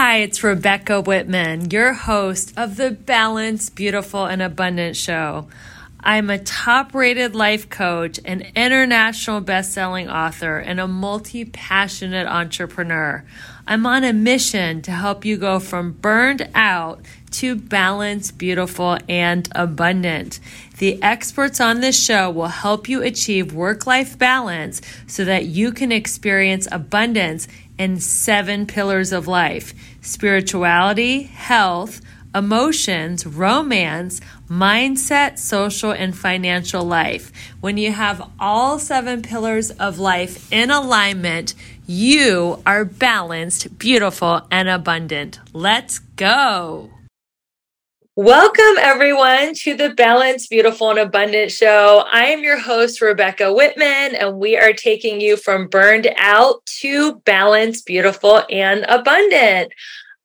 Hi, 0.00 0.18
it's 0.18 0.44
Rebecca 0.44 1.00
Whitman, 1.00 1.72
your 1.72 1.92
host 1.92 2.52
of 2.56 2.76
the 2.76 2.92
Balanced, 2.92 3.74
Beautiful, 3.74 4.26
and 4.26 4.40
Abundant 4.40 4.94
Show. 4.94 5.48
I'm 5.98 6.30
a 6.30 6.38
top 6.38 6.94
rated 6.94 7.34
life 7.34 7.68
coach, 7.68 8.20
an 8.24 8.46
international 8.54 9.40
best 9.40 9.72
selling 9.72 10.08
author, 10.08 10.58
and 10.58 10.78
a 10.78 10.86
multi 10.86 11.44
passionate 11.44 12.28
entrepreneur. 12.28 13.24
I'm 13.66 13.86
on 13.86 14.04
a 14.04 14.12
mission 14.12 14.82
to 14.82 14.92
help 14.92 15.24
you 15.24 15.36
go 15.36 15.58
from 15.58 15.90
burned 15.90 16.48
out 16.54 17.00
to 17.32 17.56
balanced, 17.56 18.38
beautiful, 18.38 18.98
and 19.08 19.48
abundant. 19.52 20.38
The 20.78 21.02
experts 21.02 21.60
on 21.60 21.80
this 21.80 22.00
show 22.00 22.30
will 22.30 22.46
help 22.46 22.88
you 22.88 23.02
achieve 23.02 23.52
work 23.52 23.84
life 23.84 24.16
balance 24.16 24.80
so 25.08 25.24
that 25.24 25.46
you 25.46 25.72
can 25.72 25.90
experience 25.90 26.68
abundance 26.70 27.48
in 27.78 28.00
seven 28.00 28.66
pillars 28.66 29.12
of 29.12 29.28
life 29.28 29.72
spirituality, 30.00 31.24
health, 31.24 32.00
emotions, 32.34 33.26
romance, 33.26 34.20
mindset, 34.48 35.38
social, 35.38 35.90
and 35.90 36.16
financial 36.16 36.84
life. 36.84 37.32
When 37.60 37.76
you 37.76 37.92
have 37.92 38.30
all 38.38 38.78
seven 38.78 39.22
pillars 39.22 39.70
of 39.70 39.98
life 39.98 40.50
in 40.52 40.70
alignment, 40.70 41.54
you 41.86 42.62
are 42.66 42.84
balanced, 42.84 43.78
beautiful, 43.78 44.42
and 44.50 44.68
abundant. 44.68 45.40
Let's 45.52 46.00
go. 46.16 46.90
Welcome, 48.20 48.78
everyone, 48.80 49.54
to 49.58 49.76
the 49.76 49.90
Balanced, 49.90 50.50
Beautiful, 50.50 50.90
and 50.90 50.98
Abundant 50.98 51.52
Show. 51.52 52.04
I 52.10 52.24
am 52.24 52.42
your 52.42 52.58
host, 52.58 53.00
Rebecca 53.00 53.54
Whitman, 53.54 54.16
and 54.16 54.40
we 54.40 54.56
are 54.56 54.72
taking 54.72 55.20
you 55.20 55.36
from 55.36 55.68
burned 55.68 56.08
out 56.16 56.66
to 56.80 57.20
balanced, 57.20 57.86
beautiful, 57.86 58.42
and 58.50 58.84
abundant. 58.88 59.72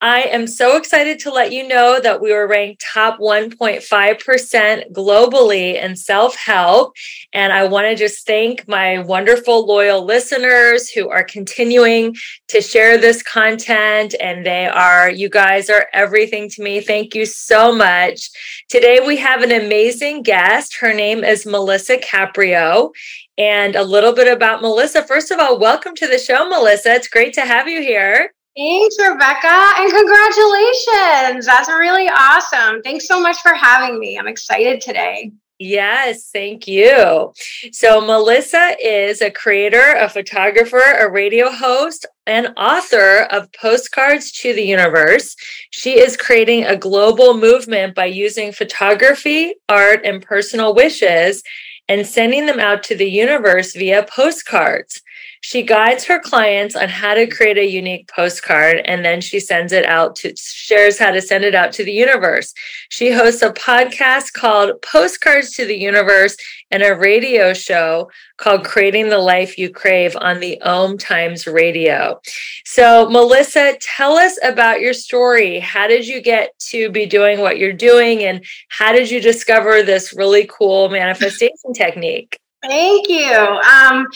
I 0.04 0.24
am 0.24 0.48
so 0.48 0.76
excited 0.76 1.18
to 1.20 1.32
let 1.32 1.54
you 1.54 1.66
know 1.66 1.98
that 1.98 2.20
we 2.20 2.34
were 2.34 2.46
ranked 2.46 2.84
top 2.94 3.20
1.5% 3.20 4.92
globally 4.92 5.82
in 5.82 5.96
self 5.96 6.36
help. 6.36 6.94
And 7.32 7.54
I 7.54 7.64
want 7.64 7.88
to 7.88 7.96
just 7.96 8.28
thank 8.28 8.68
my 8.68 9.00
wonderful, 9.00 9.66
loyal 9.66 10.04
listeners 10.04 10.90
who 10.90 11.10
are 11.10 11.24
continuing 11.24 12.18
to 12.50 12.60
share 12.60 12.98
this 12.98 13.24
content. 13.24 14.14
And 14.20 14.46
they 14.46 14.68
are, 14.68 15.10
you 15.10 15.30
guys 15.30 15.70
are 15.70 15.88
everything 15.94 16.50
to 16.50 16.62
me. 16.62 16.82
Thank 16.82 17.16
you 17.16 17.26
so 17.26 17.74
much. 17.74 18.30
Today 18.68 19.00
we 19.08 19.16
have 19.16 19.42
an 19.42 19.54
amazing 19.54 20.24
guest. 20.24 20.76
Her 20.82 20.94
name 20.94 21.24
is 21.24 21.46
Melisa 21.46 22.04
Caprio. 22.04 22.92
And 23.38 23.78
a 23.78 23.84
little 23.86 24.12
bit 24.12 24.28
about 24.28 24.62
Melisa. 24.62 25.08
First 25.08 25.32
of 25.32 25.40
all, 25.40 25.58
welcome 25.58 25.96
to 25.96 26.08
the 26.08 26.20
show, 26.20 26.52
Melisa. 26.52 26.88
It's 26.88 27.08
great 27.08 27.34
to 27.36 27.46
have 27.46 27.70
you 27.70 27.82
here. 27.82 28.32
Thanks, 28.56 28.96
Rebecca, 29.00 29.72
and 29.80 29.92
congratulations. 29.92 31.46
That's 31.48 31.70
really 31.70 32.08
awesome. 32.08 32.84
Thanks 32.84 33.08
so 33.08 33.20
much 33.20 33.38
for 33.42 33.54
having 33.56 34.00
me. 34.00 34.18
I'm 34.18 34.28
excited 34.28 34.80
today. 34.80 35.32
Yes, 35.58 36.30
thank 36.32 36.68
you. 36.68 37.34
So, 37.72 38.02
Melisa 38.02 38.76
is 38.84 39.22
a 39.22 39.32
creator, 39.32 39.96
a 39.98 40.10
photographer, 40.10 40.82
a 41.00 41.10
radio 41.10 41.50
host, 41.50 42.06
and 42.28 42.54
author 42.58 43.28
of 43.32 43.52
Postcards 43.54 44.32
to 44.34 44.54
the 44.54 44.64
Universe. 44.64 45.36
She 45.72 46.00
is 46.00 46.18
creating 46.18 46.66
a 46.66 46.76
global 46.76 47.36
movement 47.36 47.96
by 47.96 48.06
using 48.06 48.52
photography, 48.52 49.56
art, 49.70 50.02
and 50.04 50.22
personal 50.22 50.76
wishes 50.76 51.44
and 51.88 52.06
sending 52.06 52.46
them 52.46 52.60
out 52.60 52.84
to 52.84 52.96
the 52.96 53.10
universe 53.10 53.74
via 53.76 54.04
postcards. 54.04 55.02
She 55.46 55.62
guides 55.62 56.06
her 56.06 56.20
clients 56.20 56.74
on 56.74 56.88
how 56.88 57.16
to 57.16 57.28
create 57.28 57.58
a 57.58 57.70
unique 57.70 58.08
postcard 58.08 58.82
and 58.86 59.04
then 59.04 59.20
she 59.20 59.42
sends 59.42 59.74
it 59.74 59.86
out 59.86 60.16
to 60.18 60.34
shares 60.38 60.98
how 60.98 61.12
to 61.12 61.22
send 61.22 61.44
it 61.44 61.54
out 61.54 61.74
to 61.74 61.84
the 61.84 61.92
universe. 61.92 62.54
She 62.88 63.12
hosts 63.12 63.42
a 63.42 63.52
podcast 63.52 64.32
called 64.32 64.82
Postcards 64.82 65.52
to 65.56 65.66
the 65.66 65.76
Universe 65.76 66.38
and 66.72 66.82
a 66.82 66.96
radio 66.96 67.54
show 67.54 68.10
called 68.38 68.64
Creating 68.64 69.10
the 69.10 69.18
Life 69.18 69.58
You 69.58 69.70
Crave 69.70 70.16
on 70.16 70.40
the 70.40 70.62
OMTimes 70.66 71.54
Radio. 71.54 72.22
So, 72.64 73.08
Melisa, 73.08 73.76
tell 73.82 74.14
us 74.14 74.40
about 74.44 74.80
your 74.80 74.94
story. 74.94 75.60
How 75.60 75.88
did 75.88 76.08
you 76.08 76.22
get 76.22 76.58
to 76.70 76.90
be 76.90 77.06
doing 77.06 77.42
what 77.42 77.58
you're 77.58 77.74
doing 77.74 78.24
and 78.24 78.46
how 78.70 78.94
did 78.94 79.12
you 79.12 79.20
discover 79.20 79.84
this 79.84 80.14
really 80.14 80.48
cool 80.50 80.88
manifestation 80.88 81.74
technique? 81.76 82.40
Thank 82.64 83.10
you. 83.10 83.34
Um, 83.34 84.08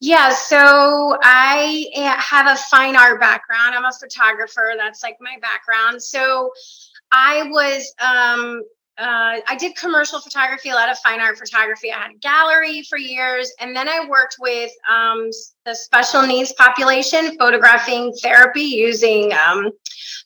yeah, 0.00 0.32
so 0.32 1.18
I 1.22 1.86
have 2.18 2.46
a 2.46 2.56
fine 2.70 2.96
art 2.96 3.20
background. 3.20 3.74
I'm 3.74 3.84
a 3.84 3.92
photographer. 3.92 4.72
That's 4.76 5.02
like 5.02 5.16
my 5.20 5.36
background. 5.42 6.02
So 6.02 6.50
I 7.12 7.42
was 7.50 7.92
um, 8.00 8.62
uh, 9.00 9.40
I 9.48 9.56
did 9.58 9.74
commercial 9.76 10.20
photography, 10.20 10.68
a 10.68 10.74
lot 10.74 10.90
of 10.90 10.98
fine 10.98 11.20
art 11.20 11.38
photography. 11.38 11.90
I 11.90 11.98
had 11.98 12.10
a 12.10 12.18
gallery 12.18 12.82
for 12.82 12.98
years, 12.98 13.50
and 13.58 13.74
then 13.74 13.88
I 13.88 14.06
worked 14.06 14.36
with 14.38 14.70
um, 14.90 15.30
the 15.64 15.74
special 15.74 16.26
needs 16.26 16.52
population, 16.52 17.36
photographing 17.38 18.12
therapy 18.22 18.60
using 18.60 19.32
um, 19.32 19.70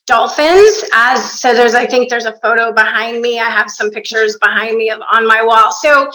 dolphins. 0.07 0.83
As 0.93 1.39
so, 1.39 1.53
there's 1.53 1.73
I 1.73 1.85
think 1.85 2.09
there's 2.09 2.25
a 2.25 2.37
photo 2.39 2.73
behind 2.73 3.21
me. 3.21 3.39
I 3.39 3.49
have 3.49 3.71
some 3.71 3.91
pictures 3.91 4.37
behind 4.41 4.75
me 4.75 4.89
of 4.89 4.99
on 5.09 5.25
my 5.25 5.41
wall. 5.41 5.71
So 5.71 6.11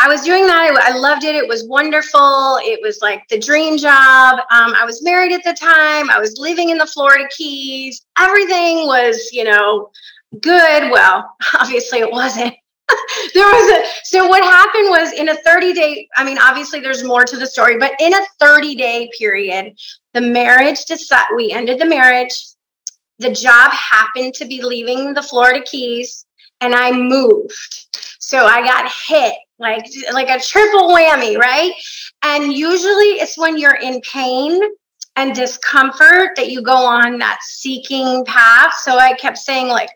I 0.00 0.08
was 0.08 0.22
doing 0.22 0.48
that. 0.48 0.56
I, 0.56 0.90
I 0.90 0.98
loved 0.98 1.22
it. 1.22 1.36
It 1.36 1.46
was 1.46 1.68
wonderful. 1.68 2.58
It 2.62 2.80
was 2.82 2.98
like 3.00 3.22
the 3.28 3.38
dream 3.38 3.78
job. 3.78 4.40
Um, 4.50 4.74
I 4.74 4.84
was 4.84 5.00
married 5.04 5.32
at 5.32 5.44
the 5.44 5.54
time. 5.54 6.10
I 6.10 6.18
was 6.18 6.36
living 6.38 6.70
in 6.70 6.78
the 6.78 6.86
Florida 6.86 7.28
Keys. 7.36 8.04
Everything 8.18 8.88
was, 8.88 9.30
you 9.32 9.44
know 9.44 9.90
good. 10.40 10.90
Well, 10.90 11.36
obviously 11.60 12.00
it 12.00 12.10
wasn't. 12.10 12.54
there 13.34 13.46
was 13.46 13.72
a 13.72 13.84
so 14.04 14.26
what 14.26 14.42
happened 14.42 14.88
was 14.88 15.12
in 15.12 15.28
a 15.28 15.36
30 15.36 15.72
day 15.72 16.08
i 16.16 16.24
mean 16.24 16.38
obviously 16.38 16.80
there's 16.80 17.04
more 17.04 17.22
to 17.22 17.36
the 17.36 17.46
story 17.46 17.78
but 17.78 17.92
in 18.00 18.12
a 18.12 18.26
30 18.40 18.74
day 18.74 19.08
period 19.16 19.72
the 20.12 20.20
marriage 20.20 20.84
decided 20.86 21.36
we 21.36 21.52
ended 21.52 21.78
the 21.78 21.86
marriage 21.86 22.34
the 23.20 23.30
job 23.30 23.70
happened 23.70 24.34
to 24.34 24.44
be 24.44 24.60
leaving 24.60 25.14
the 25.14 25.22
florida 25.22 25.64
keys 25.64 26.26
and 26.60 26.74
i 26.74 26.90
moved 26.90 27.86
so 28.18 28.44
i 28.44 28.60
got 28.66 28.90
hit 29.06 29.34
like 29.60 29.84
like 30.12 30.28
a 30.28 30.40
triple 30.40 30.88
whammy 30.88 31.36
right 31.36 31.72
and 32.24 32.52
usually 32.52 33.20
it's 33.20 33.38
when 33.38 33.56
you're 33.56 33.76
in 33.76 34.00
pain 34.00 34.60
and 35.16 35.34
discomfort 35.34 36.30
that 36.36 36.50
you 36.50 36.62
go 36.62 36.76
on 36.76 37.18
that 37.18 37.40
seeking 37.42 38.24
path. 38.24 38.74
So 38.74 38.96
I 38.96 39.14
kept 39.14 39.38
saying, 39.38 39.68
like, 39.68 39.90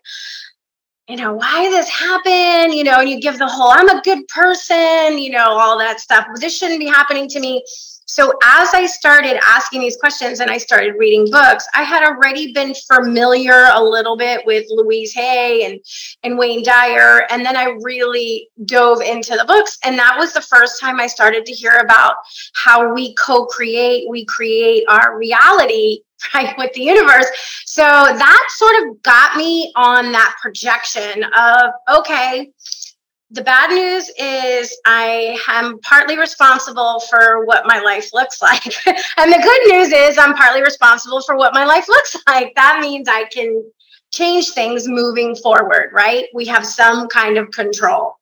you 1.07 1.15
know, 1.15 1.33
why 1.33 1.69
this 1.69 1.89
happen? 1.89 2.73
You 2.73 2.83
know, 2.83 2.99
and 2.99 3.09
you 3.09 3.19
give 3.21 3.37
the 3.37 3.47
whole, 3.47 3.69
I'm 3.69 3.89
a 3.89 4.01
good 4.01 4.27
person, 4.27 5.17
you 5.17 5.31
know, 5.31 5.45
all 5.45 5.77
that 5.77 5.99
stuff. 5.99 6.25
This 6.39 6.57
shouldn't 6.57 6.79
be 6.79 6.87
happening 6.87 7.27
to 7.29 7.39
me. 7.39 7.63
So 8.05 8.33
as 8.43 8.69
I 8.73 8.85
started 8.85 9.39
asking 9.43 9.81
these 9.81 9.97
questions 9.97 10.39
and 10.39 10.51
I 10.51 10.59
started 10.59 10.93
reading 10.97 11.25
books, 11.29 11.67
I 11.73 11.81
had 11.81 12.07
already 12.07 12.53
been 12.53 12.73
familiar 12.93 13.65
a 13.73 13.83
little 13.83 14.15
bit 14.15 14.45
with 14.45 14.65
Louise 14.69 15.13
Hay 15.13 15.65
and, 15.65 15.79
and 16.23 16.37
Wayne 16.37 16.63
Dyer. 16.63 17.25
And 17.31 17.43
then 17.43 17.57
I 17.57 17.75
really 17.81 18.49
dove 18.65 19.01
into 19.01 19.31
the 19.31 19.45
books. 19.45 19.79
And 19.83 19.97
that 19.97 20.17
was 20.19 20.33
the 20.33 20.41
first 20.41 20.79
time 20.79 20.99
I 20.99 21.07
started 21.07 21.45
to 21.47 21.51
hear 21.51 21.77
about 21.77 22.15
how 22.53 22.93
we 22.93 23.15
co-create, 23.15 24.07
we 24.07 24.23
create 24.25 24.83
our 24.87 25.17
reality 25.17 26.01
right 26.33 26.57
with 26.57 26.71
the 26.73 26.81
universe 26.81 27.27
so 27.65 27.83
that 27.83 28.47
sort 28.55 28.87
of 28.87 29.01
got 29.03 29.35
me 29.35 29.71
on 29.75 30.11
that 30.11 30.35
projection 30.41 31.23
of 31.37 31.71
okay 31.93 32.51
the 33.31 33.41
bad 33.41 33.71
news 33.71 34.09
is 34.19 34.77
I 34.85 35.39
am 35.47 35.79
partly 35.79 36.17
responsible 36.17 36.99
for 37.09 37.45
what 37.45 37.65
my 37.65 37.79
life 37.79 38.13
looks 38.13 38.41
like. 38.41 38.65
and 39.17 39.33
the 39.33 39.41
good 39.41 39.73
news 39.73 39.91
is 39.91 40.17
I'm 40.17 40.35
partly 40.35 40.61
responsible 40.61 41.21
for 41.21 41.35
what 41.35 41.53
my 41.53 41.65
life 41.65 41.87
looks 41.87 42.15
like. 42.27 42.53
That 42.55 42.79
means 42.81 43.07
I 43.09 43.25
can 43.25 43.63
change 44.11 44.51
things 44.51 44.87
moving 44.87 45.35
forward, 45.35 45.89
right? 45.91 46.27
We 46.33 46.45
have 46.45 46.65
some 46.65 47.07
kind 47.07 47.37
of 47.37 47.49
control. 47.51 48.15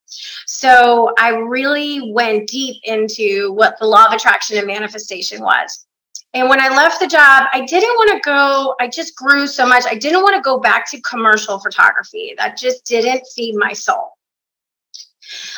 So 0.48 1.14
I 1.20 1.30
really 1.30 2.12
went 2.14 2.48
deep 2.48 2.78
into 2.84 3.52
what 3.54 3.78
the 3.80 3.86
law 3.86 4.08
of 4.08 4.14
attraction 4.14 4.58
and 4.58 4.68
manifestation 4.68 5.42
was. 5.42 5.86
And 6.34 6.50
when 6.50 6.60
I 6.60 6.70
left 6.70 7.00
the 7.00 7.08
job, 7.08 7.44
I 7.54 7.62
didn't 7.66 7.90
want 7.90 8.12
to 8.12 8.20
go, 8.28 8.76
I 8.80 8.88
just 8.88 9.16
grew 9.16 9.46
so 9.46 9.68
much. 9.68 9.84
I 9.86 9.96
didn't 9.96 10.24
want 10.24 10.36
to 10.36 10.42
go 10.42 10.60
back 10.60 10.90
to 10.92 11.02
commercial 11.02 11.60
photography. 11.60 12.34
That 12.38 12.58
just 12.58 12.86
didn't 12.86 13.22
feed 13.36 13.56
my 13.56 13.74
soul. 13.74 14.13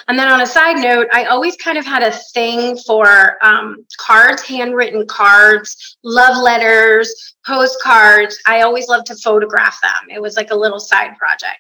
And 0.08 0.18
then 0.18 0.28
on 0.28 0.42
a 0.42 0.48
side 0.48 0.78
note, 0.78 1.08
I 1.12 1.26
always 1.26 1.56
kind 1.58 1.78
of 1.78 1.86
had 1.86 2.04
a 2.04 2.12
thing 2.12 2.78
for 2.78 3.38
um, 3.44 3.86
cards, 3.98 4.42
handwritten 4.44 5.08
cards, 5.08 5.98
love 6.04 6.42
letters, 6.42 7.36
postcards. 7.46 8.38
I 8.46 8.62
always 8.62 8.88
loved 8.88 9.08
to 9.08 9.16
photograph 9.16 9.80
them. 9.82 10.10
It 10.10 10.22
was 10.22 10.36
like 10.38 10.52
a 10.52 10.56
little 10.56 10.80
side 10.80 11.18
project. 11.18 11.60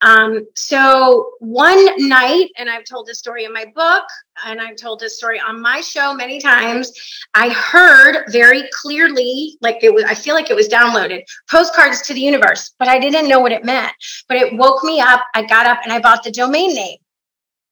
Um, 0.00 0.46
so 0.54 1.30
one 1.40 2.08
night, 2.08 2.50
and 2.56 2.70
I've 2.70 2.84
told 2.84 3.06
this 3.06 3.18
story 3.18 3.44
in 3.44 3.52
my 3.52 3.64
book, 3.74 4.04
and 4.46 4.60
I've 4.60 4.76
told 4.76 5.00
this 5.00 5.16
story 5.16 5.40
on 5.40 5.60
my 5.60 5.80
show 5.80 6.14
many 6.14 6.40
times. 6.40 6.92
I 7.34 7.48
heard 7.48 8.24
very 8.30 8.68
clearly, 8.80 9.58
like 9.60 9.82
it 9.82 9.92
was, 9.92 10.04
I 10.04 10.14
feel 10.14 10.34
like 10.34 10.50
it 10.50 10.56
was 10.56 10.68
downloaded 10.68 11.22
postcards 11.50 12.02
to 12.02 12.14
the 12.14 12.20
universe, 12.20 12.74
but 12.78 12.88
I 12.88 13.00
didn't 13.00 13.28
know 13.28 13.40
what 13.40 13.52
it 13.52 13.64
meant. 13.64 13.92
But 14.28 14.36
it 14.36 14.56
woke 14.56 14.84
me 14.84 15.00
up. 15.00 15.22
I 15.34 15.42
got 15.42 15.66
up 15.66 15.80
and 15.82 15.92
I 15.92 15.98
bought 15.98 16.22
the 16.22 16.30
domain 16.30 16.74
name, 16.74 16.98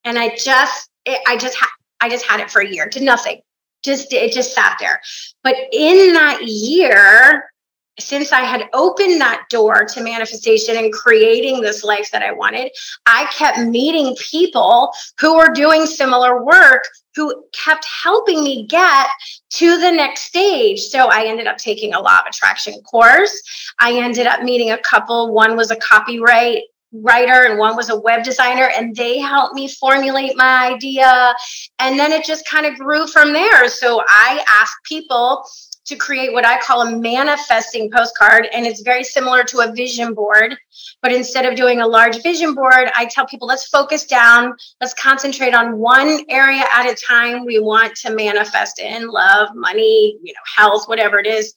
and 0.07 0.17
I 0.17 0.35
just, 0.35 0.89
it, 1.05 1.21
I 1.27 1.37
just, 1.37 1.55
ha- 1.57 1.71
I 1.99 2.09
just 2.09 2.25
had 2.25 2.39
it 2.39 2.49
for 2.49 2.61
a 2.61 2.67
year, 2.67 2.87
did 2.87 3.03
nothing. 3.03 3.41
Just 3.83 4.11
it 4.11 4.33
just 4.33 4.53
sat 4.53 4.77
there. 4.79 4.99
But 5.43 5.55
in 5.71 6.13
that 6.13 6.39
year, 6.43 7.51
since 7.99 8.31
I 8.31 8.41
had 8.41 8.69
opened 8.73 9.19
that 9.21 9.45
door 9.49 9.85
to 9.85 10.03
manifestation 10.03 10.77
and 10.77 10.93
creating 10.93 11.61
this 11.61 11.83
life 11.83 12.09
that 12.11 12.21
I 12.21 12.31
wanted, 12.31 12.71
I 13.05 13.25
kept 13.33 13.59
meeting 13.59 14.15
people 14.31 14.91
who 15.19 15.35
were 15.35 15.49
doing 15.49 15.85
similar 15.85 16.43
work 16.43 16.83
who 17.15 17.43
kept 17.51 17.85
helping 18.03 18.43
me 18.43 18.67
get 18.67 19.07
to 19.49 19.79
the 19.79 19.91
next 19.91 20.21
stage. 20.21 20.81
So 20.81 21.07
I 21.07 21.25
ended 21.25 21.47
up 21.47 21.57
taking 21.57 21.93
a 21.93 21.99
law 21.99 22.19
of 22.19 22.27
attraction 22.27 22.79
course. 22.83 23.41
I 23.79 23.93
ended 23.93 24.27
up 24.27 24.43
meeting 24.43 24.71
a 24.71 24.77
couple. 24.77 25.33
One 25.33 25.57
was 25.57 25.71
a 25.71 25.75
copyright 25.77 26.63
writer 26.93 27.45
and 27.45 27.59
one 27.59 27.75
was 27.75 27.89
a 27.89 27.99
web 27.99 28.23
designer 28.23 28.69
and 28.75 28.95
they 28.95 29.19
helped 29.19 29.53
me 29.53 29.67
formulate 29.67 30.37
my 30.37 30.71
idea 30.71 31.33
and 31.79 31.99
then 31.99 32.11
it 32.11 32.23
just 32.23 32.47
kind 32.47 32.65
of 32.65 32.75
grew 32.77 33.05
from 33.07 33.33
there 33.33 33.67
so 33.67 34.01
i 34.07 34.43
asked 34.47 34.77
people 34.83 35.43
to 35.87 35.95
create 35.95 36.33
what 36.33 36.45
I 36.45 36.59
call 36.59 36.81
a 36.81 36.97
manifesting 36.97 37.89
postcard. 37.89 38.47
And 38.53 38.65
it's 38.65 38.81
very 38.81 39.03
similar 39.03 39.43
to 39.45 39.61
a 39.61 39.71
vision 39.71 40.13
board. 40.13 40.57
But 41.01 41.13
instead 41.13 41.45
of 41.45 41.55
doing 41.55 41.79
a 41.79 41.87
large 41.87 42.21
vision 42.21 42.53
board, 42.53 42.91
I 42.95 43.05
tell 43.05 43.25
people 43.25 43.47
let's 43.47 43.67
focus 43.67 44.05
down, 44.05 44.53
let's 44.81 44.93
concentrate 44.93 45.53
on 45.53 45.77
one 45.77 46.19
area 46.29 46.63
at 46.73 46.91
a 46.91 46.95
time 46.95 47.45
we 47.45 47.59
want 47.59 47.95
to 47.97 48.13
manifest 48.13 48.79
in 48.79 49.07
love, 49.07 49.49
money, 49.55 50.17
you 50.21 50.33
know, 50.33 50.39
health, 50.55 50.87
whatever 50.87 51.19
it 51.19 51.25
is. 51.25 51.53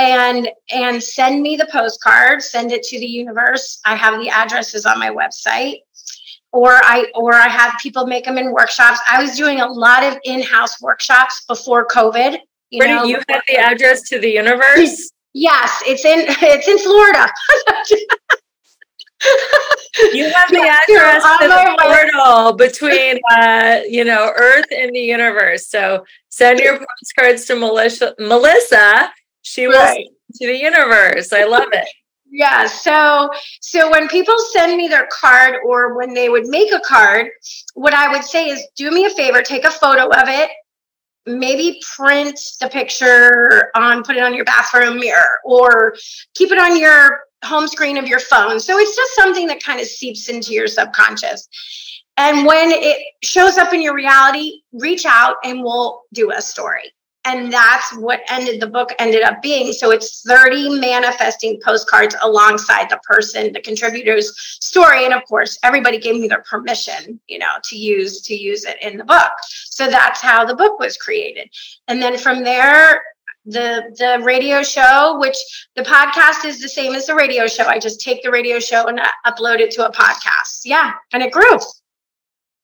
And 0.00 0.48
and 0.72 1.02
send 1.02 1.42
me 1.42 1.56
the 1.56 1.68
postcard, 1.70 2.42
send 2.42 2.72
it 2.72 2.82
to 2.84 2.98
the 2.98 3.06
universe. 3.06 3.80
I 3.84 3.96
have 3.96 4.20
the 4.20 4.30
addresses 4.30 4.86
on 4.86 4.98
my 4.98 5.10
website 5.10 5.80
or 6.52 6.72
I 6.72 7.06
or 7.14 7.34
I 7.34 7.48
have 7.48 7.74
people 7.82 8.06
make 8.06 8.24
them 8.24 8.38
in 8.38 8.52
workshops. 8.52 8.98
I 9.08 9.22
was 9.22 9.36
doing 9.36 9.60
a 9.60 9.66
lot 9.66 10.02
of 10.02 10.18
in-house 10.24 10.80
workshops 10.80 11.44
before 11.46 11.86
COVID 11.86 12.38
you 12.70 12.78
Where 12.78 12.88
know, 12.88 13.04
you 13.04 13.16
have 13.28 13.42
the 13.48 13.56
address 13.56 14.02
to 14.08 14.18
the 14.18 14.30
universe? 14.30 15.12
Yes, 15.32 15.80
it's 15.86 16.04
in 16.04 16.24
it's 16.26 16.66
in 16.66 16.76
Florida. 16.78 17.22
you 20.12 20.28
have 20.28 20.50
the 20.50 20.58
address 20.88 21.22
to 21.38 21.46
the 21.46 21.76
portal 21.80 22.54
between 22.54 23.20
uh, 23.30 23.78
you 23.88 24.04
know 24.04 24.32
Earth 24.36 24.66
and 24.76 24.92
the 24.92 24.98
universe. 24.98 25.68
So 25.68 26.04
send 26.30 26.58
your 26.58 26.80
postcards 26.80 27.44
to 27.44 27.54
Melisa. 27.54 28.16
Melisa, 28.18 29.10
she 29.42 29.66
right. 29.66 30.06
to 30.34 30.46
the 30.46 30.56
universe. 30.56 31.32
I 31.32 31.44
love 31.44 31.68
it. 31.72 31.88
Yeah. 32.30 32.66
So 32.66 33.30
so 33.60 33.90
when 33.90 34.08
people 34.08 34.36
send 34.52 34.76
me 34.76 34.86
their 34.88 35.08
card 35.12 35.56
or 35.66 35.96
when 35.96 36.14
they 36.14 36.28
would 36.28 36.46
make 36.46 36.72
a 36.72 36.80
card, 36.80 37.28
what 37.74 37.94
I 37.94 38.08
would 38.12 38.24
say 38.24 38.46
is 38.46 38.66
do 38.76 38.90
me 38.90 39.04
a 39.04 39.10
favor, 39.10 39.42
take 39.42 39.64
a 39.64 39.70
photo 39.70 40.08
of 40.08 40.28
it 40.28 40.50
maybe 41.26 41.80
print 41.96 42.38
the 42.60 42.68
picture 42.68 43.70
on 43.74 44.02
put 44.02 44.16
it 44.16 44.22
on 44.22 44.34
your 44.34 44.44
bathroom 44.44 44.98
mirror 44.98 45.38
or 45.44 45.94
keep 46.34 46.50
it 46.50 46.58
on 46.58 46.78
your 46.78 47.20
home 47.44 47.68
screen 47.68 47.98
of 47.98 48.06
your 48.06 48.18
phone 48.18 48.58
so 48.58 48.78
it's 48.78 48.96
just 48.96 49.14
something 49.14 49.46
that 49.46 49.62
kind 49.62 49.80
of 49.80 49.86
seeps 49.86 50.28
into 50.28 50.52
your 50.52 50.66
subconscious 50.66 51.48
and 52.16 52.46
when 52.46 52.70
it 52.70 53.06
shows 53.22 53.58
up 53.58 53.72
in 53.72 53.82
your 53.82 53.94
reality 53.94 54.62
reach 54.72 55.04
out 55.04 55.36
and 55.44 55.62
we'll 55.62 56.02
do 56.12 56.30
a 56.32 56.40
story 56.40 56.90
and 57.24 57.52
that's 57.52 57.96
what 57.98 58.20
ended 58.28 58.60
the 58.60 58.66
book 58.66 58.90
ended 58.98 59.22
up 59.22 59.42
being. 59.42 59.72
So 59.72 59.90
it's 59.90 60.22
30 60.22 60.80
manifesting 60.80 61.60
postcards 61.62 62.16
alongside 62.22 62.88
the 62.88 62.98
person 63.04 63.52
the 63.52 63.60
contributor's 63.60 64.32
story. 64.60 65.04
And 65.04 65.12
of 65.12 65.22
course 65.24 65.58
everybody 65.62 65.98
gave 65.98 66.20
me 66.20 66.28
their 66.28 66.42
permission 66.48 67.20
you 67.28 67.38
know 67.38 67.54
to 67.64 67.76
use 67.76 68.22
to 68.22 68.34
use 68.34 68.64
it 68.64 68.76
in 68.82 68.96
the 68.96 69.04
book. 69.04 69.32
So 69.66 69.88
that's 69.88 70.20
how 70.20 70.44
the 70.44 70.54
book 70.54 70.78
was 70.78 70.96
created. 70.96 71.50
And 71.88 72.02
then 72.02 72.16
from 72.18 72.42
there 72.42 73.02
the 73.46 73.94
the 73.98 74.22
radio 74.22 74.62
show 74.62 75.18
which 75.18 75.36
the 75.74 75.82
podcast 75.82 76.44
is 76.44 76.60
the 76.60 76.68
same 76.68 76.94
as 76.94 77.06
the 77.06 77.14
radio 77.14 77.46
show. 77.46 77.64
I 77.64 77.78
just 77.78 78.00
take 78.00 78.22
the 78.22 78.30
radio 78.30 78.58
show 78.58 78.86
and 78.86 79.00
upload 79.26 79.60
it 79.60 79.70
to 79.72 79.86
a 79.86 79.92
podcast. 79.92 80.62
Yeah. 80.64 80.92
And 81.12 81.22
it 81.22 81.32
grew. 81.32 81.58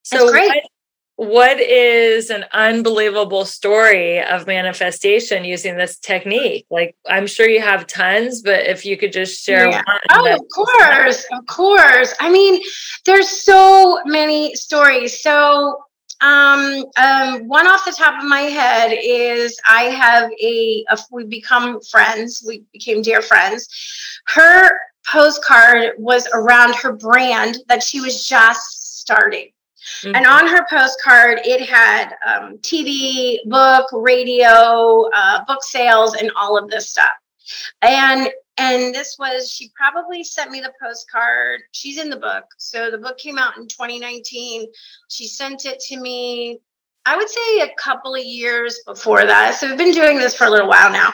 So 0.02 0.22
it's 0.22 0.30
great 0.30 0.62
what 1.16 1.58
is 1.58 2.28
an 2.28 2.44
unbelievable 2.52 3.46
story 3.46 4.22
of 4.22 4.46
manifestation 4.46 5.44
using 5.44 5.76
this 5.76 5.96
technique? 5.96 6.66
Like, 6.70 6.94
I'm 7.08 7.26
sure 7.26 7.48
you 7.48 7.62
have 7.62 7.86
tons, 7.86 8.42
but 8.42 8.66
if 8.66 8.84
you 8.84 8.98
could 8.98 9.12
just 9.12 9.42
share 9.42 9.70
yeah. 9.70 9.82
one. 9.86 9.98
Oh, 10.10 10.34
of 10.34 10.42
course, 10.54 11.26
of 11.32 11.46
course. 11.46 12.14
I 12.20 12.30
mean, 12.30 12.62
there's 13.06 13.30
so 13.30 13.98
many 14.04 14.54
stories. 14.54 15.22
So, 15.22 15.78
um, 16.20 16.84
um, 16.98 17.48
one 17.48 17.66
off 17.66 17.86
the 17.86 17.92
top 17.92 18.22
of 18.22 18.28
my 18.28 18.42
head 18.42 18.94
is 19.02 19.58
I 19.66 19.84
have 19.84 20.30
a, 20.42 20.84
a 20.90 20.98
we 21.10 21.24
become 21.24 21.80
friends. 21.80 22.44
We 22.46 22.64
became 22.74 23.00
dear 23.00 23.22
friends. 23.22 23.68
Her 24.26 24.70
postcard 25.10 25.92
was 25.96 26.28
around 26.34 26.74
her 26.76 26.92
brand 26.92 27.58
that 27.68 27.82
she 27.82 28.02
was 28.02 28.26
just 28.26 29.00
starting 29.00 29.48
Mm-hmm. 30.02 30.16
And 30.16 30.26
on 30.26 30.46
her 30.48 30.66
postcard, 30.68 31.40
it 31.44 31.68
had 31.68 32.14
um, 32.26 32.58
TV, 32.58 33.38
book, 33.46 33.86
radio, 33.92 35.08
uh, 35.14 35.44
book 35.44 35.62
sales, 35.62 36.14
and 36.14 36.30
all 36.36 36.58
of 36.58 36.68
this 36.70 36.90
stuff. 36.90 37.10
And 37.82 38.28
and 38.58 38.94
this 38.94 39.16
was 39.18 39.50
she 39.50 39.70
probably 39.76 40.24
sent 40.24 40.50
me 40.50 40.60
the 40.60 40.72
postcard. 40.82 41.60
She's 41.72 41.98
in 41.98 42.10
the 42.10 42.16
book, 42.16 42.44
so 42.58 42.90
the 42.90 42.98
book 42.98 43.18
came 43.18 43.38
out 43.38 43.56
in 43.56 43.68
2019. 43.68 44.66
She 45.08 45.26
sent 45.26 45.66
it 45.66 45.78
to 45.80 46.00
me. 46.00 46.60
I 47.04 47.16
would 47.16 47.28
say 47.28 47.60
a 47.60 47.74
couple 47.78 48.14
of 48.14 48.24
years 48.24 48.80
before 48.84 49.24
that. 49.24 49.54
So 49.54 49.68
we've 49.68 49.78
been 49.78 49.92
doing 49.92 50.18
this 50.18 50.34
for 50.34 50.46
a 50.46 50.50
little 50.50 50.68
while 50.68 50.90
now. 50.90 51.12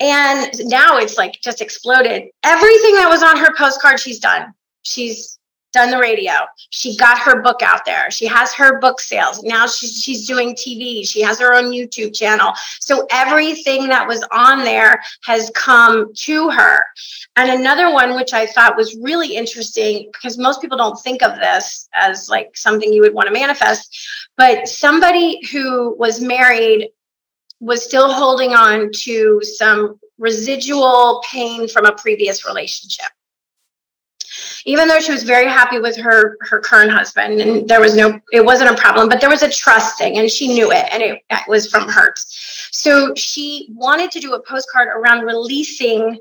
And 0.00 0.50
now 0.64 0.96
it's 0.96 1.16
like 1.16 1.38
just 1.44 1.60
exploded. 1.60 2.24
Everything 2.42 2.94
that 2.96 3.08
was 3.08 3.22
on 3.22 3.36
her 3.36 3.54
postcard, 3.56 4.00
she's 4.00 4.18
done. 4.18 4.52
She's 4.82 5.38
done 5.72 5.90
the 5.90 5.98
radio. 5.98 6.32
She 6.70 6.96
got 6.96 7.18
her 7.18 7.42
book 7.42 7.62
out 7.62 7.84
there. 7.84 8.10
She 8.10 8.26
has 8.26 8.52
her 8.54 8.78
book 8.78 9.00
sales. 9.00 9.42
Now 9.42 9.66
she's 9.66 10.02
she's 10.02 10.26
doing 10.26 10.54
TV. 10.54 11.06
She 11.08 11.22
has 11.22 11.40
her 11.40 11.54
own 11.54 11.72
YouTube 11.72 12.14
channel. 12.14 12.52
So 12.80 13.06
everything 13.10 13.88
that 13.88 14.06
was 14.06 14.24
on 14.30 14.64
there 14.64 15.02
has 15.24 15.50
come 15.54 16.12
to 16.14 16.50
her. 16.50 16.84
And 17.36 17.50
another 17.50 17.92
one 17.92 18.14
which 18.14 18.32
I 18.32 18.46
thought 18.46 18.76
was 18.76 18.96
really 19.00 19.34
interesting 19.34 20.10
because 20.12 20.38
most 20.38 20.60
people 20.60 20.76
don't 20.76 21.00
think 21.00 21.22
of 21.22 21.36
this 21.36 21.88
as 21.94 22.28
like 22.28 22.56
something 22.56 22.92
you 22.92 23.00
would 23.00 23.14
want 23.14 23.28
to 23.28 23.32
manifest, 23.32 23.96
but 24.36 24.68
somebody 24.68 25.40
who 25.50 25.96
was 25.96 26.20
married 26.20 26.90
was 27.60 27.84
still 27.84 28.12
holding 28.12 28.52
on 28.54 28.90
to 28.92 29.40
some 29.42 29.98
residual 30.18 31.22
pain 31.30 31.66
from 31.68 31.86
a 31.86 31.92
previous 31.92 32.46
relationship 32.46 33.06
even 34.64 34.88
though 34.88 35.00
she 35.00 35.12
was 35.12 35.22
very 35.22 35.46
happy 35.46 35.78
with 35.78 35.96
her 35.96 36.36
her 36.40 36.60
current 36.60 36.90
husband 36.90 37.40
and 37.40 37.68
there 37.68 37.80
was 37.80 37.96
no 37.96 38.18
it 38.32 38.44
wasn't 38.44 38.70
a 38.70 38.74
problem 38.74 39.08
but 39.08 39.20
there 39.20 39.30
was 39.30 39.42
a 39.42 39.50
trust 39.50 39.98
thing 39.98 40.18
and 40.18 40.30
she 40.30 40.48
knew 40.48 40.70
it 40.70 40.86
and 40.92 41.02
it, 41.02 41.20
it 41.30 41.48
was 41.48 41.68
from 41.68 41.88
her 41.88 42.14
so 42.70 43.14
she 43.14 43.68
wanted 43.74 44.10
to 44.10 44.20
do 44.20 44.34
a 44.34 44.42
postcard 44.42 44.88
around 44.88 45.24
releasing 45.24 46.18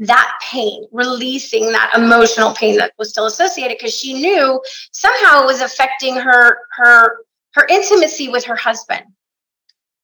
that 0.00 0.38
pain, 0.42 0.86
releasing 0.92 1.70
that 1.72 1.92
emotional 1.94 2.54
pain 2.54 2.76
that 2.78 2.92
was 2.98 3.10
still 3.10 3.26
associated 3.26 3.76
because 3.78 3.94
she 3.94 4.14
knew 4.14 4.60
somehow 4.92 5.42
it 5.42 5.46
was 5.46 5.60
affecting 5.60 6.16
her 6.16 6.58
her 6.76 7.18
her 7.52 7.66
intimacy 7.68 8.28
with 8.28 8.44
her 8.44 8.56
husband. 8.56 9.02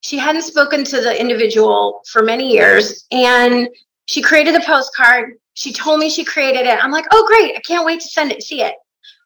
She 0.02 0.19
hadn't 0.19 0.43
spoken 0.43 0.85
to 0.85 1.00
the 1.00 1.19
individual 1.19 2.02
for 2.11 2.23
many 2.23 2.52
years 2.52 3.07
and 3.11 3.69
she 4.05 4.21
created 4.21 4.55
the 4.55 4.61
postcard 4.61 5.38
she 5.56 5.72
told 5.72 6.00
me 6.00 6.10
she 6.10 6.22
created 6.22 6.66
it. 6.66 6.84
I'm 6.84 6.90
like, 6.90 7.06
oh, 7.12 7.26
great. 7.26 7.56
I 7.56 7.60
can't 7.60 7.84
wait 7.84 8.00
to 8.00 8.08
send 8.08 8.30
it, 8.30 8.42
see 8.42 8.62
it. 8.62 8.75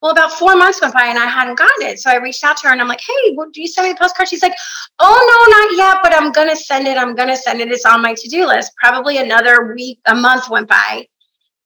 Well, 0.00 0.12
about 0.12 0.32
four 0.32 0.56
months 0.56 0.80
went 0.80 0.94
by 0.94 1.06
and 1.06 1.18
I 1.18 1.26
hadn't 1.26 1.58
gotten 1.58 1.88
it. 1.88 1.98
So 1.98 2.08
I 2.08 2.16
reached 2.16 2.44
out 2.44 2.56
to 2.58 2.68
her 2.68 2.72
and 2.72 2.80
I'm 2.80 2.88
like, 2.88 3.00
hey, 3.00 3.34
well, 3.34 3.50
do 3.52 3.60
you 3.60 3.66
send 3.66 3.88
me 3.88 3.92
a 3.92 3.96
postcard? 3.96 4.28
She's 4.28 4.42
like, 4.42 4.54
oh, 5.00 5.68
no, 5.76 5.78
not 5.82 5.92
yet, 5.92 5.98
but 6.02 6.14
I'm 6.14 6.30
going 6.30 6.48
to 6.48 6.56
send 6.56 6.86
it. 6.86 6.96
I'm 6.96 7.16
going 7.16 7.28
to 7.28 7.36
send 7.36 7.60
it. 7.60 7.70
It's 7.70 7.84
on 7.84 8.00
my 8.00 8.14
to 8.14 8.28
do 8.28 8.46
list. 8.46 8.72
Probably 8.76 9.18
another 9.18 9.74
week, 9.74 9.98
a 10.06 10.14
month 10.14 10.48
went 10.48 10.68
by. 10.68 11.06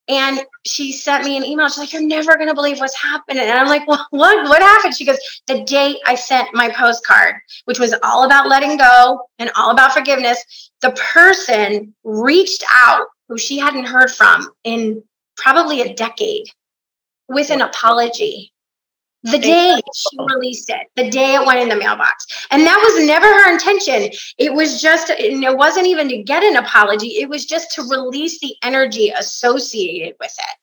And 0.09 0.41
she 0.67 0.93
sent 0.93 1.25
me 1.25 1.37
an 1.37 1.45
email. 1.45 1.69
She's 1.69 1.79
like, 1.79 1.93
You're 1.93 2.03
never 2.03 2.35
going 2.37 2.49
to 2.49 2.55
believe 2.55 2.79
what's 2.79 3.01
happening. 3.01 3.43
And 3.43 3.59
I'm 3.59 3.69
like, 3.69 3.87
well, 3.87 4.07
What? 4.11 4.49
What 4.49 4.61
happened? 4.61 4.95
She 4.95 5.07
goes, 5.07 5.19
The 5.47 5.63
day 5.65 5.99
I 6.05 6.15
sent 6.15 6.49
my 6.53 6.71
postcard, 6.71 7.37
which 7.65 7.79
was 7.79 7.95
all 8.03 8.25
about 8.25 8.49
letting 8.49 8.77
go 8.77 9.23
and 9.39 9.51
all 9.57 9.71
about 9.71 9.93
forgiveness, 9.93 10.71
the 10.83 10.91
person 10.91 11.95
reached 12.05 12.65
out 12.71 13.07
who 13.29 13.39
she 13.39 13.59
hadn't 13.59 13.87
heard 13.87 14.11
from 14.11 14.49
in 14.65 15.03
probably 15.37 15.81
a 15.81 15.95
decade. 15.95 16.47
with 17.27 17.49
an 17.51 17.63
apology 17.63 18.53
the 19.25 19.39
day 19.39 19.81
she 19.95 20.17
released 20.21 20.69
it, 20.69 20.87
the 20.97 21.09
day 21.09 21.35
it 21.35 21.47
went 21.47 21.61
in 21.61 21.71
the 21.71 21.77
mailbox. 21.77 22.47
And 22.51 22.67
that 22.67 22.77
was 22.77 23.07
never 23.07 23.27
her 23.27 23.53
intention. 23.53 24.11
It 24.37 24.53
was 24.53 24.83
just, 24.83 25.09
and 25.09 25.43
it 25.43 25.57
wasn't 25.57 25.87
even 25.87 26.09
to 26.11 26.23
get 26.23 26.43
an 26.43 26.57
apology, 26.57 27.17
it 27.21 27.29
was 27.31 27.47
just 27.47 27.73
to 27.75 27.83
release 27.83 28.39
the 28.41 28.55
energy 28.63 29.09
associated 29.09 30.15
with 30.21 30.35
it. 30.39 30.57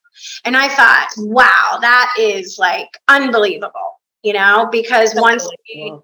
And 0.44 0.56
I 0.56 0.68
thought, 0.68 1.08
wow, 1.18 1.78
that 1.80 2.14
is 2.18 2.56
like 2.58 2.88
unbelievable 3.08 4.00
you 4.22 4.32
know 4.32 4.68
because 4.70 5.14
once 5.16 5.48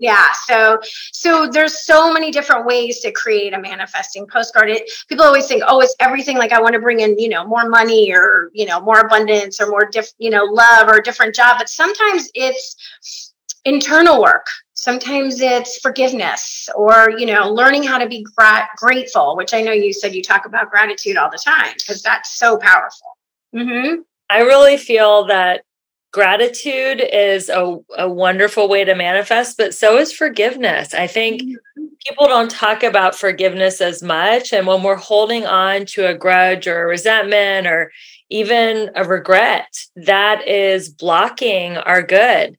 yeah 0.00 0.26
so 0.46 0.78
so 1.12 1.46
there's 1.46 1.84
so 1.84 2.12
many 2.12 2.30
different 2.30 2.66
ways 2.66 3.00
to 3.00 3.12
create 3.12 3.52
a 3.52 3.60
manifesting 3.60 4.26
postcard. 4.26 4.70
It, 4.70 4.90
people 5.08 5.24
always 5.24 5.46
think 5.46 5.62
oh 5.66 5.80
it's 5.80 5.94
everything 6.00 6.36
like 6.36 6.52
i 6.52 6.60
want 6.60 6.74
to 6.74 6.80
bring 6.80 7.00
in 7.00 7.18
you 7.18 7.28
know 7.28 7.46
more 7.46 7.68
money 7.68 8.12
or 8.12 8.50
you 8.52 8.66
know 8.66 8.80
more 8.80 9.00
abundance 9.00 9.60
or 9.60 9.68
more 9.68 9.88
diff 9.90 10.08
you 10.18 10.30
know 10.30 10.44
love 10.44 10.88
or 10.88 10.96
a 10.96 11.02
different 11.02 11.34
job. 11.34 11.56
But 11.58 11.68
sometimes 11.68 12.30
it's 12.34 13.32
internal 13.64 14.20
work. 14.20 14.46
Sometimes 14.74 15.40
it's 15.40 15.78
forgiveness 15.78 16.68
or 16.74 17.10
you 17.18 17.26
know 17.26 17.52
learning 17.52 17.82
how 17.82 17.98
to 17.98 18.08
be 18.08 18.24
gra- 18.36 18.68
grateful 18.76 19.36
which 19.36 19.52
i 19.52 19.60
know 19.60 19.72
you 19.72 19.92
said 19.92 20.14
you 20.14 20.22
talk 20.22 20.46
about 20.46 20.70
gratitude 20.70 21.16
all 21.16 21.28
the 21.28 21.42
time 21.44 21.72
because 21.76 22.00
that's 22.00 22.38
so 22.38 22.56
powerful. 22.58 23.16
Mm-hmm. 23.54 24.02
i 24.30 24.40
really 24.42 24.76
feel 24.76 25.26
that 25.26 25.64
gratitude 26.12 27.02
is 27.12 27.48
a, 27.48 27.78
a 27.96 28.08
wonderful 28.08 28.68
way 28.68 28.84
to 28.84 28.94
manifest, 28.94 29.56
but 29.56 29.74
so 29.74 29.98
is 29.98 30.12
forgiveness. 30.12 30.94
I 30.94 31.06
think 31.06 31.42
mm-hmm. 31.42 31.84
people 32.06 32.26
don't 32.26 32.50
talk 32.50 32.82
about 32.82 33.14
forgiveness 33.14 33.80
as 33.80 34.02
much. 34.02 34.52
And 34.52 34.66
when 34.66 34.82
we're 34.82 34.96
holding 34.96 35.46
on 35.46 35.86
to 35.86 36.06
a 36.06 36.14
grudge 36.14 36.66
or 36.66 36.82
a 36.82 36.86
resentment 36.86 37.66
or 37.66 37.92
even 38.30 38.90
a 38.94 39.04
regret, 39.04 39.78
that 39.96 40.46
is 40.46 40.88
blocking 40.88 41.76
our 41.76 42.02
good. 42.02 42.56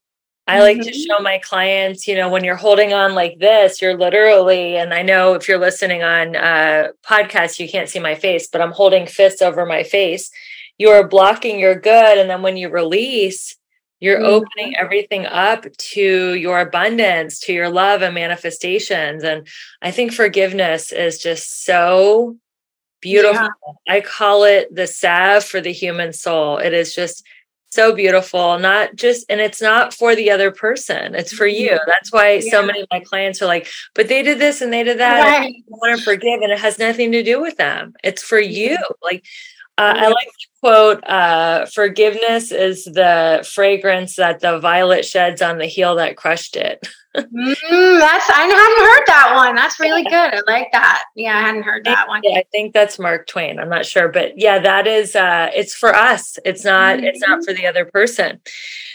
I 0.48 0.62
like 0.62 0.82
to 0.82 0.90
mm-hmm. 0.90 1.18
show 1.18 1.22
my 1.22 1.38
clients, 1.38 2.08
you 2.08 2.16
know, 2.16 2.28
when 2.28 2.44
you're 2.44 2.56
holding 2.56 2.92
on 2.92 3.14
like 3.14 3.38
this, 3.38 3.84
you're 3.84 3.98
literally, 3.98 4.78
and 4.78 4.96
I 4.96 5.04
know 5.04 5.36
if 5.36 5.48
you're 5.48 5.60
listening 5.60 6.02
on 6.02 6.36
uh 6.36 6.88
podcasts, 7.08 7.60
you 7.60 7.70
can't 7.70 7.90
see 7.90 8.00
my 8.00 8.16
face, 8.16 8.48
but 8.48 8.60
I'm 8.60 8.72
holding 8.72 9.06
fists 9.06 9.44
over 9.44 9.66
my 9.66 9.84
face 9.84 10.32
you're 10.80 11.08
blocking 11.08 11.60
your 11.60 11.76
good 11.76 12.18
and 12.18 12.30
then 12.30 12.42
when 12.42 12.58
you 12.58 12.70
release 12.70 13.56
you're 14.00 14.18
mm-hmm. 14.18 14.26
opening 14.26 14.76
everything 14.78 15.26
up 15.26 15.66
to 15.78 16.34
your 16.34 16.62
abundance 16.62 17.40
to 17.42 17.54
your 17.54 17.70
love 17.70 18.02
and 18.02 18.16
manifestations 18.16 19.24
and 19.24 19.48
i 19.84 19.92
think 19.92 20.12
forgiveness 20.12 20.92
is 20.92 21.20
just 21.20 21.64
so 21.64 22.36
beautiful 23.02 23.50
yeah. 23.88 23.94
i 23.94 24.02
call 24.02 24.44
it 24.44 24.74
the 24.74 24.88
salve 24.88 25.44
for 25.44 25.62
the 25.62 25.72
human 25.72 26.12
soul 26.12 26.58
it 26.58 26.74
is 26.74 26.96
just 26.96 27.24
so 27.72 27.94
beautiful 27.94 28.58
not 28.58 28.96
just 28.96 29.26
and 29.30 29.40
it's 29.40 29.62
not 29.62 29.94
for 29.94 30.16
the 30.16 30.32
other 30.32 30.50
person 30.50 31.14
it's 31.14 31.32
for 31.32 31.46
you 31.46 31.70
mm-hmm. 31.70 31.90
that's 31.90 32.12
why 32.12 32.34
yeah. 32.34 32.52
so 32.52 32.66
many 32.66 32.82
of 32.82 32.88
my 32.92 33.00
clients 33.00 33.42
are 33.42 33.46
like 33.46 33.68
but 33.94 34.08
they 34.08 34.24
did 34.24 34.40
this 34.40 34.62
and 34.62 34.74
they 34.74 34.84
did 34.84 34.98
that 34.98 35.22
right. 35.22 35.54
i 35.56 35.64
want 35.68 35.98
to 35.98 36.04
forgive 36.04 36.42
and 36.42 36.52
it 36.52 36.58
has 36.60 36.80
nothing 36.80 37.12
to 37.12 37.22
do 37.22 37.40
with 37.40 37.58
them 37.58 37.94
it's 38.04 38.24
for 38.24 38.40
you 38.40 38.76
like 39.04 39.24
uh, 39.80 39.94
I 39.96 40.08
like 40.08 40.28
the 40.28 40.60
quote 40.60 41.04
uh, 41.06 41.66
Forgiveness 41.68 42.52
is 42.52 42.84
the 42.84 43.48
fragrance 43.50 44.18
that 44.18 44.42
the 44.42 44.60
violet 44.60 45.06
sheds 45.06 45.42
on 45.42 45.58
the 45.58 45.68
heel 45.68 45.96
that 45.96 46.18
crushed 46.18 46.58
it. 46.58 46.86
mm, 47.16 48.00
that's, 48.00 48.30
I 48.30 48.42
hadn't 48.42 48.86
heard 48.86 49.04
that 49.08 49.32
one. 49.36 49.56
That's 49.56 49.80
really 49.80 50.04
good. 50.04 50.14
I 50.14 50.42
like 50.48 50.68
that. 50.74 51.06
Yeah, 51.16 51.38
I 51.38 51.42
hadn't 51.42 51.64
heard 51.64 51.86
that 51.86 52.10
one. 52.10 52.20
Yeah, 52.26 52.40
I 52.40 52.44
think 52.52 52.74
that's 52.74 53.00
Mark 53.00 53.28
Twain. 53.28 53.58
I'm 53.58 53.70
not 53.70 53.86
sure. 53.86 54.10
But 54.10 54.38
yeah, 54.38 54.60
that 54.60 54.86
is, 54.86 55.16
uh, 55.16 55.50
it's 55.56 55.74
for 55.74 55.96
us. 55.96 56.38
It's 56.44 56.66
not, 56.66 56.98
mm-hmm. 56.98 57.06
it's 57.06 57.22
not 57.22 57.46
for 57.46 57.54
the 57.54 57.66
other 57.66 57.86
person. 57.86 58.42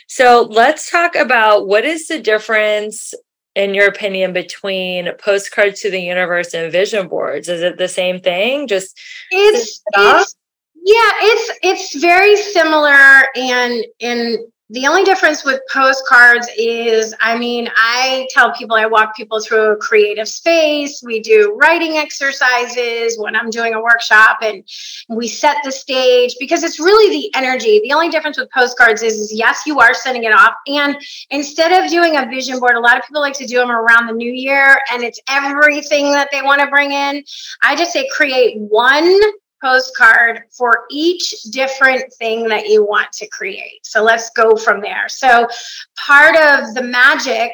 So 0.06 0.46
let's 0.50 0.90
talk 0.90 1.16
about 1.16 1.66
what 1.66 1.86
is 1.86 2.08
the 2.08 2.20
difference 2.20 3.14
in 3.54 3.72
your 3.72 3.88
opinion 3.88 4.34
between 4.34 5.08
postcards 5.16 5.80
to 5.80 5.90
the 5.90 6.00
universe 6.00 6.52
and 6.52 6.70
vision 6.70 7.08
boards 7.08 7.48
is 7.48 7.62
it 7.62 7.78
the 7.78 7.86
same 7.86 8.18
thing 8.18 8.66
just 8.66 8.98
it's, 9.30 9.80
it's 9.92 10.36
yeah, 10.84 11.10
it's 11.20 11.58
it's 11.62 12.00
very 12.00 12.36
similar 12.36 13.26
and 13.36 13.84
and 14.00 14.38
the 14.70 14.86
only 14.86 15.04
difference 15.04 15.44
with 15.44 15.60
postcards 15.70 16.48
is 16.56 17.14
i 17.20 17.36
mean 17.38 17.68
i 17.76 18.26
tell 18.30 18.50
people 18.54 18.76
i 18.76 18.86
walk 18.86 19.14
people 19.14 19.38
through 19.38 19.72
a 19.72 19.76
creative 19.76 20.26
space 20.26 21.02
we 21.04 21.20
do 21.20 21.54
writing 21.60 21.98
exercises 21.98 23.18
when 23.18 23.36
i'm 23.36 23.50
doing 23.50 23.74
a 23.74 23.80
workshop 23.80 24.38
and 24.40 24.64
we 25.08 25.28
set 25.28 25.58
the 25.64 25.70
stage 25.70 26.34
because 26.40 26.62
it's 26.62 26.80
really 26.80 27.20
the 27.20 27.34
energy. 27.34 27.80
The 27.84 27.92
only 27.92 28.08
difference 28.08 28.38
with 28.38 28.50
postcards 28.50 29.02
is, 29.02 29.14
is 29.14 29.32
yes 29.34 29.62
you 29.66 29.80
are 29.80 29.94
sending 29.94 30.24
it 30.24 30.32
off 30.32 30.54
and 30.66 30.96
instead 31.30 31.84
of 31.84 31.90
doing 31.90 32.16
a 32.16 32.26
vision 32.26 32.58
board 32.58 32.76
a 32.76 32.80
lot 32.80 32.96
of 32.96 33.04
people 33.04 33.20
like 33.20 33.34
to 33.34 33.46
do 33.46 33.58
them 33.58 33.70
around 33.70 34.06
the 34.06 34.14
new 34.14 34.32
year 34.32 34.80
and 34.92 35.02
it's 35.02 35.20
everything 35.28 36.10
that 36.12 36.28
they 36.32 36.42
want 36.42 36.60
to 36.60 36.66
bring 36.68 36.92
in. 36.92 37.22
I 37.62 37.76
just 37.76 37.92
say 37.92 38.08
create 38.14 38.56
one 38.58 39.20
postcard 39.64 40.42
for 40.50 40.84
each 40.90 41.32
different 41.50 42.12
thing 42.14 42.46
that 42.48 42.68
you 42.68 42.84
want 42.84 43.10
to 43.12 43.26
create. 43.28 43.80
So 43.82 44.02
let's 44.02 44.28
go 44.30 44.56
from 44.56 44.82
there. 44.82 45.08
So 45.08 45.48
part 45.96 46.36
of 46.36 46.74
the 46.74 46.82
magic 46.82 47.50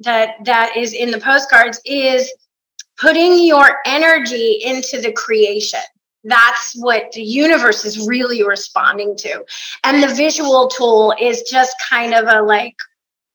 that 0.00 0.44
that 0.44 0.76
is 0.76 0.92
in 0.92 1.10
the 1.12 1.20
postcards 1.20 1.80
is 1.84 2.32
putting 2.98 3.44
your 3.46 3.78
energy 3.86 4.60
into 4.64 5.00
the 5.00 5.12
creation. 5.12 5.80
That's 6.24 6.72
what 6.76 7.12
the 7.12 7.22
universe 7.22 7.84
is 7.84 8.08
really 8.08 8.42
responding 8.42 9.16
to. 9.18 9.44
And 9.84 10.02
the 10.02 10.14
visual 10.14 10.68
tool 10.68 11.14
is 11.20 11.42
just 11.42 11.76
kind 11.88 12.14
of 12.14 12.26
a 12.26 12.42
like 12.42 12.74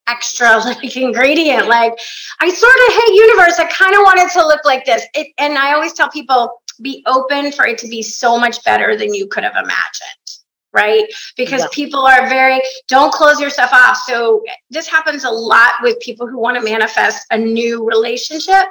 extra 0.10 0.58
like 0.66 0.98
ingredient 0.98 1.68
like 1.68 1.94
i 2.42 2.50
sort 2.50 2.74
of 2.88 2.94
hey 2.94 3.14
universe 3.14 3.60
i 3.60 3.66
kind 3.66 3.94
of 3.94 4.00
want 4.00 4.20
it 4.20 4.32
to 4.32 4.46
look 4.46 4.64
like 4.66 4.84
this 4.86 5.06
it, 5.14 5.28
and 5.38 5.58
i 5.58 5.74
always 5.74 5.94
tell 5.94 6.10
people 6.10 6.59
be 6.82 7.04
open 7.06 7.52
for 7.52 7.66
it 7.66 7.78
to 7.80 7.88
be 7.88 8.02
so 8.02 8.40
much 8.40 8.64
better 8.64 8.96
than 8.96 9.14
you 9.14 9.28
could 9.28 9.44
have 9.44 9.56
imagined 9.56 10.40
right? 10.74 11.06
Because 11.36 11.62
yeah. 11.62 11.68
people 11.72 12.06
are 12.06 12.28
very 12.30 12.62
don't 12.88 13.14
close 13.14 13.40
yourself 13.40 13.74
off. 13.74 13.98
So 13.98 14.44
this 14.70 14.88
happens 14.88 15.24
a 15.24 15.30
lot 15.30 15.74
with 15.82 16.00
people 16.00 16.28
who 16.28 16.40
want 16.40 16.58
to 16.58 16.64
manifest 16.64 17.26
a 17.32 17.38
new 17.38 17.88
relationship. 17.88 18.66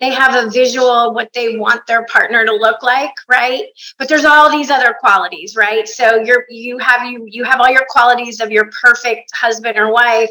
They 0.00 0.12
have 0.12 0.34
a 0.34 0.50
visual 0.50 1.14
what 1.14 1.32
they 1.32 1.56
want 1.56 1.86
their 1.86 2.04
partner 2.06 2.44
to 2.44 2.52
look 2.52 2.82
like 2.82 3.12
right? 3.28 3.64
But 3.98 4.08
there's 4.08 4.24
all 4.24 4.50
these 4.50 4.70
other 4.70 4.94
qualities 4.98 5.54
right? 5.56 5.88
So 5.88 6.16
you're 6.16 6.44
you 6.48 6.78
have 6.78 7.08
you 7.08 7.24
you 7.28 7.44
have 7.44 7.60
all 7.60 7.70
your 7.70 7.86
qualities 7.88 8.40
of 8.40 8.50
your 8.50 8.70
perfect 8.82 9.30
husband 9.34 9.78
or 9.78 9.92
wife 9.92 10.30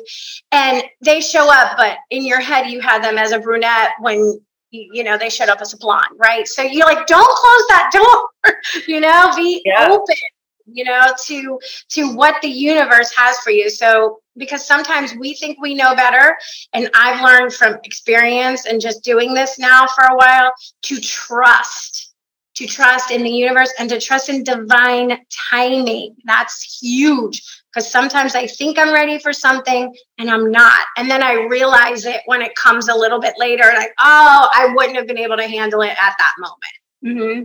and 0.52 0.84
they 1.02 1.22
show 1.22 1.52
up 1.52 1.78
but 1.78 1.98
in 2.10 2.26
your 2.26 2.42
head 2.42 2.68
you 2.68 2.82
had 2.82 3.04
them 3.04 3.18
as 3.18 3.32
a 3.32 3.40
brunette 3.40 3.92
when 4.00 4.42
you 4.74 5.04
know 5.04 5.18
they 5.18 5.30
showed 5.30 5.50
up 5.50 5.62
as 5.62 5.74
a 5.74 5.78
blonde 5.78 6.06
right? 6.18 6.48
So 6.48 6.62
you're 6.62 6.86
like 6.86 7.06
don't 7.08 7.24
close 7.26 7.68
that 7.70 7.92
door 7.94 8.54
you 8.88 9.00
know 9.00 9.32
be 9.36 9.62
yeah. 9.66 9.88
open 9.90 10.16
you 10.66 10.84
know 10.84 11.14
to 11.26 11.60
to 11.90 12.16
what 12.16 12.42
the 12.42 12.50
universe 12.50 13.14
has 13.16 13.38
for 13.40 13.52
you. 13.52 13.70
So 13.70 14.20
because 14.36 14.66
sometimes 14.66 15.14
we 15.16 15.36
think 15.36 15.62
we 15.62 15.76
know 15.76 15.96
better 15.96 16.36
and 16.74 16.90
i've 16.96 17.22
learned 17.22 17.54
from 17.54 17.78
experience 17.84 18.66
and 18.66 18.82
just 18.82 19.04
doing 19.04 19.36
this 19.36 19.60
now 19.60 19.86
for 19.86 20.06
a 20.06 20.16
while 20.16 20.52
to 20.82 21.00
trust 21.00 22.14
to 22.56 22.68
trust 22.68 23.12
in 23.12 23.24
the 23.24 23.30
universe 23.30 23.72
and 23.80 23.90
to 23.90 24.00
trust 24.00 24.30
in 24.30 24.44
divine 24.44 25.18
timing. 25.50 26.16
That's 26.26 26.80
huge 26.82 27.42
because 27.74 27.90
sometimes 27.90 28.36
I 28.36 28.46
think 28.46 28.78
I'm 28.78 28.94
ready 28.94 29.18
for 29.18 29.34
something 29.34 29.94
and 30.20 30.30
I'm 30.30 30.52
not. 30.52 30.82
And 30.98 31.10
then 31.10 31.24
I 31.24 31.34
realize 31.34 32.06
it 32.06 32.22
when 32.26 32.42
it 32.42 32.56
comes 32.56 32.88
a 32.88 32.96
little 32.96 33.20
bit 33.20 33.34
later, 33.38 33.64
like, 33.64 33.94
oh, 34.00 34.50
I 34.54 34.72
wouldn't 34.76 34.96
have 34.96 35.08
been 35.08 35.18
able 35.18 35.38
to 35.38 35.48
handle 35.48 35.82
it 35.82 35.96
at 36.00 36.14
that 36.18 36.34
moment. 36.38 37.20
Mm-hmm. 37.20 37.44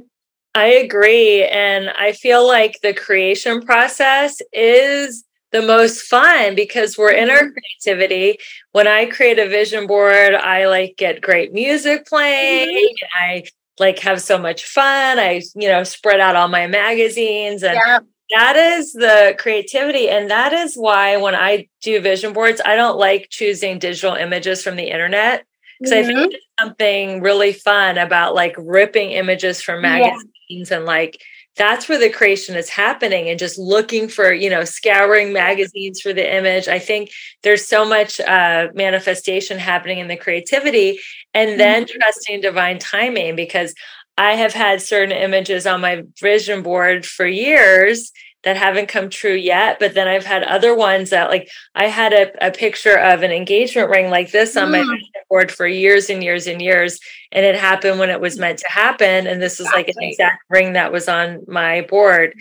I 0.55 0.67
agree. 0.67 1.45
And 1.45 1.91
I 1.91 2.13
feel 2.13 2.47
like 2.47 2.81
the 2.83 2.93
creation 2.93 3.63
process 3.63 4.43
is 4.53 5.25
the 5.53 5.63
most 5.63 6.03
fun 6.03 6.55
because 6.55 6.99
we're 6.99 7.13
in 7.13 7.31
our 7.31 7.45
mm-hmm. 7.45 7.55
creativity. 7.85 8.39
When 8.73 8.87
I 8.87 9.07
create 9.07 9.39
a 9.39 9.49
vision 9.49 9.87
board, 9.87 10.35
I 10.35 10.67
like 10.67 10.97
get 10.99 11.23
great 11.23 11.55
music 11.55 12.07
playing. 12.07 12.69
Mm-hmm. 12.69 13.23
I 13.23 13.45
like 13.79 13.99
have 14.01 14.21
so 14.21 14.37
much 14.37 14.65
fun. 14.65 15.19
I, 15.19 15.41
you 15.55 15.69
know, 15.69 15.85
spread 15.85 16.21
out 16.21 16.37
all 16.37 16.49
my 16.49 16.67
magazines 16.67 17.63
and 17.63 17.75
yeah 17.75 18.01
that 18.31 18.57
is 18.57 18.93
the 18.93 19.35
creativity 19.39 20.09
and 20.09 20.31
that 20.31 20.53
is 20.53 20.75
why 20.75 21.17
when 21.17 21.35
i 21.35 21.67
do 21.83 22.01
vision 22.01 22.33
boards 22.33 22.61
i 22.65 22.77
don't 22.77 22.99
like 22.99 23.29
choosing 23.31 23.79
digital 23.79 24.15
images 24.15 24.63
from 24.63 24.77
the 24.77 24.91
internet 24.91 25.45
because 25.81 25.93
mm-hmm. 25.93 26.03
i 26.03 26.07
think 26.07 26.19
mm-hmm. 26.19 26.31
there's 26.31 26.43
something 26.61 27.21
really 27.23 27.53
fun 27.53 27.99
about 27.99 28.35
like 28.35 28.55
ripping 28.59 29.11
images 29.11 29.63
from 29.63 29.83
magazines 29.83 30.23
yeah. 30.49 30.77
and 30.77 30.85
like 30.85 31.21
that's 31.57 31.89
where 31.89 31.99
the 31.99 32.09
creation 32.09 32.55
is 32.55 32.69
happening 32.69 33.29
and 33.29 33.39
just 33.39 33.59
looking 33.59 34.09
for 34.09 34.33
you 34.33 34.49
know 34.49 34.65
scouring 34.65 35.33
magazines 35.33 36.01
for 36.01 36.13
the 36.13 36.37
image 36.37 36.69
i 36.69 36.79
think 36.79 37.11
there's 37.43 37.67
so 37.67 37.85
much 37.85 38.21
uh, 38.21 38.69
manifestation 38.75 39.59
happening 39.59 39.99
in 39.99 40.09
the 40.09 40.17
creativity 40.17 40.99
and 41.35 41.61
then 41.61 41.85
mm-hmm. 41.85 41.99
trusting 41.99 42.41
divine 42.41 42.79
timing 42.79 43.37
because 43.37 43.75
I 44.19 44.35
have 44.35 44.53
had 44.53 44.83
certain 44.83 45.17
images 45.17 45.65
on 45.65 45.81
my 45.81 46.03
vision 46.21 46.63
board 46.63 47.07
for 47.07 47.27
years 47.27 48.13
that 48.43 48.57
haven't 48.57 48.89
come 48.89 49.11
true 49.11 49.35
yet. 49.35 49.79
But 49.79 49.95
then 49.95 50.09
I've 50.09 50.27
had 50.27 50.43
other 50.43 50.75
ones 50.75 51.11
that, 51.11 51.31
like, 51.31 51.49
I 51.75 51.87
had 51.87 52.13
a, 52.13 52.49
a 52.49 52.51
picture 52.51 52.99
of 52.99 53.23
an 53.23 53.31
engagement 53.31 53.91
ring 53.91 54.11
like 54.11 54.33
this 54.33 54.57
on 54.57 54.69
mm. 54.69 54.85
my 54.85 55.01
board 55.29 55.53
for 55.53 55.67
years 55.67 56.11
and 56.11 56.23
years 56.23 56.47
and 56.47 56.61
years. 56.61 56.99
And 57.31 57.47
it 57.47 57.55
happened 57.55 57.99
when 57.99 58.11
it 58.11 58.21
was 58.21 58.39
meant 58.39 58.59
to 58.59 58.69
happen. 58.69 59.27
And 59.27 59.41
this 59.41 59.59
was 59.59 59.69
exactly. 59.69 59.83
like 59.83 59.97
an 59.97 60.09
exact 60.09 60.43
ring 60.51 60.73
that 60.73 60.93
was 60.93 61.09
on 61.09 61.45
my 61.47 61.83
board. 61.83 62.35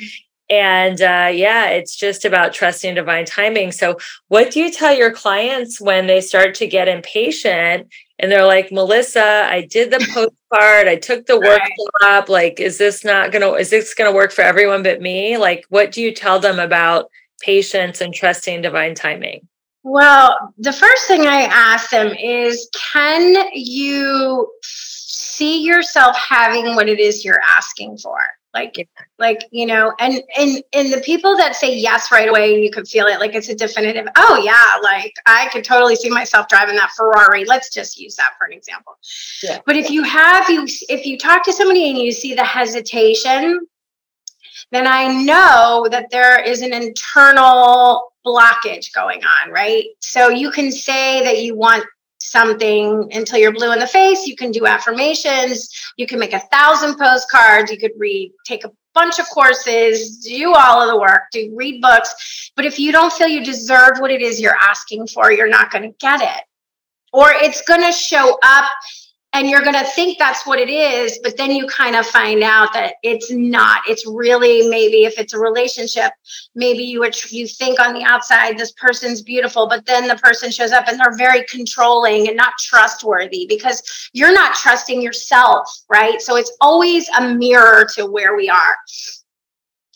And 0.49 1.01
uh, 1.01 1.29
yeah, 1.33 1.67
it's 1.67 1.95
just 1.95 2.23
about 2.23 2.53
trusting 2.53 2.95
divine 2.95 3.25
timing. 3.25 3.71
So, 3.73 3.97
what 4.29 4.51
do 4.51 4.61
you 4.61 4.71
tell 4.71 4.93
your 4.93 5.11
clients 5.11 5.81
when 5.81 6.07
they 6.07 6.21
start 6.21 6.55
to 6.55 6.67
get 6.67 6.87
impatient 6.87 7.87
and 8.19 8.31
they're 8.31 8.45
like, 8.45 8.69
Melisa, 8.69 9.43
I 9.43 9.67
did 9.69 9.91
the 9.91 9.99
postcard, 10.13 10.87
I 10.87 10.95
took 10.95 11.25
the 11.25 11.39
workshop. 11.39 12.29
Like, 12.29 12.59
is 12.59 12.77
this 12.77 13.03
not 13.03 13.31
gonna? 13.31 13.51
Is 13.53 13.69
this 13.69 13.93
gonna 13.93 14.13
work 14.13 14.31
for 14.31 14.41
everyone 14.41 14.83
but 14.83 15.01
me? 15.01 15.37
Like, 15.37 15.65
what 15.69 15.91
do 15.91 16.01
you 16.01 16.13
tell 16.13 16.39
them 16.39 16.59
about 16.59 17.09
patience 17.41 17.99
and 17.99 18.13
trusting 18.13 18.61
divine 18.61 18.95
timing? 18.95 19.47
Well, 19.83 20.53
the 20.57 20.73
first 20.73 21.07
thing 21.07 21.27
I 21.27 21.43
ask 21.43 21.91
them 21.91 22.07
is, 22.13 22.69
can 22.93 23.49
you 23.53 24.49
see 24.63 25.63
yourself 25.63 26.17
having 26.17 26.75
what 26.75 26.89
it 26.89 26.99
is 26.99 27.23
you're 27.23 27.41
asking 27.47 27.97
for? 27.97 28.17
Like 28.53 28.89
like 29.19 29.41
you 29.51 29.65
know 29.65 29.93
and 29.99 30.21
and 30.37 30.63
and 30.73 30.93
the 30.93 31.01
people 31.01 31.35
that 31.37 31.55
say 31.55 31.75
yes 31.75 32.11
right 32.11 32.29
away 32.29 32.61
you 32.61 32.71
can 32.71 32.85
feel 32.85 33.05
it 33.05 33.19
like 33.19 33.35
it's 33.35 33.49
a 33.49 33.55
definitive 33.55 34.07
oh 34.15 34.41
yeah 34.43 34.81
like 34.81 35.13
i 35.25 35.47
could 35.51 35.63
totally 35.63 35.95
see 35.95 36.09
myself 36.09 36.47
driving 36.47 36.75
that 36.75 36.89
ferrari 36.95 37.45
let's 37.45 37.73
just 37.73 37.99
use 37.99 38.15
that 38.15 38.31
for 38.39 38.45
an 38.47 38.53
example. 38.53 38.97
Yeah. 39.43 39.59
but 39.65 39.75
if 39.75 39.89
you 39.89 40.03
have 40.03 40.49
you 40.49 40.65
if 40.89 41.05
you 41.05 41.17
talk 41.17 41.43
to 41.45 41.53
somebody 41.53 41.89
and 41.89 41.97
you 41.97 42.11
see 42.11 42.33
the 42.33 42.43
hesitation 42.43 43.59
then 44.71 44.87
i 44.87 45.07
know 45.07 45.87
that 45.91 46.07
there 46.09 46.41
is 46.41 46.61
an 46.61 46.73
internal 46.73 48.11
blockage 48.25 48.93
going 48.93 49.21
on 49.23 49.51
right? 49.51 49.85
So 49.99 50.29
you 50.29 50.51
can 50.51 50.71
say 50.71 51.23
that 51.23 51.41
you 51.41 51.55
want 51.55 51.85
something 52.31 53.10
until 53.13 53.39
you're 53.39 53.53
blue 53.53 53.72
in 53.72 53.79
the 53.79 53.88
face. 53.88 54.25
You 54.25 54.36
can 54.36 54.51
do 54.51 54.65
affirmations. 54.65 55.69
You 55.98 56.07
can 56.07 56.19
make 56.19 56.34
a 56.34 56.39
thousand 56.39 56.98
postcards. 56.98 57.72
You 57.72 57.77
could 57.77 57.91
read, 57.98 58.34
take 58.46 58.65
a 58.65 58.72
bunch 58.93 59.19
of 59.19 59.27
courses, 59.29 60.17
do 60.17 60.53
all 60.53 60.81
of 60.81 60.88
the 60.88 61.00
work, 61.00 61.24
do 61.31 61.53
read 61.55 61.81
books. 61.81 62.51
But 62.55 62.65
if 62.65 62.79
you 62.79 62.91
don't 62.91 63.13
feel 63.13 63.27
you 63.27 63.43
deserve 63.43 64.00
what 64.00 64.12
it 64.12 64.22
is 64.22 64.41
you're 64.41 64.57
asking 64.62 65.07
for, 65.07 65.31
you're 65.31 65.50
not 65.50 65.72
going 65.72 65.84
to 65.84 65.96
get 66.00 66.22
it. 66.22 66.43
Or 67.13 67.29
it's 67.29 67.62
going 67.62 67.84
to 67.84 67.91
show 67.91 68.38
up 68.43 68.65
and 69.34 69.50
you're 69.50 69.62
going 69.62 69.74
to 69.74 69.84
think 69.84 70.17
that's 70.17 70.46
what 70.46 70.60
it 70.60 70.69
is 70.69 71.19
but 71.24 71.38
then 71.38 71.51
you 71.51 71.67
kind 71.67 71.96
of 71.96 72.05
find 72.05 72.43
out 72.43 72.74
that 72.74 72.96
it's 73.03 73.31
not. 73.31 73.81
It's 73.88 74.05
really 74.07 74.67
maybe 74.67 75.05
if 75.05 75.19
it's 75.19 75.34
a 75.34 75.39
relationship 75.39 76.12
maybe 76.55 76.84
you 76.84 77.03
you 77.29 77.48
think 77.48 77.79
on 77.79 77.93
the 77.93 78.03
outside 78.03 78.57
this 78.57 78.72
person's 78.74 79.22
beautiful 79.22 79.67
but 79.67 79.86
then 79.86 80.07
the 80.07 80.15
person 80.15 80.51
shows 80.51 80.72
up 80.72 80.88
and 80.88 81.00
they're 81.00 81.17
very 81.17 81.43
controlling 81.46 82.27
and 82.27 82.38
not 82.38 82.53
trustworthy 82.60 83.46
because 83.48 84.10
you're 84.13 84.34
not 84.34 84.55
trusting 84.55 85.01
yourself 85.01 85.69
right? 85.89 86.22
So 86.22 86.36
it's 86.36 86.55
always 86.62 87.10
a 87.17 87.34
mirror 87.34 87.88
to 87.96 88.05
where 88.05 88.36
we 88.36 88.50
are. 88.50 88.75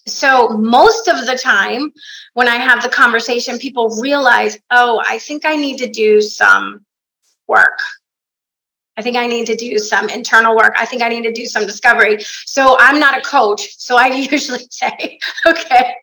So 0.07 0.49
most 0.49 1.07
of 1.07 1.25
the 1.25 1.37
time 1.37 1.91
when 2.33 2.47
i 2.47 2.55
have 2.55 2.81
the 2.81 2.89
conversation 2.89 3.57
people 3.57 3.89
realize 4.01 4.57
oh 4.71 5.01
i 5.07 5.19
think 5.19 5.45
i 5.45 5.55
need 5.55 5.77
to 5.77 5.87
do 5.87 6.21
some 6.21 6.83
work 7.47 7.79
I 8.97 9.01
think 9.01 9.15
I 9.15 9.27
need 9.27 9.45
to 9.47 9.55
do 9.55 9.77
some 9.79 10.09
internal 10.09 10.55
work. 10.55 10.73
I 10.77 10.85
think 10.85 11.01
I 11.01 11.09
need 11.09 11.23
to 11.23 11.31
do 11.31 11.45
some 11.45 11.65
discovery. 11.65 12.19
So 12.45 12.75
I'm 12.79 12.99
not 12.99 13.17
a 13.17 13.21
coach. 13.21 13.77
So 13.77 13.97
I 13.97 14.07
usually 14.31 14.65
say, 14.69 15.19
okay, 15.45 15.95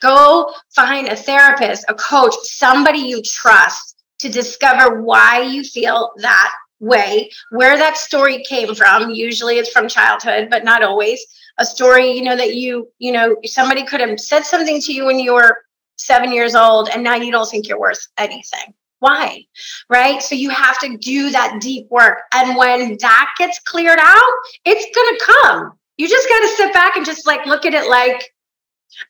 go 0.00 0.52
find 0.74 1.08
a 1.08 1.16
therapist, 1.16 1.84
a 1.88 1.94
coach, 1.94 2.34
somebody 2.42 2.98
you 2.98 3.22
trust 3.22 3.96
to 4.20 4.28
discover 4.28 5.02
why 5.02 5.42
you 5.42 5.62
feel 5.62 6.12
that 6.18 6.52
way, 6.78 7.30
where 7.50 7.76
that 7.76 7.96
story 7.96 8.42
came 8.42 8.74
from. 8.74 9.10
Usually 9.10 9.58
it's 9.58 9.70
from 9.70 9.88
childhood, 9.88 10.48
but 10.50 10.64
not 10.64 10.82
always. 10.82 11.24
A 11.58 11.64
story, 11.64 12.10
you 12.12 12.22
know, 12.22 12.36
that 12.36 12.54
you, 12.54 12.88
you 12.98 13.12
know, 13.12 13.36
somebody 13.44 13.84
could 13.84 14.00
have 14.00 14.18
said 14.18 14.44
something 14.44 14.80
to 14.80 14.94
you 14.94 15.04
when 15.04 15.18
you 15.18 15.34
were 15.34 15.58
seven 15.96 16.32
years 16.32 16.54
old 16.54 16.88
and 16.88 17.02
now 17.02 17.14
you 17.16 17.30
don't 17.30 17.48
think 17.50 17.68
you're 17.68 17.78
worth 17.78 18.06
anything 18.16 18.74
why? 19.00 19.44
Right? 19.88 20.22
So 20.22 20.34
you 20.34 20.50
have 20.50 20.78
to 20.80 20.96
do 20.98 21.30
that 21.30 21.60
deep 21.60 21.90
work. 21.90 22.18
And 22.32 22.56
when 22.56 22.96
that 23.00 23.34
gets 23.38 23.58
cleared 23.60 23.98
out, 23.98 24.32
it's 24.64 24.94
going 24.94 25.18
to 25.18 25.24
come. 25.42 25.72
You 25.96 26.08
just 26.08 26.28
got 26.28 26.40
to 26.40 26.48
sit 26.48 26.72
back 26.72 26.96
and 26.96 27.04
just 27.04 27.26
like 27.26 27.44
look 27.46 27.66
at 27.66 27.74
it 27.74 27.88
like 27.88 28.30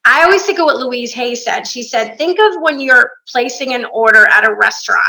I 0.04 0.24
always 0.24 0.44
think 0.44 0.58
of 0.58 0.66
what 0.66 0.76
Louise 0.76 1.12
Hay 1.14 1.34
said. 1.34 1.66
She 1.66 1.82
said, 1.82 2.16
think 2.16 2.38
of 2.38 2.60
when 2.62 2.80
you're 2.80 3.12
placing 3.28 3.74
an 3.74 3.84
order 3.86 4.26
at 4.30 4.48
a 4.48 4.54
restaurant. 4.54 5.00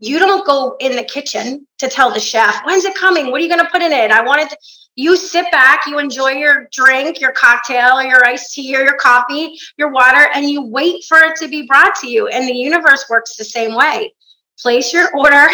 You 0.00 0.18
don't 0.18 0.46
go 0.46 0.76
in 0.80 0.96
the 0.96 1.04
kitchen 1.04 1.66
to 1.78 1.88
tell 1.88 2.12
the 2.12 2.20
chef, 2.20 2.60
when's 2.64 2.84
it 2.84 2.94
coming? 2.94 3.30
What 3.30 3.40
are 3.40 3.44
you 3.44 3.48
going 3.48 3.64
to 3.64 3.70
put 3.70 3.82
in 3.82 3.92
it? 3.92 4.10
I 4.10 4.22
wanted 4.22 4.50
to. 4.50 4.56
You 4.96 5.16
sit 5.16 5.50
back, 5.50 5.80
you 5.88 5.98
enjoy 5.98 6.32
your 6.32 6.68
drink, 6.70 7.20
your 7.20 7.32
cocktail, 7.32 7.98
or 7.98 8.04
your 8.04 8.24
iced 8.24 8.54
tea, 8.54 8.76
or 8.76 8.82
your 8.82 8.96
coffee, 8.96 9.58
your 9.76 9.90
water, 9.90 10.28
and 10.34 10.48
you 10.48 10.62
wait 10.62 11.02
for 11.04 11.18
it 11.18 11.36
to 11.36 11.48
be 11.48 11.66
brought 11.66 11.96
to 11.96 12.08
you. 12.08 12.28
And 12.28 12.48
the 12.48 12.54
universe 12.54 13.06
works 13.10 13.34
the 13.34 13.44
same 13.44 13.74
way 13.74 14.12
place 14.60 14.92
your 14.92 15.14
order. 15.16 15.46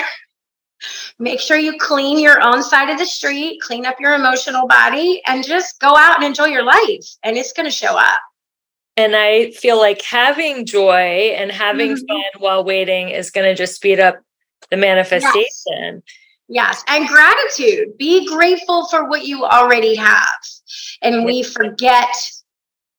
Make 1.18 1.40
sure 1.40 1.58
you 1.58 1.76
clean 1.78 2.18
your 2.18 2.42
own 2.42 2.62
side 2.62 2.88
of 2.88 2.98
the 2.98 3.04
street, 3.04 3.60
clean 3.60 3.84
up 3.84 4.00
your 4.00 4.14
emotional 4.14 4.66
body, 4.66 5.20
and 5.26 5.46
just 5.46 5.78
go 5.78 5.94
out 5.94 6.16
and 6.16 6.24
enjoy 6.24 6.46
your 6.46 6.64
life. 6.64 7.06
And 7.22 7.36
it's 7.36 7.52
going 7.52 7.66
to 7.66 7.70
show 7.70 7.98
up. 7.98 8.20
And 8.96 9.14
I 9.14 9.50
feel 9.52 9.78
like 9.78 10.02
having 10.02 10.66
joy 10.66 11.34
and 11.36 11.50
having 11.50 11.92
mm-hmm. 11.92 12.06
fun 12.06 12.22
while 12.38 12.64
waiting 12.64 13.10
is 13.10 13.30
going 13.30 13.46
to 13.46 13.54
just 13.54 13.76
speed 13.76 14.00
up 14.00 14.20
the 14.70 14.76
manifestation. 14.76 16.02
Yes. 16.48 16.82
yes. 16.82 16.84
And 16.88 17.08
gratitude. 17.08 17.96
Be 17.98 18.26
grateful 18.26 18.88
for 18.88 19.08
what 19.08 19.26
you 19.26 19.44
already 19.44 19.94
have. 19.94 20.28
And 21.02 21.24
we 21.24 21.42
forget 21.42 22.08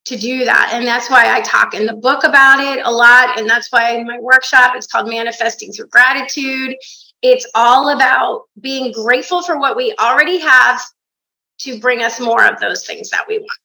to 0.05 0.17
do 0.17 0.45
that. 0.45 0.71
And 0.73 0.85
that's 0.85 1.09
why 1.09 1.35
I 1.35 1.41
talk 1.41 1.73
in 1.73 1.85
the 1.85 1.93
book 1.93 2.23
about 2.23 2.59
it 2.59 2.83
a 2.85 2.91
lot. 2.91 3.39
And 3.39 3.49
that's 3.49 3.71
why 3.71 3.91
in 3.91 4.07
my 4.07 4.19
workshop, 4.19 4.73
it's 4.75 4.87
called 4.87 5.07
Manifesting 5.07 5.71
Through 5.71 5.87
Gratitude. 5.87 6.75
It's 7.21 7.47
all 7.53 7.95
about 7.95 8.45
being 8.59 8.91
grateful 8.91 9.43
for 9.43 9.59
what 9.59 9.77
we 9.77 9.93
already 9.99 10.39
have 10.39 10.81
to 11.59 11.79
bring 11.79 12.01
us 12.01 12.19
more 12.19 12.45
of 12.45 12.59
those 12.59 12.85
things 12.85 13.11
that 13.11 13.25
we 13.27 13.37
want. 13.37 13.59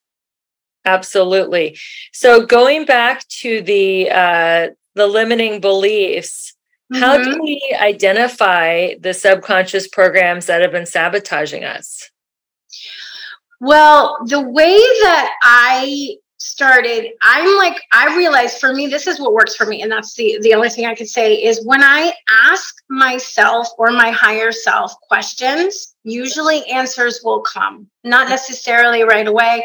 Absolutely. 0.85 1.79
So 2.13 2.45
going 2.47 2.85
back 2.85 3.27
to 3.29 3.63
the 3.63 4.11
uh, 4.11 4.69
the 4.95 5.07
limiting 5.07 5.61
beliefs, 5.61 6.55
mm-hmm. 6.93 7.03
how 7.03 7.17
do 7.17 7.43
we 7.43 7.77
identify 7.81 8.95
the 9.01 9.15
subconscious 9.15 9.89
programs 9.89 10.47
that 10.47 10.63
have 10.63 10.71
been 10.71 10.87
sabotaging 10.87 11.65
us? 11.65 12.11
Well, 13.61 14.19
the 14.27 14.41
way 14.41 14.77
that 14.77 15.33
I 15.43 16.17
started 16.39 17.13
i'm 17.23 17.57
like 17.57 17.81
i 17.93 18.15
realized 18.17 18.59
for 18.59 18.75
me 18.75 18.87
this 18.87 19.07
is 19.07 19.19
what 19.19 19.33
works 19.33 19.57
for 19.57 19.65
me 19.65 19.81
and 19.81 19.91
that's 19.91 20.15
the 20.15 20.39
the 20.43 20.53
only 20.53 20.69
thing 20.69 20.85
i 20.85 20.95
could 20.95 21.09
say 21.09 21.35
is 21.35 21.65
when 21.65 21.83
i 21.83 22.13
ask 22.45 22.75
myself 22.91 23.69
or 23.79 23.91
my 23.91 24.11
higher 24.11 24.53
self 24.53 24.95
questions 25.09 25.95
usually 26.05 26.65
answers 26.67 27.21
will 27.25 27.41
come. 27.41 27.89
Not 28.05 28.29
necessarily 28.29 29.03
right 29.03 29.27
away 29.27 29.65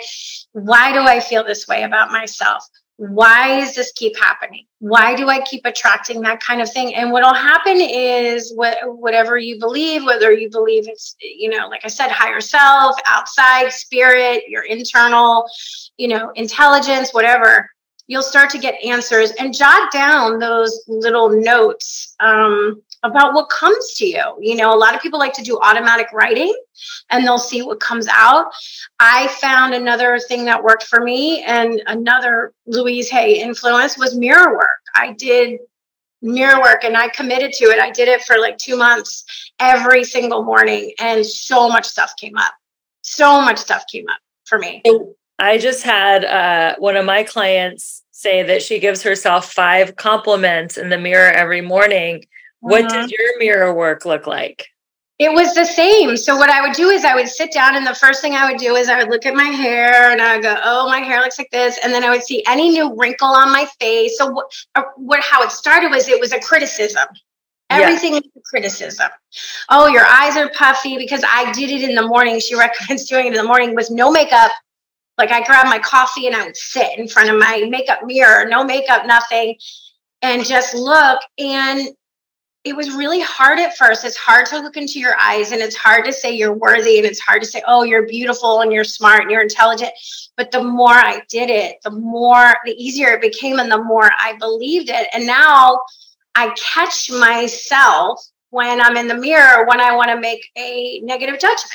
why 0.54 0.92
do 0.92 1.00
i 1.02 1.20
feel 1.20 1.44
this 1.44 1.68
way 1.68 1.84
about 1.84 2.12
myself 2.12 2.66
why 2.98 3.60
does 3.60 3.74
this 3.74 3.92
keep 3.94 4.18
happening? 4.20 4.66
Why 4.80 5.16
do 5.16 5.28
I 5.28 5.42
keep 5.42 5.66
attracting 5.66 6.22
that 6.22 6.40
kind 6.40 6.62
of 6.62 6.72
thing? 6.72 6.94
And 6.94 7.12
what'll 7.12 7.34
happen 7.34 7.78
is 7.82 8.54
what, 8.56 8.78
whatever 8.84 9.38
you 9.38 9.60
believe, 9.60 10.04
whether 10.04 10.32
you 10.32 10.50
believe 10.50 10.88
it's, 10.88 11.16
you 11.20 11.50
know, 11.50 11.68
like 11.68 11.82
I 11.84 11.88
said, 11.88 12.10
higher 12.10 12.42
self, 12.42 12.96
outside 13.08 13.72
spirit, 13.72 14.44
your 14.48 14.64
internal, 14.64 15.50
you 15.98 16.10
know, 16.10 16.32
intelligence, 16.36 17.12
whatever, 17.12 17.70
you'll 18.08 18.22
start 18.22 18.50
to 18.52 18.60
get 18.60 18.84
answers 18.84 19.32
and 19.32 19.54
jot 19.54 19.92
down 19.92 20.38
those 20.38 20.84
little 20.88 21.30
notes 21.30 22.16
um, 22.20 22.82
about 23.04 23.34
what 23.34 23.50
comes 23.50 23.94
to 23.96 24.06
you. 24.06 24.24
You 24.40 24.56
know, 24.56 24.74
a 24.74 24.78
lot 24.78 24.96
of 24.96 25.02
people 25.02 25.20
like 25.20 25.34
to 25.34 25.44
do 25.44 25.60
automatic 25.60 26.08
writing 26.14 26.54
and 27.10 27.26
they'll 27.26 27.40
see 27.40 27.62
what 27.62 27.80
comes 27.80 28.08
out. 28.12 28.52
I 29.00 29.28
found 29.28 29.74
another 29.74 30.20
thing 30.20 30.46
that 30.46 30.64
worked 30.64 30.84
for 30.84 31.02
me 31.02 31.44
and 31.44 31.82
another 31.88 32.54
Louise 32.68 33.10
Hay 33.10 33.42
influence 33.42 33.98
was 33.98 34.16
mirror 34.16 34.56
work. 34.56 34.68
I 34.96 35.14
did 35.14 35.60
mirror 36.22 36.62
work 36.62 36.84
and 36.84 36.96
I 36.96 37.10
committed 37.10 37.54
to 37.54 37.66
it. 37.66 37.80
I 37.80 37.90
did 37.90 38.08
it 38.08 38.22
for 38.22 38.38
like 38.38 38.58
two 38.58 38.78
months 38.78 39.24
every 39.60 40.04
single 40.04 40.44
morning 40.44 40.94
and 41.00 41.26
so 41.26 41.68
much 41.68 41.86
stuff 41.86 42.14
came 42.18 42.38
up. 42.38 42.54
So 43.02 43.42
much 43.42 43.58
stuff 43.58 43.84
came 43.92 44.08
up 44.08 44.20
for 44.46 44.60
me. 44.60 44.84
I 45.40 45.58
just 45.58 45.82
had 45.82 46.24
uh, 46.24 46.76
one 46.78 46.96
of 46.96 47.06
my 47.06 47.24
clients 47.24 48.04
say 48.12 48.44
that 48.44 48.62
she 48.62 48.78
gives 48.78 49.02
herself 49.02 49.52
five 49.52 49.96
compliments 49.96 50.78
in 50.78 50.90
the 50.90 51.00
mirror 51.00 51.32
every 51.32 51.62
morning 51.62 52.24
what 52.62 52.86
uh-huh. 52.86 53.02
does 53.02 53.12
your 53.12 53.38
mirror 53.40 53.74
work 53.74 54.06
look 54.06 54.26
like? 54.26 54.68
it 55.22 55.32
was 55.32 55.54
the 55.54 55.66
same. 55.66 56.18
So 56.18 56.36
what 56.36 56.50
I 56.50 56.62
would 56.62 56.74
do 56.74 56.90
is 56.90 57.06
I 57.06 57.14
would 57.14 57.28
sit 57.28 57.54
down 57.54 57.76
and 57.76 57.86
the 57.86 57.94
first 57.94 58.24
thing 58.24 58.34
I 58.34 58.50
would 58.50 58.60
do 58.60 58.76
is 58.76 58.90
I 58.90 58.98
would 58.98 59.10
look 59.10 59.28
at 59.28 59.36
my 59.36 59.50
hair 59.50 60.10
and 60.10 60.20
I 60.20 60.34
would 60.34 60.42
go, 60.42 60.60
"Oh, 60.64 60.88
my 60.88 60.98
hair 60.98 61.20
looks 61.20 61.38
like 61.38 61.52
this." 61.52 61.78
And 61.84 61.94
then 61.94 62.04
I 62.04 62.10
would 62.10 62.24
see 62.24 62.44
any 62.48 62.70
new 62.70 62.96
wrinkle 62.98 63.28
on 63.28 63.52
my 63.52 63.68
face. 63.80 64.18
So 64.18 64.32
what, 64.32 64.52
uh, 64.74 64.82
what 64.96 65.22
how 65.22 65.44
it 65.44 65.52
started 65.52 65.92
was 65.92 66.08
it 66.08 66.20
was 66.20 66.32
a 66.32 66.40
criticism. 66.40 67.06
Everything 67.70 68.16
is 68.16 68.24
a 68.36 68.42
criticism. 68.50 69.10
Oh, 69.70 69.86
your 69.86 70.08
eyes 70.08 70.38
are 70.38 70.50
puffy 70.50 70.98
because 70.98 71.24
I 71.24 71.52
did 71.52 71.70
it 71.70 71.88
in 71.88 71.94
the 71.94 72.08
morning. 72.08 72.40
She 72.40 72.56
recommends 72.66 73.06
doing 73.06 73.28
it 73.28 73.34
in 73.34 73.36
the 73.36 73.44
morning 73.44 73.76
with 73.76 73.92
no 73.92 74.10
makeup. 74.10 74.50
Like 75.20 75.30
I 75.30 75.44
grab 75.44 75.68
my 75.68 75.78
coffee 75.78 76.26
and 76.26 76.36
I 76.36 76.46
would 76.46 76.58
sit 76.58 76.98
in 76.98 77.08
front 77.08 77.30
of 77.30 77.38
my 77.38 77.68
makeup 77.70 78.00
mirror, 78.04 78.48
no 78.50 78.64
makeup, 78.64 79.06
nothing, 79.06 79.56
and 80.24 80.44
just 80.44 80.74
look. 80.74 81.22
And 81.38 81.90
it 82.64 82.76
was 82.76 82.94
really 82.94 83.22
hard 83.22 83.58
at 83.58 83.76
first. 83.76 84.06
It's 84.06 84.16
hard 84.16 84.46
to 84.48 84.60
look 84.60 84.78
into 84.78 85.00
your 85.00 85.18
eyes 85.20 85.52
and 85.52 85.62
it's 85.62 85.76
hard 85.76 86.06
to 86.06 86.14
say 86.14 86.32
you're 86.32 86.54
worthy 86.54 86.98
and 86.98 87.08
it's 87.08 87.20
hard 87.20 87.42
to 87.42 87.48
say, 87.48 87.64
oh, 87.66 87.84
you're 87.84 88.06
beautiful 88.06 88.62
and 88.62 88.72
you're 88.72 88.84
smart 88.84 89.24
and 89.24 89.32
you're 89.32 89.42
intelligent. 89.42 89.92
But 90.38 90.52
the 90.52 90.64
more 90.64 90.92
I 90.92 91.24
did 91.28 91.50
it, 91.50 91.78
the 91.84 91.90
more, 91.90 92.54
the 92.66 92.74
easier 92.74 93.10
it 93.10 93.22
became 93.22 93.60
and 93.60 93.72
the 93.72 93.82
more 93.82 94.12
I 94.20 94.36
believed 94.38 94.90
it. 94.90 95.08
And 95.12 95.26
now 95.26 95.82
I 96.36 96.54
catch 96.56 97.10
myself 97.10 98.24
when 98.52 98.80
I'm 98.80 98.96
in 98.96 99.08
the 99.08 99.16
mirror 99.16 99.66
when 99.66 99.82
I 99.82 99.96
want 99.96 100.10
to 100.10 100.20
make 100.20 100.46
a 100.56 101.00
negative 101.02 101.40
judgment. 101.40 101.72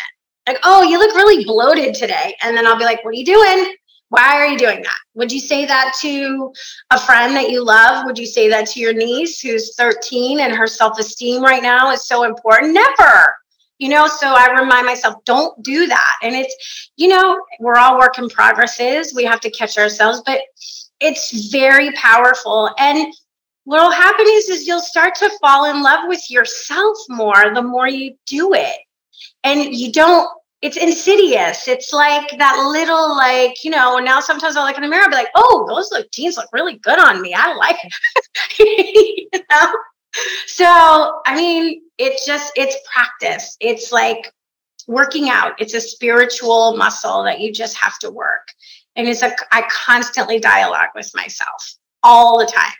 Like, 0.47 0.59
oh, 0.63 0.85
you 0.85 0.99
look 0.99 1.17
really 1.17 1.45
bloated 1.45 1.95
today. 1.95 2.37
And 2.43 2.57
then 2.57 2.65
I'll 2.65 2.79
be 2.79 2.85
like, 2.85 3.05
what 3.05 3.11
are 3.11 3.15
you 3.15 3.25
doing? 3.25 3.75
Why 4.09 4.37
are 4.37 4.47
you 4.47 4.59
doing 4.59 4.83
that? 4.83 4.99
Would 5.15 5.33
you 5.33 5.41
say 5.41 5.67
that 5.67 5.95
to 6.01 6.53
a 6.91 7.01
friend 7.01 7.35
that 7.35 7.51
you 7.51 7.65
love? 7.65 8.05
Would 8.07 8.19
you 8.19 8.27
say 8.27 8.49
that 8.49 8.69
to 8.69 8.81
your 8.81 8.93
niece 8.93 9.41
who's 9.41 9.75
13 9.75 10.41
and 10.41 10.55
her 10.55 10.67
self 10.67 10.99
esteem 10.99 11.43
right 11.43 11.63
now 11.63 11.91
is 11.91 12.07
so 12.07 12.23
important? 12.23 12.73
Never. 12.73 13.35
You 13.79 13.91
know, 13.91 14.07
so 14.07 14.29
I 14.29 14.59
remind 14.59 14.87
myself, 14.87 15.23
don't 15.25 15.63
do 15.63 15.87
that. 15.87 16.19
And 16.23 16.35
it's, 16.35 16.91
you 16.97 17.09
know, 17.09 17.39
we're 17.61 17.77
all 17.77 17.99
work 17.99 18.19
in 18.19 18.29
progresses. 18.29 19.13
We 19.15 19.25
have 19.25 19.41
to 19.41 19.51
catch 19.51 19.77
ourselves, 19.77 20.23
but 20.25 20.41
it's 21.01 21.51
very 21.51 21.93
powerful. 21.93 22.71
And 22.79 23.13
what'll 23.65 23.91
happen 23.91 24.25
is, 24.29 24.49
is 24.49 24.67
you'll 24.67 24.81
start 24.81 25.15
to 25.17 25.31
fall 25.41 25.71
in 25.71 25.83
love 25.83 26.05
with 26.07 26.31
yourself 26.31 26.97
more 27.11 27.53
the 27.53 27.63
more 27.63 27.89
you 27.89 28.15
do 28.27 28.55
it. 28.55 28.79
And 29.45 29.75
you 29.75 29.93
don't 29.93 30.29
it's 30.63 30.77
insidious. 30.77 31.69
It's 31.69 31.93
like 31.93 32.39
that 32.39 32.69
little, 32.71 33.15
like, 33.17 33.63
you 33.63 33.71
know, 33.71 33.99
now 33.99 34.21
sometimes 34.21 34.57
I'll 34.57 34.67
look 34.67 34.77
in 34.77 34.83
the 34.83 34.89
mirror 34.89 35.03
and 35.03 35.11
be 35.11 35.17
like, 35.17 35.29
oh, 35.35 35.67
those 35.69 35.91
look 35.93 36.11
jeans 36.11 36.37
look 36.37 36.49
really 36.53 36.79
good 36.79 36.99
on 36.99 37.21
me. 37.21 37.35
I 37.35 37.55
like 37.55 37.77
it. 38.59 39.29
you 39.33 39.41
know? 39.51 39.73
So, 40.47 40.65
I 41.27 41.37
mean, 41.37 41.83
it's 41.99 42.25
just, 42.25 42.53
it's 42.57 42.77
practice. 42.93 43.57
It's 43.61 43.93
like 43.93 44.33
working 44.87 45.29
out. 45.29 45.61
It's 45.61 45.75
a 45.75 45.81
spiritual 45.81 46.77
muscle 46.77 47.25
that 47.25 47.41
you 47.41 47.53
just 47.53 47.77
have 47.77 47.99
to 47.99 48.11
work. 48.11 48.49
And 48.95 49.07
it's 49.07 49.23
a, 49.23 49.35
I 49.53 49.69
constantly 49.71 50.39
dialogue 50.39 50.89
with 50.95 51.11
myself 51.15 51.75
all 52.03 52.39
the 52.39 52.47
time. 52.47 52.73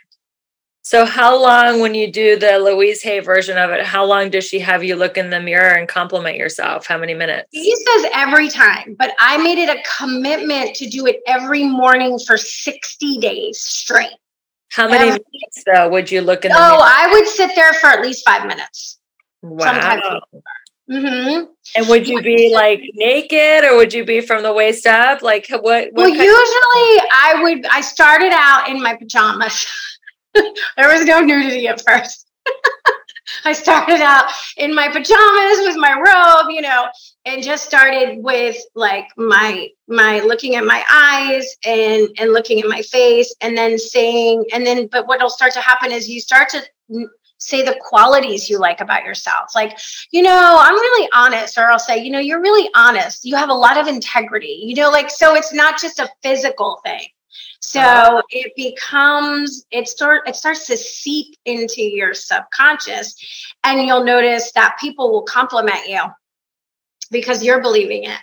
So, 0.87 1.03
how 1.03 1.37
long, 1.37 1.81
when 1.81 1.95
you 1.95 2.09
do 2.09 2.39
the 2.39 2.59
Louise 2.59 3.01
Hay 3.01 3.19
version 3.19 3.57
of 3.57 3.71
it, 3.71 3.85
how 3.85 4.05
long 4.05 4.29
does 4.29 4.45
she 4.45 4.59
have 4.59 4.85
you 4.85 4.95
look 4.95 5.17
in 5.17 5.29
the 5.29 5.41
mirror 5.41 5.75
and 5.75 5.85
compliment 5.85 6.37
yourself? 6.37 6.87
How 6.87 6.97
many 6.97 7.13
minutes? 7.13 7.49
She 7.53 7.75
says 7.75 8.09
every 8.13 8.47
time, 8.47 8.95
but 8.97 9.13
I 9.19 9.35
made 9.35 9.57
it 9.57 9.67
a 9.67 9.83
commitment 9.99 10.77
to 10.77 10.87
do 10.87 11.05
it 11.05 11.17
every 11.27 11.65
morning 11.65 12.17
for 12.25 12.37
60 12.37 13.17
days 13.17 13.59
straight. 13.59 14.15
How 14.71 14.87
many 14.87 15.09
every 15.09 15.25
minutes, 15.33 15.63
though, 15.65 15.89
would 15.89 16.09
you 16.09 16.21
look 16.21 16.45
in 16.45 16.53
the 16.53 16.57
oh, 16.57 16.61
mirror? 16.61 16.81
I 16.81 17.09
would 17.11 17.27
sit 17.27 17.51
there 17.53 17.73
for 17.73 17.87
at 17.87 18.01
least 18.01 18.23
five 18.25 18.47
minutes. 18.47 18.97
Wow. 19.41 20.21
Mm-hmm. 20.89 21.51
And 21.75 21.89
would 21.89 22.07
you 22.07 22.21
be 22.21 22.53
like 22.53 22.81
naked 22.93 23.65
or 23.65 23.75
would 23.75 23.93
you 23.93 24.05
be 24.05 24.21
from 24.21 24.41
the 24.41 24.53
waist 24.53 24.85
up? 24.85 25.21
Like 25.21 25.47
what? 25.49 25.63
what 25.63 25.91
well, 25.91 26.07
usually 26.07 26.27
of- 26.29 27.09
I 27.13 27.39
would, 27.41 27.65
I 27.65 27.81
started 27.81 28.31
out 28.33 28.69
in 28.69 28.81
my 28.81 28.95
pajamas. 28.95 29.67
there 30.77 30.93
was 30.93 31.05
no 31.05 31.21
nudity 31.21 31.67
at 31.67 31.81
first. 31.81 32.27
I 33.45 33.53
started 33.53 34.01
out 34.01 34.31
in 34.55 34.73
my 34.73 34.87
pajamas 34.87 35.67
with 35.67 35.77
my 35.77 35.93
robe, 35.93 36.51
you 36.53 36.61
know, 36.61 36.87
and 37.25 37.43
just 37.43 37.65
started 37.65 38.23
with 38.23 38.57
like 38.73 39.07
my 39.17 39.67
my 39.87 40.21
looking 40.21 40.55
at 40.55 40.65
my 40.65 40.83
eyes 40.89 41.55
and 41.65 42.09
and 42.19 42.31
looking 42.31 42.61
at 42.61 42.67
my 42.67 42.81
face 42.81 43.35
and 43.41 43.57
then 43.57 43.77
saying 43.77 44.45
and 44.53 44.65
then 44.65 44.87
but 44.87 45.07
what'll 45.07 45.29
start 45.29 45.53
to 45.53 45.61
happen 45.61 45.91
is 45.91 46.09
you 46.09 46.21
start 46.21 46.49
to 46.49 46.63
say 47.39 47.63
the 47.63 47.77
qualities 47.79 48.49
you 48.49 48.59
like 48.59 48.81
about 48.81 49.03
yourself. 49.03 49.51
Like, 49.53 49.77
you 50.11 50.23
know, 50.23 50.57
I'm 50.59 50.73
really 50.73 51.09
honest, 51.13 51.57
or 51.57 51.69
I'll 51.69 51.79
say, 51.79 52.03
you 52.03 52.11
know, 52.11 52.19
you're 52.19 52.41
really 52.41 52.69
honest. 52.75 53.25
You 53.25 53.35
have 53.35 53.49
a 53.49 53.53
lot 53.53 53.77
of 53.77 53.87
integrity, 53.87 54.63
you 54.63 54.75
know, 54.75 54.89
like, 54.89 55.09
so 55.09 55.35
it's 55.35 55.53
not 55.53 55.79
just 55.79 55.99
a 55.99 56.09
physical 56.23 56.81
thing. 56.83 57.07
So 57.59 58.21
it 58.29 58.53
becomes 58.55 59.65
it 59.71 59.87
start 59.87 60.27
it 60.27 60.35
starts 60.35 60.67
to 60.67 60.77
seep 60.77 61.35
into 61.45 61.81
your 61.81 62.13
subconscious, 62.13 63.15
and 63.63 63.81
you'll 63.81 64.03
notice 64.03 64.51
that 64.53 64.77
people 64.79 65.11
will 65.11 65.23
compliment 65.23 65.87
you 65.87 66.01
because 67.11 67.43
you're 67.43 67.61
believing 67.61 68.03
it. 68.03 68.19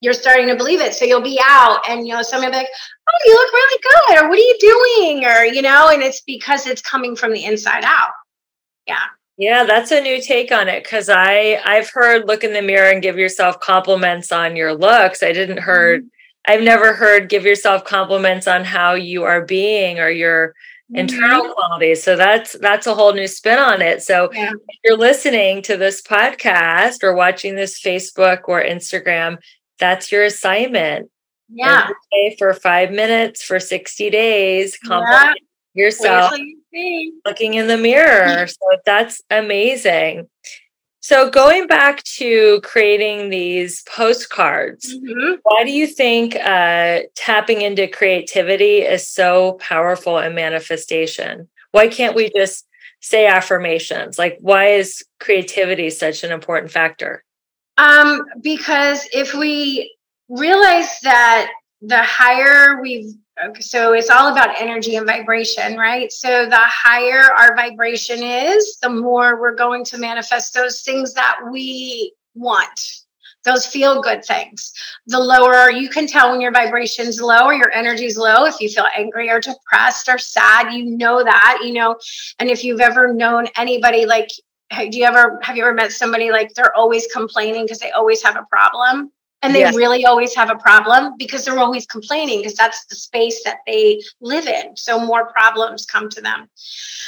You're 0.00 0.12
starting 0.12 0.46
to 0.48 0.54
believe 0.54 0.80
it. 0.80 0.94
So 0.94 1.04
you'll 1.04 1.20
be 1.20 1.40
out 1.44 1.80
and 1.88 2.06
you 2.06 2.14
know 2.14 2.22
somebody 2.22 2.50
will 2.50 2.52
be 2.52 2.58
like, 2.58 2.68
Oh, 3.08 3.18
you 3.24 3.34
look 3.34 3.52
really 3.52 3.80
good, 3.82 4.22
or 4.22 4.28
what 4.28 4.38
are 4.38 4.42
you 4.42 4.56
doing? 4.60 5.24
Or, 5.24 5.44
you 5.44 5.62
know, 5.62 5.88
and 5.88 6.02
it's 6.02 6.20
because 6.20 6.66
it's 6.66 6.82
coming 6.82 7.16
from 7.16 7.32
the 7.32 7.44
inside 7.44 7.84
out. 7.84 8.12
Yeah. 8.86 9.02
Yeah, 9.38 9.64
that's 9.64 9.92
a 9.92 10.00
new 10.00 10.20
take 10.20 10.50
on 10.50 10.68
it 10.68 10.82
because 10.82 11.08
I 11.08 11.60
I've 11.64 11.90
heard 11.90 12.26
look 12.26 12.42
in 12.42 12.52
the 12.52 12.62
mirror 12.62 12.90
and 12.90 13.00
give 13.00 13.16
yourself 13.16 13.60
compliments 13.60 14.32
on 14.32 14.56
your 14.56 14.74
looks. 14.74 15.22
I 15.22 15.32
didn't 15.32 15.60
heard 15.60 16.00
mm-hmm. 16.00 16.08
I've 16.48 16.62
never 16.62 16.94
heard 16.94 17.28
give 17.28 17.44
yourself 17.44 17.84
compliments 17.84 18.48
on 18.48 18.64
how 18.64 18.94
you 18.94 19.24
are 19.24 19.44
being 19.44 20.00
or 20.00 20.08
your 20.08 20.48
mm-hmm. 20.90 20.96
internal 20.96 21.52
qualities. 21.52 22.02
So 22.02 22.16
that's 22.16 22.54
that's 22.54 22.86
a 22.86 22.94
whole 22.94 23.12
new 23.12 23.28
spin 23.28 23.58
on 23.58 23.82
it. 23.82 24.02
So 24.02 24.32
yeah. 24.32 24.52
if 24.68 24.78
you're 24.82 24.96
listening 24.96 25.60
to 25.62 25.76
this 25.76 26.00
podcast 26.00 27.04
or 27.04 27.14
watching 27.14 27.54
this 27.54 27.78
Facebook 27.78 28.48
or 28.48 28.62
Instagram, 28.62 29.36
that's 29.78 30.10
your 30.10 30.24
assignment. 30.24 31.10
Yeah. 31.50 31.88
For 32.38 32.52
five 32.54 32.90
minutes 32.90 33.42
for 33.42 33.60
60 33.60 34.10
days, 34.10 34.78
compliment 34.78 35.38
yeah. 35.74 35.84
yourself 35.84 36.32
looking 37.24 37.54
in 37.54 37.66
the 37.66 37.78
mirror. 37.78 38.46
so 38.46 38.78
that's 38.84 39.22
amazing. 39.30 40.28
So, 41.08 41.30
going 41.30 41.66
back 41.66 42.02
to 42.18 42.60
creating 42.60 43.30
these 43.30 43.82
postcards, 43.84 44.94
mm-hmm. 44.94 45.36
why 45.42 45.64
do 45.64 45.70
you 45.70 45.86
think 45.86 46.36
uh, 46.36 47.00
tapping 47.14 47.62
into 47.62 47.88
creativity 47.88 48.80
is 48.82 49.08
so 49.08 49.52
powerful 49.54 50.18
in 50.18 50.34
manifestation? 50.34 51.48
Why 51.70 51.88
can't 51.88 52.14
we 52.14 52.30
just 52.36 52.66
say 53.00 53.26
affirmations? 53.26 54.18
Like, 54.18 54.36
why 54.42 54.72
is 54.72 55.02
creativity 55.18 55.88
such 55.88 56.24
an 56.24 56.30
important 56.30 56.72
factor? 56.72 57.24
Um, 57.78 58.20
because 58.42 59.08
if 59.10 59.32
we 59.32 59.96
realize 60.28 60.94
that 61.04 61.50
the 61.80 62.02
higher 62.02 62.82
we've 62.82 63.14
so 63.60 63.92
it's 63.92 64.10
all 64.10 64.32
about 64.32 64.60
energy 64.60 64.96
and 64.96 65.06
vibration, 65.06 65.76
right? 65.76 66.10
So 66.12 66.46
the 66.46 66.56
higher 66.56 67.32
our 67.36 67.54
vibration 67.54 68.22
is, 68.22 68.78
the 68.82 68.88
more 68.90 69.40
we're 69.40 69.54
going 69.54 69.84
to 69.86 69.98
manifest 69.98 70.54
those 70.54 70.82
things 70.82 71.14
that 71.14 71.38
we 71.50 72.12
want. 72.34 72.80
Those 73.44 73.66
feel 73.66 74.02
good 74.02 74.24
things. 74.24 74.72
The 75.06 75.18
lower 75.18 75.70
you 75.70 75.88
can 75.88 76.06
tell 76.06 76.30
when 76.30 76.40
your 76.40 76.52
vibration's 76.52 77.20
low 77.20 77.46
or 77.46 77.54
your 77.54 77.70
energy's 77.72 78.18
low. 78.18 78.44
If 78.44 78.60
you 78.60 78.68
feel 78.68 78.86
angry 78.96 79.30
or 79.30 79.40
depressed 79.40 80.08
or 80.08 80.18
sad, 80.18 80.72
you 80.72 80.84
know 80.84 81.22
that, 81.22 81.60
you 81.64 81.72
know. 81.72 81.96
And 82.40 82.50
if 82.50 82.64
you've 82.64 82.80
ever 82.80 83.14
known 83.14 83.46
anybody 83.56 84.06
like, 84.06 84.28
do 84.70 84.98
you 84.98 85.04
ever 85.04 85.38
have 85.42 85.56
you 85.56 85.64
ever 85.64 85.72
met 85.72 85.92
somebody 85.92 86.30
like 86.30 86.52
they're 86.54 86.76
always 86.76 87.06
complaining 87.12 87.64
because 87.64 87.78
they 87.78 87.92
always 87.92 88.22
have 88.22 88.36
a 88.36 88.44
problem? 88.50 89.12
And 89.42 89.54
they 89.54 89.60
yes. 89.60 89.76
really 89.76 90.04
always 90.04 90.34
have 90.34 90.50
a 90.50 90.56
problem 90.56 91.14
because 91.16 91.44
they're 91.44 91.58
always 91.58 91.86
complaining 91.86 92.40
because 92.40 92.54
that's 92.54 92.84
the 92.86 92.96
space 92.96 93.42
that 93.44 93.58
they 93.66 94.00
live 94.20 94.46
in 94.46 94.76
so 94.76 94.98
more 94.98 95.30
problems 95.32 95.86
come 95.86 96.08
to 96.08 96.20
them 96.20 96.48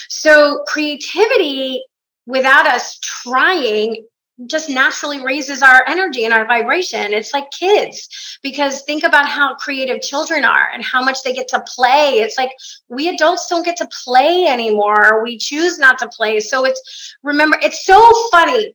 so 0.08 0.62
creativity 0.66 1.82
without 2.26 2.66
us 2.66 2.98
trying 3.00 4.04
just 4.46 4.70
naturally 4.70 5.22
raises 5.22 5.62
our 5.62 5.84
energy 5.86 6.24
and 6.24 6.32
our 6.32 6.46
vibration. 6.46 7.12
It's 7.12 7.34
like 7.34 7.50
kids 7.50 8.38
because 8.42 8.82
think 8.82 9.04
about 9.04 9.28
how 9.28 9.54
creative 9.56 10.00
children 10.00 10.44
are 10.44 10.70
and 10.72 10.82
how 10.82 11.02
much 11.02 11.22
they 11.22 11.32
get 11.32 11.48
to 11.48 11.62
play. 11.66 12.20
It's 12.20 12.38
like 12.38 12.50
we 12.88 13.08
adults 13.08 13.48
don't 13.48 13.64
get 13.64 13.76
to 13.78 13.88
play 14.04 14.46
anymore. 14.46 15.22
We 15.22 15.36
choose 15.36 15.78
not 15.78 15.98
to 15.98 16.08
play. 16.08 16.40
So 16.40 16.64
it's 16.64 17.16
remember, 17.22 17.58
it's 17.62 17.84
so 17.84 18.10
funny 18.30 18.74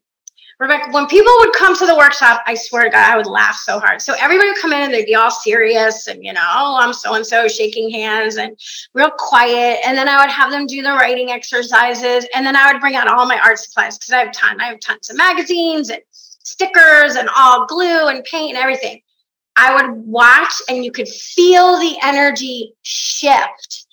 Rebecca, 0.60 0.92
when 0.92 1.06
people 1.08 1.34
would 1.40 1.54
come 1.54 1.76
to 1.78 1.86
the 1.86 1.98
workshop, 1.98 2.42
I 2.46 2.56
swear 2.56 2.84
to 2.84 2.90
God, 2.90 3.14
I 3.14 3.18
would 3.18 3.26
laugh 3.26 3.56
so 3.56 3.78
hard. 3.78 4.02
So 4.02 4.14
everybody 4.20 4.50
would 4.50 4.62
come 4.62 4.72
in 4.72 4.84
and 4.84 4.94
they'd 4.94 5.06
be 5.06 5.16
all 5.16 5.30
serious 5.30 6.08
and, 6.08 6.24
you 6.24 6.32
know, 6.32 6.44
oh, 6.44 6.78
I'm 6.80 6.94
so 6.94 7.14
and 7.14 7.26
so, 7.26 7.48
shaking 7.48 7.90
hands 7.90 8.38
and 8.38 8.58
real 8.94 9.12
quiet. 9.12 9.80
And 9.86 9.98
then 9.98 10.08
I 10.08 10.22
would 10.22 10.32
have 10.32 10.52
them 10.52 10.66
do 10.66 10.82
the 10.82 10.94
writing 10.94 11.32
exercises. 11.32 12.26
And 12.34 12.46
then 12.46 12.56
I 12.56 12.72
would 12.72 12.80
bring 12.80 12.96
out 12.96 13.08
all 13.08 13.26
my 13.26 13.40
art 13.40 13.60
supplies 13.60 13.98
because 13.98 14.14
I 14.14 14.20
have 14.20 14.32
ton. 14.32 14.62
I 14.62 14.66
have 14.66 14.80
tons 14.80 15.10
of 15.10 15.18
magazines 15.18 15.90
and 15.90 16.02
stickers 16.12 17.16
and 17.16 17.30
all 17.36 17.66
glue 17.66 18.08
and 18.08 18.24
paint 18.24 18.56
and 18.56 18.58
everything. 18.58 19.02
I 19.58 19.74
would 19.76 19.92
watch 20.06 20.54
and 20.70 20.84
you 20.84 20.92
could 20.92 21.08
feel 21.08 21.80
the 21.80 21.98
energy 22.02 22.74
shift 22.82 23.85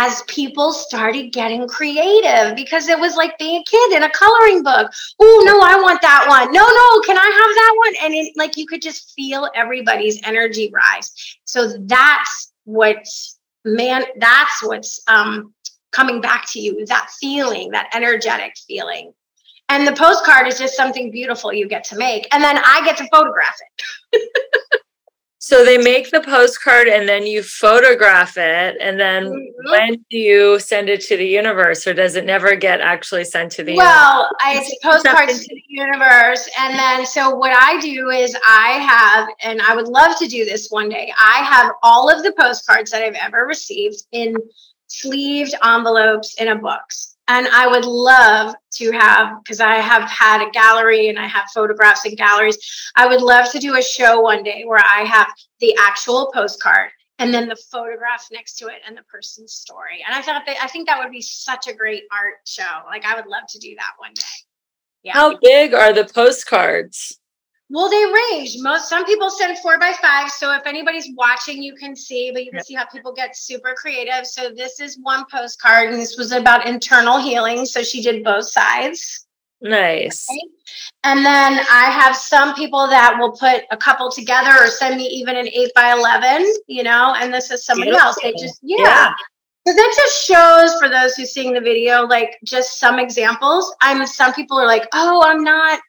as 0.00 0.22
people 0.28 0.72
started 0.72 1.32
getting 1.32 1.66
creative 1.66 2.54
because 2.54 2.86
it 2.86 3.00
was 3.00 3.16
like 3.16 3.36
being 3.36 3.62
a 3.62 3.64
kid 3.64 3.96
in 3.96 4.04
a 4.04 4.10
coloring 4.10 4.62
book. 4.62 4.92
Oh, 5.20 5.42
no, 5.44 5.60
I 5.60 5.74
want 5.82 6.00
that 6.02 6.26
one. 6.28 6.52
No, 6.52 6.60
no, 6.60 7.00
can 7.00 7.18
I 7.18 7.24
have 7.24 7.54
that 7.56 7.74
one? 7.76 7.94
And 8.04 8.14
it, 8.14 8.32
like 8.36 8.56
you 8.56 8.64
could 8.64 8.80
just 8.80 9.12
feel 9.16 9.50
everybody's 9.56 10.20
energy 10.22 10.70
rise. 10.72 11.12
So 11.46 11.76
that's 11.80 12.52
what's 12.62 13.40
man, 13.64 14.04
that's 14.20 14.62
what's 14.62 15.02
um, 15.08 15.52
coming 15.90 16.20
back 16.20 16.46
to 16.52 16.60
you 16.60 16.86
that 16.86 17.10
feeling, 17.20 17.72
that 17.72 17.90
energetic 17.92 18.54
feeling. 18.68 19.12
And 19.68 19.84
the 19.84 19.92
postcard 19.92 20.46
is 20.46 20.60
just 20.60 20.76
something 20.76 21.10
beautiful 21.10 21.52
you 21.52 21.66
get 21.68 21.82
to 21.84 21.96
make. 21.96 22.32
And 22.32 22.42
then 22.42 22.56
I 22.56 22.82
get 22.84 22.96
to 22.98 23.08
photograph 23.12 23.56
it. 24.12 24.30
So 25.48 25.64
they 25.64 25.78
make 25.78 26.10
the 26.10 26.20
postcard 26.20 26.88
and 26.88 27.08
then 27.08 27.26
you 27.26 27.42
photograph 27.42 28.36
it. 28.36 28.76
And 28.82 29.00
then 29.00 29.24
mm-hmm. 29.24 29.70
when 29.70 30.04
do 30.10 30.18
you 30.18 30.58
send 30.58 30.90
it 30.90 31.00
to 31.06 31.16
the 31.16 31.24
universe 31.24 31.86
or 31.86 31.94
does 31.94 32.16
it 32.16 32.26
never 32.26 32.54
get 32.54 32.82
actually 32.82 33.24
sent 33.24 33.52
to 33.52 33.64
the 33.64 33.74
well, 33.74 34.28
universe? 34.28 34.34
Well, 34.44 34.62
it's 34.62 34.84
postcards 34.84 35.46
to 35.46 35.54
the 35.54 35.62
universe. 35.68 36.50
And 36.60 36.78
then 36.78 37.06
so 37.06 37.34
what 37.34 37.52
I 37.58 37.80
do 37.80 38.10
is 38.10 38.36
I 38.46 38.72
have, 38.72 39.28
and 39.42 39.62
I 39.62 39.74
would 39.74 39.88
love 39.88 40.18
to 40.18 40.28
do 40.28 40.44
this 40.44 40.68
one 40.68 40.90
day, 40.90 41.14
I 41.18 41.38
have 41.38 41.72
all 41.82 42.10
of 42.14 42.22
the 42.22 42.34
postcards 42.38 42.90
that 42.90 43.02
I've 43.02 43.14
ever 43.14 43.46
received 43.46 44.02
in 44.12 44.36
sleeved 44.88 45.54
envelopes 45.64 46.34
in 46.34 46.48
a 46.48 46.56
box. 46.56 47.16
And 47.28 47.46
I 47.48 47.66
would 47.66 47.84
love 47.84 48.54
to 48.72 48.90
have, 48.92 49.42
because 49.42 49.60
I 49.60 49.74
have 49.74 50.02
had 50.04 50.46
a 50.46 50.50
gallery 50.50 51.08
and 51.08 51.18
I 51.18 51.26
have 51.26 51.50
photographs 51.52 52.06
in 52.06 52.14
galleries. 52.14 52.58
I 52.96 53.06
would 53.06 53.20
love 53.20 53.50
to 53.52 53.58
do 53.58 53.76
a 53.76 53.82
show 53.82 54.20
one 54.20 54.42
day 54.42 54.64
where 54.64 54.80
I 54.82 55.04
have 55.04 55.28
the 55.60 55.76
actual 55.78 56.30
postcard 56.32 56.90
and 57.18 57.34
then 57.34 57.48
the 57.48 57.56
photograph 57.70 58.26
next 58.32 58.54
to 58.58 58.68
it 58.68 58.80
and 58.86 58.96
the 58.96 59.02
person's 59.02 59.52
story. 59.52 60.04
And 60.06 60.16
I 60.16 60.22
thought 60.22 60.42
that 60.46 60.56
I 60.62 60.68
think 60.68 60.88
that 60.88 60.98
would 60.98 61.12
be 61.12 61.20
such 61.20 61.66
a 61.66 61.74
great 61.74 62.04
art 62.10 62.36
show. 62.46 62.86
Like 62.86 63.04
I 63.04 63.14
would 63.14 63.26
love 63.26 63.44
to 63.50 63.58
do 63.58 63.74
that 63.74 63.92
one 63.98 64.14
day. 64.14 64.22
Yeah. 65.02 65.12
How 65.14 65.36
big 65.36 65.74
are 65.74 65.92
the 65.92 66.04
postcards? 66.04 67.18
Well, 67.70 67.90
they 67.90 68.04
range. 68.36 68.56
Most 68.60 68.88
some 68.88 69.04
people 69.04 69.28
send 69.30 69.58
four 69.58 69.78
by 69.78 69.92
five. 70.00 70.30
So 70.30 70.54
if 70.54 70.66
anybody's 70.66 71.10
watching, 71.14 71.62
you 71.62 71.74
can 71.74 71.94
see, 71.94 72.30
but 72.32 72.44
you 72.44 72.50
can 72.50 72.64
see 72.64 72.74
how 72.74 72.86
people 72.86 73.12
get 73.12 73.36
super 73.36 73.74
creative. 73.76 74.26
So 74.26 74.50
this 74.50 74.80
is 74.80 74.98
one 75.02 75.24
postcard, 75.30 75.90
and 75.90 76.00
this 76.00 76.16
was 76.16 76.32
about 76.32 76.66
internal 76.66 77.18
healing. 77.18 77.66
So 77.66 77.82
she 77.82 78.02
did 78.02 78.24
both 78.24 78.48
sides. 78.48 79.26
Nice. 79.60 80.26
And 81.04 81.26
then 81.26 81.60
I 81.70 81.90
have 81.90 82.16
some 82.16 82.54
people 82.54 82.86
that 82.88 83.16
will 83.18 83.32
put 83.32 83.64
a 83.70 83.76
couple 83.76 84.10
together 84.10 84.50
or 84.50 84.68
send 84.68 84.96
me 84.96 85.06
even 85.06 85.36
an 85.36 85.48
eight 85.48 85.72
by 85.74 85.92
eleven, 85.92 86.50
you 86.68 86.82
know, 86.82 87.14
and 87.18 87.34
this 87.34 87.50
is 87.50 87.64
somebody 87.66 87.90
Beautiful. 87.90 88.08
else. 88.08 88.18
They 88.22 88.32
just 88.32 88.60
yeah. 88.62 88.78
yeah. 88.78 89.12
So 89.66 89.74
that 89.74 89.94
just 89.94 90.24
shows 90.24 90.80
for 90.80 90.88
those 90.88 91.14
who 91.16 91.26
seeing 91.26 91.52
the 91.52 91.60
video, 91.60 92.06
like 92.06 92.38
just 92.44 92.78
some 92.78 92.98
examples. 92.98 93.74
I'm 93.82 94.06
some 94.06 94.32
people 94.32 94.58
are 94.58 94.66
like, 94.66 94.88
oh, 94.94 95.22
I'm 95.26 95.44
not 95.44 95.80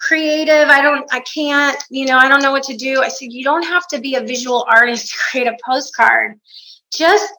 creative. 0.00 0.68
I 0.68 0.82
don't, 0.82 1.06
I 1.12 1.20
can't, 1.20 1.82
you 1.90 2.06
know, 2.06 2.16
I 2.16 2.28
don't 2.28 2.42
know 2.42 2.52
what 2.52 2.64
to 2.64 2.76
do. 2.76 3.02
I 3.02 3.08
said, 3.08 3.32
you 3.32 3.44
don't 3.44 3.64
have 3.64 3.86
to 3.88 4.00
be 4.00 4.14
a 4.14 4.20
visual 4.20 4.66
artist 4.68 5.12
to 5.12 5.18
create 5.18 5.46
a 5.46 5.56
postcard. 5.64 6.38
Just 6.92 7.32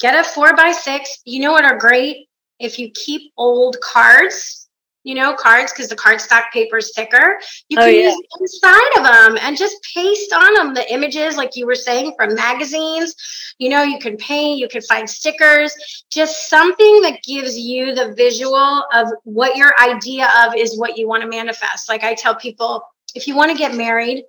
get 0.00 0.18
a 0.18 0.28
four 0.28 0.54
by 0.56 0.72
six. 0.72 1.20
You 1.24 1.40
know 1.40 1.52
what 1.52 1.64
are 1.64 1.78
great? 1.78 2.28
If 2.58 2.78
you 2.78 2.90
keep 2.94 3.32
old 3.36 3.76
cards 3.80 4.59
you 5.02 5.14
know, 5.14 5.34
cards 5.34 5.72
because 5.72 5.88
the 5.88 5.96
cardstock 5.96 6.50
paper 6.52 6.78
is 6.78 6.92
thicker. 6.94 7.40
You 7.68 7.78
oh, 7.78 7.84
can 7.84 7.94
yeah. 7.94 8.00
use 8.10 8.20
inside 8.40 8.98
of 8.98 9.04
them 9.04 9.38
and 9.40 9.56
just 9.56 9.76
paste 9.94 10.32
on 10.32 10.54
them 10.54 10.74
the 10.74 10.92
images, 10.92 11.36
like 11.36 11.56
you 11.56 11.66
were 11.66 11.74
saying, 11.74 12.14
from 12.18 12.34
magazines. 12.34 13.14
You 13.58 13.70
know, 13.70 13.82
you 13.82 13.98
can 13.98 14.16
paint, 14.16 14.58
you 14.58 14.68
can 14.68 14.82
find 14.82 15.08
stickers, 15.08 15.74
just 16.10 16.48
something 16.48 17.02
that 17.02 17.22
gives 17.22 17.58
you 17.58 17.94
the 17.94 18.14
visual 18.14 18.84
of 18.92 19.08
what 19.24 19.56
your 19.56 19.72
idea 19.80 20.28
of 20.44 20.54
is 20.56 20.78
what 20.78 20.98
you 20.98 21.08
want 21.08 21.22
to 21.22 21.28
manifest. 21.28 21.88
Like 21.88 22.04
I 22.04 22.14
tell 22.14 22.34
people, 22.34 22.82
if 23.14 23.26
you 23.26 23.34
want 23.34 23.50
to 23.50 23.58
get 23.58 23.74
married, 23.74 24.24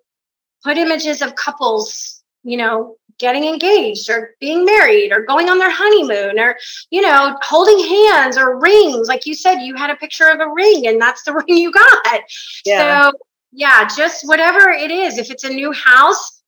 put 0.63 0.77
images 0.77 1.21
of 1.21 1.35
couples, 1.35 2.20
you 2.43 2.57
know, 2.57 2.95
getting 3.21 3.45
engaged 3.45 4.09
or 4.09 4.31
being 4.39 4.65
married 4.65 5.11
or 5.11 5.21
going 5.21 5.47
on 5.47 5.59
their 5.59 5.71
honeymoon 5.71 6.39
or 6.39 6.57
you 6.89 7.01
know 7.01 7.37
holding 7.41 7.79
hands 7.79 8.37
or 8.37 8.59
rings. 8.59 9.07
Like 9.07 9.25
you 9.25 9.35
said 9.35 9.59
you 9.59 9.75
had 9.75 9.91
a 9.91 9.95
picture 9.95 10.27
of 10.27 10.39
a 10.39 10.49
ring 10.49 10.87
and 10.87 10.99
that's 10.99 11.23
the 11.23 11.33
ring 11.47 11.57
you 11.57 11.71
got. 11.71 12.21
Yeah. 12.65 13.09
so 13.09 13.17
yeah 13.51 13.87
just 13.95 14.27
whatever 14.27 14.69
it 14.69 14.91
is 14.91 15.17
if 15.17 15.29
it's 15.29 15.43
a 15.43 15.49
new 15.49 15.71
house 15.73 16.41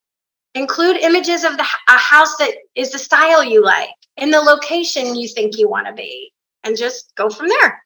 include 0.55 0.97
images 0.97 1.43
of 1.43 1.57
the 1.57 1.65
a 1.89 1.97
house 1.97 2.35
that 2.37 2.53
is 2.75 2.91
the 2.91 2.99
style 2.99 3.43
you 3.43 3.63
like 3.63 3.89
in 4.17 4.31
the 4.31 4.39
location 4.39 5.15
you 5.15 5.27
think 5.27 5.57
you 5.57 5.69
want 5.69 5.87
to 5.87 5.93
be 5.93 6.31
and 6.63 6.77
just 6.77 7.13
go 7.15 7.29
from 7.29 7.49
there. 7.49 7.83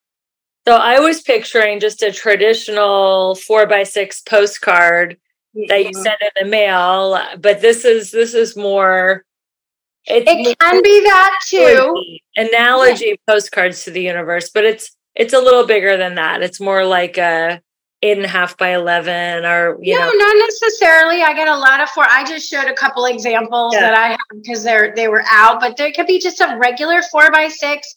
So 0.68 0.76
i 0.76 1.00
was 1.00 1.22
picturing 1.22 1.80
just 1.80 2.04
a 2.04 2.12
traditional 2.12 3.36
four 3.36 3.66
by 3.68 3.84
six 3.84 4.22
postcard 4.22 5.18
that 5.68 5.86
you 5.86 5.94
send 5.94 6.18
in 6.22 6.30
the 6.44 6.50
mail 6.50 7.20
but 7.40 7.62
this 7.62 7.86
is 7.86 8.12
this 8.12 8.34
is 8.34 8.56
more 8.56 9.24
it 10.06 10.26
can 10.60 10.82
be 10.82 11.00
that 11.02 11.38
too 11.48 12.18
analogy 12.38 13.20
postcards 13.28 13.84
to 13.84 13.92
the 13.92 14.02
universe 14.02 14.50
but 14.50 14.64
it's 14.64 14.96
it's 15.16 15.34
a 15.34 15.40
little 15.40 15.66
bigger 15.66 15.98
than 15.98 16.16
that 16.16 16.42
it's 16.42 16.60
more 16.60 16.86
like 16.86 17.18
a 17.18 17.62
eight 18.04 18.18
and 18.18 18.26
a 18.26 18.30
half 18.30 18.56
by 18.58 18.76
11 18.76 19.44
or 19.44 19.78
you 19.82 19.98
no 19.98 20.06
know. 20.06 20.12
not 20.12 20.36
necessarily 20.38 21.24
i 21.24 21.34
get 21.34 21.48
a 21.48 21.58
lot 21.58 21.82
of 21.82 21.90
four 21.90 22.06
i 22.08 22.24
just 22.26 22.48
showed 22.48 22.68
a 22.68 22.74
couple 22.74 23.06
examples 23.06 23.74
yeah. 23.74 23.82
that 23.82 23.96
i 23.96 24.08
have 24.10 24.42
because 24.42 24.64
they're 24.64 24.94
they 24.96 25.08
were 25.08 25.24
out 25.32 25.60
but 25.60 25.76
there 25.78 25.92
could 25.92 26.06
be 26.06 26.20
just 26.20 26.40
a 26.40 26.58
regular 26.60 27.02
four 27.12 27.32
by 27.32 27.48
six 27.48 27.94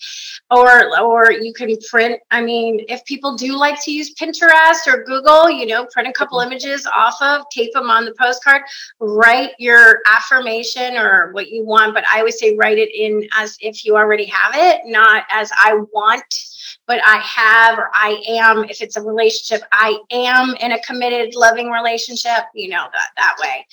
or 0.51 0.99
or 1.01 1.31
you 1.31 1.53
can 1.53 1.77
print 1.89 2.21
i 2.31 2.41
mean 2.41 2.85
if 2.89 3.05
people 3.05 3.37
do 3.37 3.57
like 3.57 3.83
to 3.83 3.93
use 3.93 4.15
pinterest 4.15 4.87
or 4.87 5.05
google 5.05 5.49
you 5.51 5.67
know 5.67 5.87
print 5.87 6.09
a 6.09 6.13
couple 6.13 6.39
mm-hmm. 6.39 6.53
images 6.53 6.87
off 6.87 7.17
of 7.23 7.43
tape 7.51 7.73
them 7.73 7.91
on 7.91 8.05
the 8.05 8.15
postcard 8.19 8.63
write 8.99 9.53
your 9.59 10.01
affirmation 10.07 10.97
or 10.97 11.33
what 11.33 11.49
you 11.51 11.65
want 11.65 11.95
but 11.95 12.05
i 12.13 12.19
always 12.19 12.39
say 12.39 12.57
write 12.57 12.79
it 12.79 12.91
in 12.95 13.27
as 13.37 13.57
if 13.61 13.85
you 13.85 13.97
already 13.97 14.27
have 14.27 14.53
it 14.55 14.81
not 14.87 15.25
as 15.31 15.51
i 15.61 15.75
want 15.93 16.50
but 16.91 17.01
I 17.07 17.19
have 17.19 17.79
or 17.79 17.89
I 17.95 18.21
am, 18.31 18.65
if 18.65 18.83
it's 18.83 18.97
a 18.97 19.01
relationship, 19.01 19.65
I 19.71 19.97
am 20.11 20.57
in 20.61 20.73
a 20.73 20.83
committed, 20.83 21.37
loving 21.37 21.71
relationship, 21.71 22.47
you 22.53 22.69
know, 22.69 22.89
that, 22.93 23.11
that 23.17 23.37
way. 23.41 23.65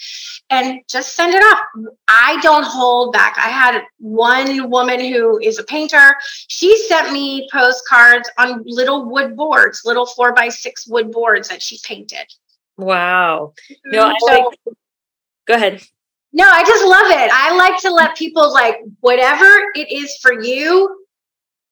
And 0.51 0.81
just 0.87 1.15
send 1.15 1.33
it 1.33 1.41
off. 1.41 1.59
I 2.07 2.39
don't 2.43 2.63
hold 2.63 3.13
back. 3.13 3.35
I 3.39 3.49
had 3.49 3.81
one 3.97 4.69
woman 4.69 4.99
who 4.99 5.39
is 5.39 5.57
a 5.57 5.63
painter. 5.63 6.13
She 6.47 6.77
sent 6.83 7.11
me 7.11 7.49
postcards 7.51 8.29
on 8.37 8.61
little 8.67 9.09
wood 9.09 9.35
boards, 9.35 9.81
little 9.83 10.05
four 10.05 10.35
by 10.35 10.49
six 10.49 10.87
wood 10.87 11.11
boards 11.11 11.47
that 11.47 11.63
she 11.63 11.79
painted. 11.83 12.31
Wow. 12.77 13.53
Mm-hmm. 13.71 13.95
No, 13.95 14.09
I 14.09 14.15
so, 14.19 14.25
like, 14.27 14.75
go 15.47 15.53
ahead. 15.55 15.81
No, 16.33 16.45
I 16.47 16.63
just 16.63 16.85
love 16.85 17.07
it. 17.07 17.31
I 17.33 17.57
like 17.57 17.81
to 17.81 17.89
let 17.89 18.15
people 18.15 18.53
like 18.53 18.77
whatever 18.99 19.51
it 19.73 19.91
is 19.91 20.15
for 20.17 20.39
you, 20.39 21.03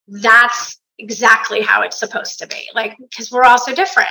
that's 0.07 0.79
exactly 0.97 1.61
how 1.61 1.81
it's 1.81 1.99
supposed 1.99 2.39
to 2.39 2.47
be. 2.47 2.69
Like, 2.73 2.95
because 2.97 3.31
we're 3.31 3.43
all 3.43 3.57
so 3.59 3.73
different. 3.73 4.09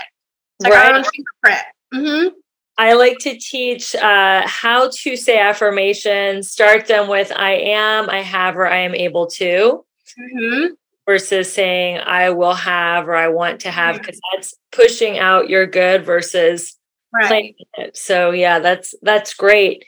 It's 0.59 0.69
like 0.69 0.73
right. 0.75 0.93
our 0.93 0.99
own 0.99 1.05
fingerprint. 1.05 1.67
Mm-hmm. 1.95 2.29
I 2.77 2.95
like 2.95 3.19
to 3.21 3.39
teach 3.39 3.95
uh, 3.95 4.43
how 4.47 4.91
to 5.03 5.17
say 5.17 5.39
affirmations. 5.39 6.51
Start 6.51 6.87
them 6.87 7.09
with 7.09 7.31
I 7.31 7.53
am, 7.53 8.11
I 8.11 8.21
have, 8.21 8.57
or 8.57 8.67
I 8.67 8.79
am 8.79 8.95
able 8.95 9.29
to, 9.29 9.85
mm-hmm. 10.19 10.67
versus 11.07 11.53
saying 11.53 12.01
I 12.05 12.31
will 12.31 12.55
have 12.55 13.09
or 13.09 13.15
I 13.15 13.29
want 13.29 13.61
to 13.61 13.71
have, 13.71 13.99
because 13.99 14.17
mm-hmm. 14.17 14.37
that's 14.37 14.55
pushing 14.73 15.19
out 15.19 15.49
your 15.49 15.67
good 15.67 16.05
versus 16.05 16.77
right. 17.13 17.27
claiming 17.27 17.55
it. 17.75 17.97
So 17.97 18.33
yeah, 18.33 18.59
that's 18.59 18.95
that's 19.03 19.35
great. 19.35 19.85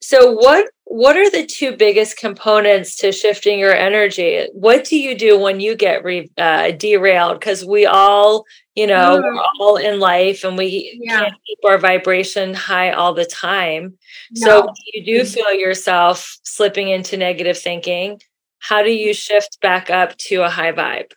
So 0.00 0.30
what 0.30 0.70
what 0.88 1.16
are 1.16 1.28
the 1.28 1.44
two 1.44 1.76
biggest 1.76 2.16
components 2.16 2.94
to 2.96 3.10
shifting 3.10 3.58
your 3.58 3.74
energy? 3.74 4.46
What 4.52 4.84
do 4.84 4.96
you 4.96 5.18
do 5.18 5.36
when 5.38 5.58
you 5.58 5.74
get 5.74 6.04
re, 6.04 6.30
uh, 6.38 6.70
derailed? 6.70 7.40
Because 7.40 7.64
we 7.64 7.86
all, 7.86 8.44
you 8.76 8.86
know, 8.86 9.18
mm. 9.18 9.22
we're 9.22 9.42
all 9.58 9.76
in 9.76 9.98
life 9.98 10.44
and 10.44 10.56
we 10.56 10.96
yeah. 11.02 11.18
can't 11.18 11.34
keep 11.44 11.58
our 11.64 11.78
vibration 11.78 12.54
high 12.54 12.92
all 12.92 13.14
the 13.14 13.24
time. 13.24 13.98
No. 14.36 14.46
So 14.46 14.72
you 14.94 15.04
do 15.04 15.20
mm-hmm. 15.22 15.34
feel 15.34 15.52
yourself 15.52 16.38
slipping 16.44 16.88
into 16.88 17.16
negative 17.16 17.58
thinking. 17.58 18.20
How 18.60 18.84
do 18.84 18.90
you 18.90 19.12
shift 19.12 19.58
back 19.60 19.90
up 19.90 20.16
to 20.18 20.42
a 20.42 20.48
high 20.48 20.72
vibe? 20.72 21.10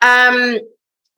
Um, 0.00 0.58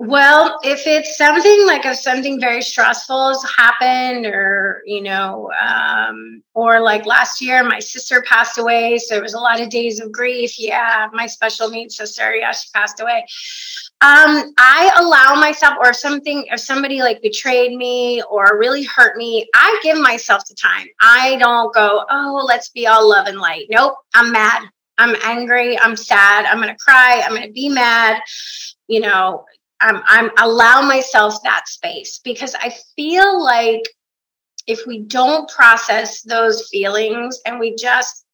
Well, 0.05 0.59
if 0.65 0.85
it's 0.88 1.17
something 1.17 1.65
like 1.65 1.87
if 1.87 1.97
something 1.97 2.41
very 2.41 2.61
stressful 2.61 3.29
has 3.29 3.45
happened, 3.57 4.27
or 4.27 4.83
you 4.85 5.01
know, 5.01 5.49
um, 5.65 6.43
or 6.55 6.81
like 6.81 7.07
last 7.07 7.41
year, 7.41 7.62
my 7.62 7.79
sister 7.79 8.21
passed 8.27 8.59
away, 8.59 8.99
so 8.99 9.15
there 9.15 9.23
was 9.23 9.35
a 9.35 9.38
lot 9.38 9.61
of 9.61 9.71
days 9.71 10.01
of 10.01 10.11
grief. 10.11 10.59
Yeah, 10.59 11.07
my 11.12 11.27
special 11.27 11.71
needs 11.71 11.97
sister, 11.97 12.35
yeah, 12.35 12.51
she 12.51 12.69
passed 12.75 12.99
away. 12.99 13.25
Um, 14.01 14.53
I 14.59 14.91
allow 14.99 15.41
myself, 15.41 15.75
or 15.79 15.93
something, 15.93 16.47
if 16.51 16.59
somebody 16.59 17.01
like 17.01 17.23
betrayed 17.23 17.77
me 17.77 18.25
or 18.29 18.59
really 18.59 18.83
hurt 18.83 19.17
me, 19.17 19.47
I 19.55 19.79
give 19.85 20.01
myself 20.01 20.45
the 20.49 20.57
time. 20.57 20.88
I 21.01 21.37
don't 21.37 21.73
go, 21.73 22.05
oh, 22.11 22.45
let's 22.49 22.71
be 22.71 22.88
all 22.88 23.09
love 23.09 23.29
and 23.29 23.38
light. 23.38 23.67
Nope, 23.71 23.95
I'm 24.15 24.33
mad. 24.33 24.65
I'm 24.99 25.15
angry. 25.23 25.79
I'm 25.79 25.95
sad. 25.95 26.45
I'm 26.47 26.57
going 26.57 26.75
to 26.75 26.85
cry. 26.85 27.23
I'm 27.25 27.37
going 27.37 27.47
to 27.47 27.53
be 27.53 27.69
mad. 27.69 28.21
You 28.88 29.01
know, 29.01 29.45
I'm, 29.83 30.03
I'm 30.07 30.31
allow 30.38 30.83
myself 30.83 31.42
that 31.42 31.68
space 31.68 32.21
because 32.23 32.55
I 32.55 32.75
feel 32.97 33.42
like 33.42 33.83
if 34.66 34.87
we 34.87 35.01
don't 35.01 35.51
process 35.51 36.23
those 36.23 36.68
feelings 36.68 37.40
and 37.45 37.59
we 37.59 37.75
just 37.75 38.25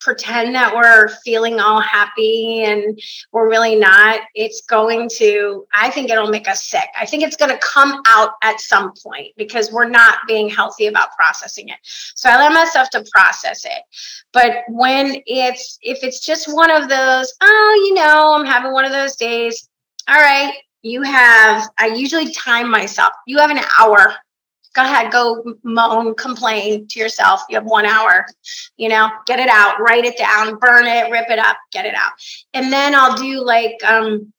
pretend 0.00 0.54
that 0.54 0.74
we're 0.74 1.08
feeling 1.24 1.58
all 1.58 1.80
happy 1.80 2.62
and 2.62 3.00
we're 3.32 3.48
really 3.48 3.74
not, 3.74 4.20
it's 4.34 4.60
going 4.68 5.08
to, 5.16 5.66
I 5.74 5.88
think 5.90 6.10
it'll 6.10 6.28
make 6.28 6.46
us 6.46 6.66
sick. 6.66 6.88
I 6.98 7.06
think 7.06 7.22
it's 7.22 7.36
going 7.36 7.50
to 7.50 7.66
come 7.66 8.02
out 8.06 8.32
at 8.42 8.60
some 8.60 8.92
point 9.02 9.28
because 9.36 9.72
we're 9.72 9.88
not 9.88 10.18
being 10.28 10.50
healthy 10.50 10.86
about 10.86 11.12
processing 11.16 11.70
it. 11.70 11.78
So 11.82 12.28
I 12.28 12.34
allow 12.34 12.50
myself 12.50 12.90
to 12.90 13.04
process 13.10 13.64
it. 13.64 13.82
But 14.32 14.64
when 14.68 15.22
it's, 15.26 15.78
if 15.80 16.04
it's 16.04 16.20
just 16.20 16.52
one 16.52 16.70
of 16.70 16.88
those, 16.90 17.32
oh, 17.40 17.82
you 17.86 17.94
know, 17.94 18.34
I'm 18.34 18.44
having 18.44 18.72
one 18.72 18.84
of 18.84 18.92
those 18.92 19.16
days, 19.16 19.68
all 20.08 20.16
right, 20.16 20.54
you 20.82 21.02
have, 21.02 21.68
I 21.78 21.86
usually 21.86 22.32
time 22.32 22.70
myself. 22.70 23.12
You 23.26 23.38
have 23.38 23.50
an 23.50 23.60
hour. 23.78 24.14
Go 24.74 24.82
ahead, 24.82 25.12
go 25.12 25.54
moan, 25.62 26.14
complain 26.16 26.86
to 26.88 26.98
yourself. 26.98 27.42
You 27.48 27.56
have 27.56 27.64
one 27.64 27.86
hour, 27.86 28.26
you 28.76 28.88
know, 28.88 29.08
get 29.24 29.38
it 29.38 29.48
out, 29.48 29.80
write 29.80 30.04
it 30.04 30.18
down, 30.18 30.58
burn 30.58 30.86
it, 30.86 31.10
rip 31.10 31.30
it 31.30 31.38
up, 31.38 31.56
get 31.72 31.86
it 31.86 31.94
out. 31.94 32.10
And 32.54 32.72
then 32.72 32.94
I'll 32.94 33.16
do 33.16 33.40
like, 33.44 33.76
um, 33.86 34.32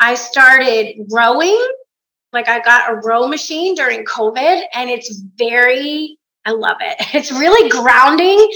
I 0.00 0.14
started 0.14 1.06
rowing. 1.10 1.58
Like 2.32 2.48
I 2.48 2.58
got 2.60 2.90
a 2.90 2.96
row 2.96 3.28
machine 3.28 3.76
during 3.76 4.04
COVID 4.04 4.62
and 4.74 4.90
it's 4.90 5.22
very 5.36 6.18
I 6.44 6.52
love 6.52 6.76
it. 6.80 6.96
It's 7.14 7.32
really 7.32 7.68
grounding. 7.70 8.48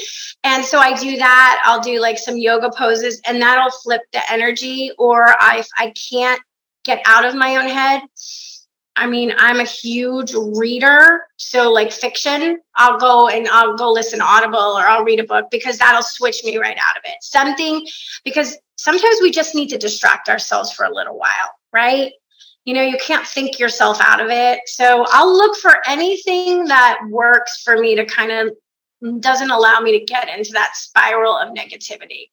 And 0.45 0.65
so 0.65 0.79
I 0.79 0.95
do 0.95 1.17
that. 1.17 1.63
I'll 1.65 1.81
do 1.81 2.01
like 2.01 2.19
some 2.19 2.37
yoga 2.37 2.71
poses 2.71 3.21
and 3.27 3.41
that'll 3.41 3.71
flip 3.71 4.03
the 4.13 4.21
energy. 4.31 4.93
Or 4.99 5.27
I, 5.41 5.59
if 5.59 5.69
I 5.79 5.93
can't 6.11 6.41
get 6.85 7.03
out 7.07 7.25
of 7.25 7.35
my 7.35 7.57
own 7.57 7.69
head. 7.69 8.03
I 8.97 9.07
mean, 9.07 9.33
I'm 9.39 9.61
a 9.61 9.65
huge 9.65 10.35
reader. 10.35 11.21
So, 11.37 11.71
like 11.71 11.93
fiction, 11.93 12.59
I'll 12.75 12.99
go 12.99 13.29
and 13.29 13.47
I'll 13.49 13.77
go 13.77 13.93
listen 13.93 14.21
Audible 14.21 14.59
or 14.59 14.83
I'll 14.83 15.05
read 15.05 15.21
a 15.21 15.25
book 15.25 15.47
because 15.53 15.79
that'll 15.79 16.03
switch 16.03 16.43
me 16.45 16.59
right 16.59 16.77
out 16.77 16.97
of 16.97 17.03
it. 17.05 17.17
Something, 17.21 17.87
because 18.25 18.57
sometimes 18.77 19.19
we 19.23 19.31
just 19.31 19.55
need 19.55 19.69
to 19.69 19.79
distract 19.79 20.29
ourselves 20.29 20.73
for 20.73 20.85
a 20.85 20.93
little 20.93 21.17
while, 21.17 21.51
right? 21.73 22.13
You 22.69 22.75
know, 22.75 22.83
you 22.83 22.99
can't 22.99 23.27
think 23.27 23.59
yourself 23.59 23.97
out 23.99 24.21
of 24.21 24.29
it. 24.29 24.61
So, 24.67 25.07
I'll 25.09 25.33
look 25.33 25.57
for 25.57 25.79
anything 25.87 26.67
that 26.67 26.99
works 27.09 27.63
for 27.63 27.79
me 27.79 27.97
to 27.97 28.05
kind 28.05 28.31
of 28.31 29.23
doesn't 29.23 29.51
allow 29.51 29.81
me 29.81 29.99
to 29.99 30.05
get 30.05 30.29
into 30.29 30.51
that 30.53 30.73
spiral 30.75 31.35
of 31.35 31.55
negativity. 31.55 32.29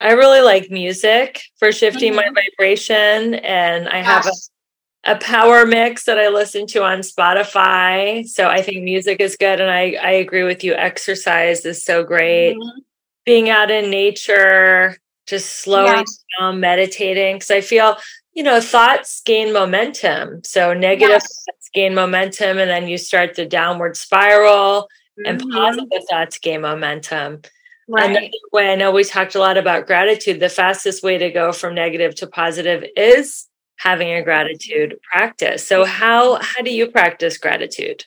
I 0.00 0.14
really 0.14 0.40
like 0.40 0.72
music 0.72 1.40
for 1.56 1.70
shifting 1.70 2.14
mm-hmm. 2.14 2.34
my 2.34 2.42
vibration, 2.58 3.34
and 3.36 3.88
I 3.88 3.98
have 4.02 4.26
a, 4.26 5.12
a 5.12 5.18
power 5.18 5.64
mix 5.64 6.04
that 6.06 6.18
I 6.18 6.30
listen 6.30 6.66
to 6.68 6.82
on 6.82 7.02
Spotify. 7.02 8.26
So 8.26 8.48
I 8.48 8.60
think 8.60 8.82
music 8.82 9.20
is 9.20 9.36
good, 9.36 9.60
and 9.60 9.70
I 9.70 9.96
I 10.02 10.10
agree 10.14 10.42
with 10.42 10.64
you. 10.64 10.74
Exercise 10.74 11.64
is 11.64 11.84
so 11.84 12.02
great. 12.02 12.54
Mm-hmm. 12.54 12.78
Being 13.24 13.50
out 13.50 13.70
in 13.70 13.88
nature, 13.88 14.96
just 15.28 15.60
slowing 15.60 15.98
yes. 15.98 16.24
down, 16.40 16.58
meditating, 16.58 17.36
because 17.36 17.52
I 17.52 17.60
feel 17.60 17.98
you 18.34 18.42
know 18.42 18.60
thoughts 18.60 19.20
gain 19.24 19.52
momentum. 19.52 20.42
So 20.44 20.72
negative 20.74 21.10
yes. 21.10 21.44
thoughts 21.44 21.70
gain 21.72 21.94
momentum, 21.94 22.58
and 22.58 22.70
then 22.70 22.88
you 22.88 22.98
start 22.98 23.34
the 23.34 23.46
downward 23.46 23.96
spiral, 23.96 24.88
mm-hmm. 25.18 25.26
and 25.26 25.50
positive 25.50 26.02
thoughts 26.10 26.38
gain 26.38 26.62
momentum. 26.62 27.42
Right. 27.88 28.16
And 28.16 28.32
way 28.52 28.70
I 28.70 28.74
know 28.74 28.92
we 28.92 29.02
talked 29.02 29.34
a 29.34 29.38
lot 29.38 29.56
about 29.56 29.86
gratitude. 29.86 30.40
The 30.40 30.50
fastest 30.50 31.02
way 31.02 31.16
to 31.16 31.30
go 31.30 31.52
from 31.52 31.74
negative 31.74 32.14
to 32.16 32.26
positive 32.26 32.84
is 32.96 33.46
having 33.76 34.12
a 34.12 34.22
gratitude 34.22 34.98
practice. 35.10 35.66
So 35.66 35.84
how 35.84 36.40
how 36.42 36.62
do 36.62 36.72
you 36.72 36.90
practice 36.90 37.38
gratitude? 37.38 38.04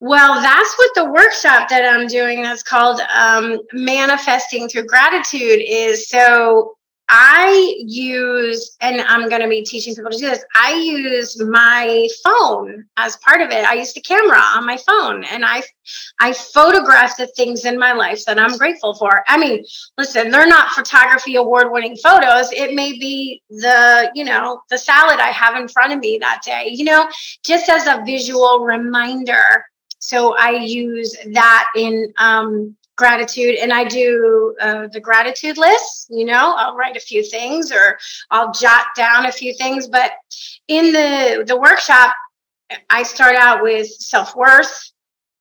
Well, 0.00 0.40
that's 0.40 0.74
what 0.78 0.90
the 0.96 1.12
workshop 1.12 1.68
that 1.68 1.84
I'm 1.84 2.08
doing 2.08 2.42
that's 2.42 2.64
called 2.64 3.00
um, 3.14 3.60
Manifesting 3.72 4.68
Through 4.68 4.86
Gratitude 4.86 5.62
is. 5.64 6.08
So 6.08 6.74
I 7.14 7.74
use, 7.78 8.74
and 8.80 9.02
I'm 9.02 9.28
going 9.28 9.42
to 9.42 9.48
be 9.48 9.62
teaching 9.62 9.94
people 9.94 10.10
to 10.10 10.16
do 10.16 10.30
this. 10.30 10.42
I 10.56 10.72
use 10.72 11.38
my 11.42 12.08
phone 12.24 12.86
as 12.96 13.16
part 13.18 13.42
of 13.42 13.50
it. 13.50 13.66
I 13.66 13.74
use 13.74 13.92
the 13.92 14.00
camera 14.00 14.38
on 14.38 14.64
my 14.64 14.78
phone, 14.78 15.22
and 15.24 15.44
I, 15.44 15.62
I 16.20 16.32
photograph 16.32 17.18
the 17.18 17.26
things 17.26 17.66
in 17.66 17.78
my 17.78 17.92
life 17.92 18.24
that 18.24 18.38
I'm 18.38 18.56
grateful 18.56 18.94
for. 18.94 19.24
I 19.28 19.36
mean, 19.36 19.62
listen, 19.98 20.30
they're 20.30 20.46
not 20.46 20.70
photography 20.70 21.36
award-winning 21.36 21.96
photos. 21.96 22.50
It 22.50 22.74
may 22.74 22.92
be 22.92 23.42
the, 23.50 24.10
you 24.14 24.24
know, 24.24 24.62
the 24.70 24.78
salad 24.78 25.20
I 25.20 25.32
have 25.32 25.54
in 25.56 25.68
front 25.68 25.92
of 25.92 25.98
me 25.98 26.16
that 26.18 26.40
day. 26.46 26.68
You 26.70 26.86
know, 26.86 27.06
just 27.44 27.68
as 27.68 27.86
a 27.86 28.02
visual 28.06 28.60
reminder. 28.60 29.66
So 29.98 30.34
I 30.36 30.52
use 30.52 31.14
that 31.32 31.66
in 31.76 32.12
um, 32.18 32.74
gratitude 32.96 33.56
and 33.56 33.72
i 33.72 33.84
do 33.84 34.54
uh, 34.60 34.86
the 34.92 35.00
gratitude 35.00 35.56
list 35.58 36.06
you 36.10 36.24
know? 36.24 36.54
I'll 36.56 36.76
write 36.76 36.96
a 36.96 37.00
few 37.00 37.22
things 37.24 37.72
or 37.72 37.98
i'll 38.30 38.52
jot 38.52 38.86
down 38.96 39.26
a 39.26 39.32
few 39.32 39.54
things 39.54 39.88
but 39.88 40.12
in 40.68 40.92
the 40.92 41.44
the 41.46 41.56
workshop 41.58 42.14
i 42.90 43.02
start 43.02 43.36
out 43.36 43.62
with 43.62 43.86
self-worth 43.88 44.92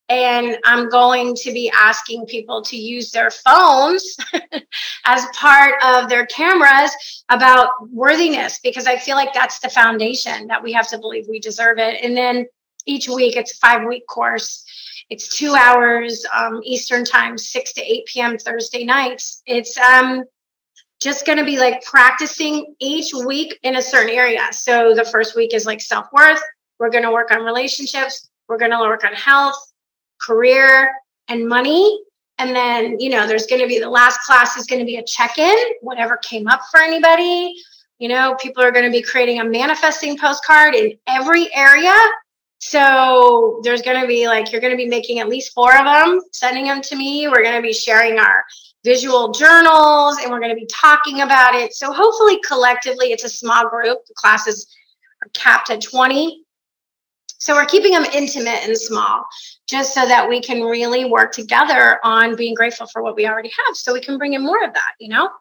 and 0.09 0.57
i'm 0.65 0.89
going 0.89 1.35
to 1.35 1.51
be 1.51 1.71
asking 1.77 2.25
people 2.25 2.61
to 2.61 2.77
use 2.77 3.11
their 3.11 3.31
phones 3.31 4.17
as 5.05 5.25
part 5.33 5.75
of 5.83 6.09
their 6.09 6.25
cameras 6.25 7.23
about 7.29 7.69
worthiness 7.91 8.59
because 8.63 8.87
i 8.87 8.97
feel 8.97 9.15
like 9.15 9.33
that's 9.33 9.59
the 9.59 9.69
foundation 9.69 10.47
that 10.47 10.63
we 10.63 10.71
have 10.71 10.87
to 10.89 10.97
believe 10.97 11.25
we 11.27 11.39
deserve 11.39 11.77
it. 11.79 12.03
And 12.03 12.15
then 12.15 12.45
each 12.85 13.07
week 13.07 13.35
it's 13.35 13.53
a 13.53 13.57
five 13.57 13.87
week 13.87 14.07
course 14.07 14.65
it's 15.11 15.27
two 15.27 15.55
hours 15.55 16.25
um, 16.33 16.61
Eastern 16.63 17.03
time, 17.03 17.37
6 17.37 17.73
to 17.73 17.81
8 17.81 18.05
p.m. 18.05 18.37
Thursday 18.37 18.85
nights. 18.85 19.43
It's 19.45 19.77
um, 19.77 20.23
just 21.01 21.25
going 21.25 21.37
to 21.37 21.43
be 21.43 21.59
like 21.59 21.83
practicing 21.83 22.73
each 22.79 23.13
week 23.13 23.59
in 23.63 23.75
a 23.75 23.81
certain 23.81 24.15
area. 24.15 24.47
So 24.51 24.95
the 24.95 25.03
first 25.03 25.35
week 25.35 25.53
is 25.53 25.65
like 25.65 25.81
self 25.81 26.07
worth. 26.13 26.41
We're 26.79 26.89
going 26.89 27.03
to 27.03 27.11
work 27.11 27.29
on 27.31 27.43
relationships. 27.43 28.29
We're 28.47 28.57
going 28.57 28.71
to 28.71 28.79
work 28.79 29.03
on 29.03 29.11
health, 29.11 29.57
career, 30.21 30.93
and 31.27 31.45
money. 31.45 31.99
And 32.37 32.55
then, 32.55 32.97
you 33.01 33.09
know, 33.09 33.27
there's 33.27 33.47
going 33.47 33.61
to 33.61 33.67
be 33.67 33.79
the 33.79 33.89
last 33.89 34.21
class 34.25 34.55
is 34.55 34.65
going 34.65 34.79
to 34.79 34.85
be 34.85 34.95
a 34.95 35.03
check 35.03 35.37
in, 35.37 35.57
whatever 35.81 36.15
came 36.17 36.47
up 36.47 36.61
for 36.71 36.79
anybody. 36.79 37.53
You 37.99 38.07
know, 38.07 38.37
people 38.41 38.63
are 38.63 38.71
going 38.71 38.85
to 38.85 38.91
be 38.91 39.01
creating 39.01 39.41
a 39.41 39.43
manifesting 39.43 40.17
postcard 40.17 40.73
in 40.73 40.93
every 41.05 41.53
area 41.53 41.93
so 42.61 43.59
there's 43.63 43.81
going 43.81 43.99
to 43.99 44.07
be 44.07 44.27
like, 44.27 44.51
you're 44.51 44.61
going 44.61 44.71
to 44.71 44.77
be 44.77 44.87
making 44.87 45.17
at 45.17 45.27
least 45.27 45.51
four 45.51 45.75
of 45.75 45.83
them, 45.83 46.21
sending 46.31 46.65
them 46.65 46.79
to 46.83 46.95
me. 46.95 47.27
We're 47.27 47.41
going 47.41 47.55
to 47.55 47.61
be 47.61 47.73
sharing 47.73 48.19
our 48.19 48.43
visual 48.83 49.31
journals 49.31 50.19
and 50.21 50.31
we're 50.31 50.39
going 50.39 50.55
to 50.55 50.59
be 50.59 50.69
talking 50.71 51.21
about 51.21 51.55
it. 51.55 51.73
So 51.73 51.91
hopefully, 51.91 52.39
collectively, 52.47 53.07
it's 53.07 53.23
a 53.23 53.29
small 53.29 53.67
group. 53.67 54.05
The 54.07 54.13
classes 54.15 54.67
are 55.23 55.29
capped 55.33 55.71
at 55.71 55.81
20. 55.81 56.43
So 57.39 57.55
we're 57.55 57.65
keeping 57.65 57.93
them 57.93 58.05
intimate 58.05 58.67
and 58.67 58.77
small 58.77 59.25
just 59.67 59.95
so 59.95 60.05
that 60.07 60.29
we 60.29 60.39
can 60.39 60.61
really 60.61 61.05
work 61.05 61.31
together 61.31 61.99
on 62.03 62.35
being 62.35 62.53
grateful 62.53 62.85
for 62.85 63.01
what 63.01 63.15
we 63.15 63.27
already 63.27 63.49
have 63.65 63.75
so 63.75 63.91
we 63.91 64.01
can 64.01 64.19
bring 64.19 64.33
in 64.33 64.43
more 64.43 64.63
of 64.63 64.71
that, 64.75 64.91
you 64.99 65.09
know? 65.09 65.31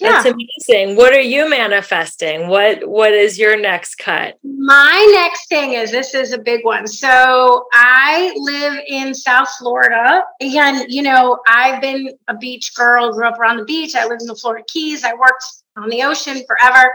Yeah. 0.00 0.22
That's 0.22 0.26
amazing. 0.26 0.96
What 0.96 1.12
are 1.12 1.20
you 1.20 1.48
manifesting? 1.48 2.48
What 2.48 2.88
what 2.88 3.12
is 3.12 3.38
your 3.38 3.58
next 3.58 3.96
cut? 3.96 4.38
My 4.42 5.08
next 5.12 5.48
thing 5.48 5.74
is 5.74 5.92
this 5.92 6.14
is 6.14 6.32
a 6.32 6.38
big 6.38 6.64
one. 6.64 6.86
So 6.88 7.66
I 7.72 8.32
live 8.36 8.80
in 8.88 9.14
South 9.14 9.48
Florida 9.58 10.24
and 10.40 10.92
you 10.92 11.02
know, 11.02 11.38
I've 11.46 11.80
been 11.80 12.10
a 12.26 12.36
beach 12.36 12.74
girl, 12.74 13.12
grew 13.12 13.26
up 13.26 13.38
around 13.38 13.58
the 13.58 13.64
beach. 13.64 13.94
I 13.94 14.06
lived 14.06 14.22
in 14.22 14.28
the 14.28 14.34
Florida 14.34 14.64
Keys. 14.68 15.04
I 15.04 15.12
worked 15.12 15.44
on 15.76 15.88
the 15.88 16.02
ocean 16.02 16.42
forever. 16.46 16.92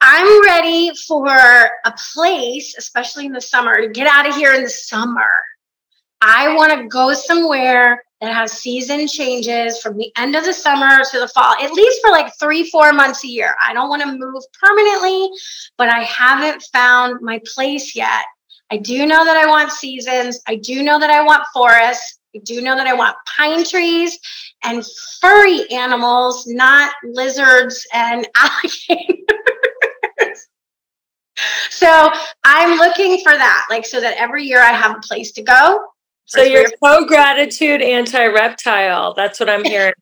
I'm 0.00 0.44
ready 0.44 0.92
for 1.06 1.28
a 1.28 1.94
place, 2.14 2.74
especially 2.78 3.26
in 3.26 3.32
the 3.32 3.40
summer, 3.40 3.80
to 3.80 3.88
get 3.88 4.06
out 4.06 4.26
of 4.26 4.34
here 4.34 4.54
in 4.54 4.62
the 4.62 4.70
summer 4.70 5.30
I 6.26 6.54
want 6.56 6.72
to 6.72 6.88
go 6.88 7.12
somewhere 7.12 8.02
that 8.22 8.32
has 8.32 8.52
season 8.52 9.06
changes 9.06 9.78
from 9.80 9.98
the 9.98 10.10
end 10.16 10.34
of 10.34 10.44
the 10.44 10.54
summer 10.54 11.04
to 11.10 11.20
the 11.20 11.28
fall, 11.28 11.54
at 11.62 11.72
least 11.72 12.00
for 12.02 12.10
like 12.10 12.32
three, 12.40 12.70
four 12.70 12.94
months 12.94 13.22
a 13.24 13.28
year. 13.28 13.54
I 13.62 13.74
don't 13.74 13.90
want 13.90 14.00
to 14.02 14.08
move 14.08 14.42
permanently, 14.58 15.28
but 15.76 15.90
I 15.90 16.00
haven't 16.00 16.62
found 16.72 17.20
my 17.20 17.42
place 17.54 17.94
yet. 17.94 18.24
I 18.70 18.78
do 18.78 19.04
know 19.04 19.22
that 19.22 19.36
I 19.36 19.46
want 19.46 19.70
seasons. 19.70 20.40
I 20.48 20.56
do 20.56 20.82
know 20.82 20.98
that 20.98 21.10
I 21.10 21.22
want 21.22 21.44
forests. 21.52 22.18
I 22.34 22.38
do 22.38 22.62
know 22.62 22.74
that 22.74 22.86
I 22.86 22.94
want 22.94 23.16
pine 23.36 23.62
trees 23.62 24.18
and 24.62 24.82
furry 25.20 25.70
animals, 25.70 26.46
not 26.46 26.94
lizards 27.04 27.86
and 27.92 28.26
alligators. 28.36 29.18
so 31.68 32.10
I'm 32.44 32.78
looking 32.78 33.22
for 33.22 33.32
that, 33.32 33.66
like 33.68 33.84
so 33.84 34.00
that 34.00 34.16
every 34.16 34.44
year 34.44 34.60
I 34.60 34.72
have 34.72 34.96
a 34.96 35.00
place 35.00 35.30
to 35.32 35.42
go. 35.42 35.84
So 36.26 36.42
you're 36.42 36.70
pro 36.82 37.04
gratitude, 37.04 37.82
anti 37.82 38.26
reptile. 38.26 39.14
That's 39.14 39.38
what 39.40 39.50
I'm 39.50 39.64
hearing. 39.64 39.94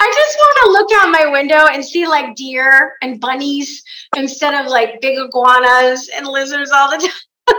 I 0.00 0.12
just 0.14 0.38
want 0.38 0.58
to 0.62 0.70
look 0.70 0.90
out 1.02 1.10
my 1.10 1.30
window 1.30 1.66
and 1.66 1.84
see 1.84 2.06
like 2.06 2.34
deer 2.34 2.94
and 3.02 3.20
bunnies 3.20 3.82
instead 4.16 4.54
of 4.54 4.70
like 4.70 5.00
big 5.00 5.18
iguanas 5.18 6.08
and 6.14 6.26
lizards 6.26 6.70
all 6.70 6.90
the 6.90 6.98
time. 7.48 7.56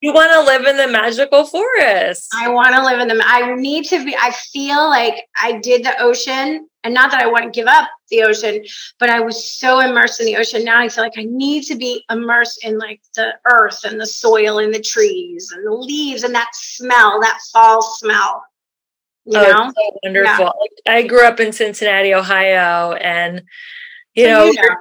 You 0.00 0.12
want 0.12 0.32
to 0.32 0.42
live 0.42 0.66
in 0.66 0.76
the 0.76 0.88
magical 0.88 1.46
forest. 1.46 2.28
I 2.34 2.48
want 2.48 2.74
to 2.74 2.84
live 2.84 3.00
in 3.00 3.08
them. 3.08 3.20
I 3.22 3.54
need 3.54 3.86
to 3.86 4.04
be, 4.04 4.14
I 4.14 4.30
feel 4.52 4.88
like 4.88 5.24
I 5.40 5.58
did 5.58 5.84
the 5.84 6.00
ocean 6.00 6.68
and 6.84 6.94
not 6.94 7.10
that 7.10 7.22
I 7.22 7.26
want 7.26 7.44
to 7.44 7.50
give 7.50 7.66
up 7.66 7.88
the 8.10 8.22
ocean, 8.22 8.64
but 9.00 9.10
I 9.10 9.20
was 9.20 9.52
so 9.52 9.80
immersed 9.80 10.20
in 10.20 10.26
the 10.26 10.36
ocean. 10.36 10.64
Now 10.64 10.80
I 10.80 10.88
feel 10.88 11.02
like 11.02 11.18
I 11.18 11.24
need 11.24 11.64
to 11.64 11.76
be 11.76 12.04
immersed 12.10 12.64
in 12.64 12.78
like 12.78 13.00
the 13.14 13.34
earth 13.50 13.84
and 13.84 14.00
the 14.00 14.06
soil 14.06 14.58
and 14.58 14.72
the 14.72 14.80
trees 14.80 15.50
and 15.54 15.66
the 15.66 15.72
leaves 15.72 16.22
and 16.22 16.34
that 16.34 16.50
smell, 16.52 17.20
that 17.20 17.38
fall 17.52 17.82
smell. 17.82 18.44
You 19.24 19.38
oh, 19.38 19.42
know? 19.42 19.72
So 19.76 19.98
wonderful. 20.04 20.52
Yeah. 20.86 20.92
I 20.92 21.02
grew 21.02 21.24
up 21.24 21.40
in 21.40 21.52
Cincinnati, 21.52 22.14
Ohio, 22.14 22.92
and 22.92 23.42
you, 24.14 24.26
so 24.26 24.30
know, 24.30 24.44
you 24.44 24.54
know, 24.54 24.76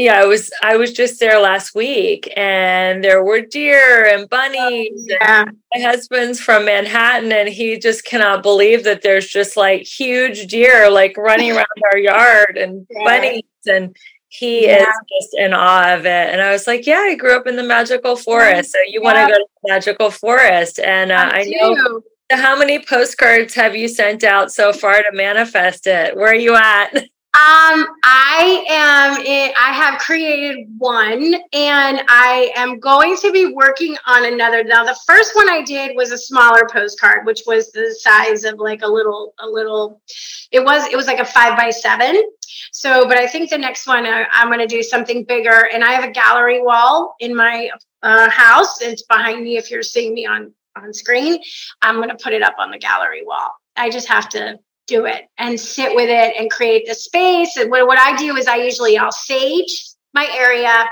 yeah, 0.00 0.20
I 0.20 0.24
was 0.24 0.50
I 0.62 0.76
was 0.76 0.92
just 0.92 1.20
there 1.20 1.38
last 1.40 1.74
week, 1.74 2.32
and 2.36 3.04
there 3.04 3.22
were 3.22 3.40
deer 3.40 4.06
and 4.06 4.28
bunnies. 4.28 5.06
Oh, 5.10 5.16
yeah. 5.20 5.42
And 5.42 5.58
my 5.74 5.82
husband's 5.82 6.40
from 6.40 6.64
Manhattan, 6.64 7.30
and 7.32 7.48
he 7.48 7.78
just 7.78 8.04
cannot 8.04 8.42
believe 8.42 8.84
that 8.84 9.02
there's 9.02 9.28
just 9.28 9.56
like 9.56 9.82
huge 9.82 10.46
deer 10.46 10.90
like 10.90 11.16
running 11.16 11.52
around 11.56 11.66
our 11.92 11.98
yard 11.98 12.56
and 12.56 12.86
yeah. 12.90 13.04
bunnies 13.04 13.42
and 13.66 13.94
he 14.28 14.66
yeah. 14.66 14.82
is 14.82 14.86
just 14.86 15.34
in 15.36 15.52
awe 15.52 15.92
of 15.94 16.06
it. 16.06 16.32
And 16.32 16.40
I 16.40 16.52
was 16.52 16.66
like, 16.66 16.86
yeah, 16.86 17.00
I 17.00 17.16
grew 17.16 17.36
up 17.36 17.46
in 17.46 17.56
the 17.56 17.64
magical 17.64 18.16
forest. 18.16 18.72
So 18.72 18.78
you 18.86 19.02
want 19.02 19.16
to 19.16 19.26
go 19.26 19.36
to 19.36 19.46
the 19.62 19.72
magical 19.72 20.10
forest. 20.10 20.78
And 20.78 21.10
uh, 21.10 21.30
I, 21.32 21.40
I 21.40 21.44
know 21.44 22.00
how 22.30 22.56
many 22.56 22.78
postcards 22.78 23.54
have 23.54 23.74
you 23.74 23.88
sent 23.88 24.22
out 24.22 24.52
so 24.52 24.72
far 24.72 24.94
to 24.94 25.10
manifest 25.12 25.88
it? 25.88 26.16
Where 26.16 26.28
are 26.28 26.34
you 26.34 26.54
at? 26.54 27.08
Um, 27.32 27.86
I 28.02 28.64
am. 28.68 29.24
In, 29.24 29.52
I 29.56 29.72
have 29.72 30.00
created 30.00 30.66
one, 30.78 31.34
and 31.52 32.02
I 32.08 32.50
am 32.56 32.80
going 32.80 33.16
to 33.18 33.30
be 33.30 33.52
working 33.54 33.96
on 34.04 34.32
another. 34.32 34.64
Now, 34.64 34.84
the 34.84 34.98
first 35.06 35.36
one 35.36 35.48
I 35.48 35.62
did 35.62 35.94
was 35.94 36.10
a 36.10 36.18
smaller 36.18 36.68
postcard, 36.72 37.24
which 37.26 37.42
was 37.46 37.70
the 37.70 37.94
size 38.00 38.42
of 38.42 38.58
like 38.58 38.82
a 38.82 38.88
little, 38.88 39.34
a 39.38 39.46
little. 39.46 40.02
It 40.50 40.64
was. 40.64 40.88
It 40.88 40.96
was 40.96 41.06
like 41.06 41.20
a 41.20 41.24
five 41.24 41.56
by 41.56 41.70
seven. 41.70 42.20
So, 42.72 43.06
but 43.06 43.16
I 43.16 43.28
think 43.28 43.48
the 43.48 43.58
next 43.58 43.86
one 43.86 44.06
I, 44.06 44.26
am 44.32 44.48
going 44.48 44.58
to 44.58 44.66
do 44.66 44.82
something 44.82 45.24
bigger, 45.24 45.68
and 45.72 45.84
I 45.84 45.92
have 45.92 46.02
a 46.02 46.10
gallery 46.10 46.60
wall 46.60 47.14
in 47.20 47.36
my 47.36 47.70
uh, 48.02 48.28
house. 48.28 48.82
It's 48.82 49.04
behind 49.04 49.44
me. 49.44 49.56
If 49.56 49.70
you're 49.70 49.84
seeing 49.84 50.14
me 50.14 50.26
on 50.26 50.52
on 50.74 50.92
screen, 50.92 51.40
I'm 51.80 51.96
going 51.96 52.08
to 52.08 52.16
put 52.16 52.32
it 52.32 52.42
up 52.42 52.56
on 52.58 52.72
the 52.72 52.78
gallery 52.78 53.24
wall. 53.24 53.54
I 53.76 53.88
just 53.88 54.08
have 54.08 54.28
to 54.30 54.58
do 54.90 55.06
it 55.06 55.24
and 55.38 55.58
sit 55.58 55.94
with 55.94 56.10
it 56.10 56.34
and 56.38 56.50
create 56.50 56.86
the 56.86 56.94
space. 56.94 57.56
And 57.56 57.70
what, 57.70 57.86
what 57.86 57.98
I 57.98 58.16
do 58.16 58.36
is 58.36 58.46
I 58.46 58.56
usually 58.56 58.98
I'll 58.98 59.12
sage 59.12 59.94
my 60.12 60.28
area. 60.36 60.84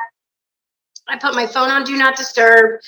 I 1.11 1.17
put 1.17 1.35
my 1.35 1.47
phone 1.47 1.71
on 1.71 1.85
do 1.85 1.97
not 1.97 2.17
disturb. 2.17 2.81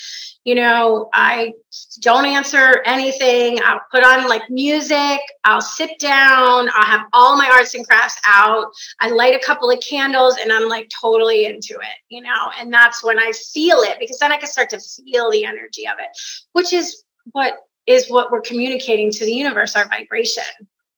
You 0.45 0.55
know, 0.55 1.09
I 1.13 1.53
don't 2.01 2.27
answer 2.27 2.83
anything. 2.87 3.59
I'll 3.65 3.81
put 3.91 4.05
on 4.05 4.29
like 4.29 4.49
music. 4.49 5.21
I'll 5.45 5.61
sit 5.61 5.99
down. 5.99 6.69
I'll 6.75 6.85
have 6.85 7.07
all 7.13 7.37
my 7.37 7.51
arts 7.51 7.75
and 7.75 7.87
crafts 7.87 8.21
out. 8.25 8.67
I 9.01 9.11
light 9.11 9.35
a 9.35 9.45
couple 9.45 9.71
of 9.71 9.81
candles 9.81 10.37
and 10.41 10.53
I'm 10.53 10.69
like 10.69 10.91
totally 11.01 11.47
into 11.47 11.75
it, 11.75 11.99
you 12.09 12.23
know, 12.23 12.51
and 12.59 12.73
that's 12.73 13.03
when 13.03 13.19
I 13.19 13.33
feel 13.33 13.79
it 13.79 13.97
because 13.99 14.19
then 14.19 14.33
I 14.33 14.37
can 14.37 14.49
start 14.49 14.71
to 14.71 14.81
feel 14.81 15.31
the 15.31 15.45
energy 15.45 15.87
of 15.87 15.95
it, 15.99 16.11
which 16.53 16.73
is 16.73 17.05
what 17.33 17.55
is 17.87 18.09
what 18.09 18.31
we're 18.31 18.43
communicating 18.43 19.11
to 19.11 19.25
the 19.25 19.33
universe, 19.33 19.75
our 19.75 19.89
vibration 19.89 20.45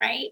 right? 0.02 0.30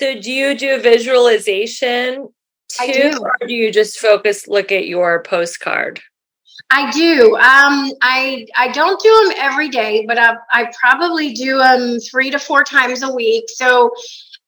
So 0.00 0.18
do 0.20 0.32
you 0.32 0.56
do 0.56 0.80
visualization 0.80 2.28
too, 2.68 2.92
do. 2.92 3.18
or 3.20 3.46
do 3.46 3.54
you 3.54 3.72
just 3.72 3.98
focus 3.98 4.48
look 4.48 4.72
at 4.72 4.86
your 4.86 5.22
postcard? 5.22 6.00
I 6.70 6.90
do. 6.90 7.36
Um, 7.36 7.92
I 8.00 8.46
I 8.56 8.68
don't 8.72 9.00
do 9.02 9.24
them 9.24 9.38
every 9.38 9.68
day, 9.68 10.04
but 10.06 10.18
I, 10.18 10.34
I 10.52 10.72
probably 10.78 11.32
do 11.32 11.58
them 11.58 11.98
three 12.00 12.30
to 12.30 12.38
four 12.38 12.64
times 12.64 13.02
a 13.02 13.12
week. 13.12 13.44
So 13.48 13.90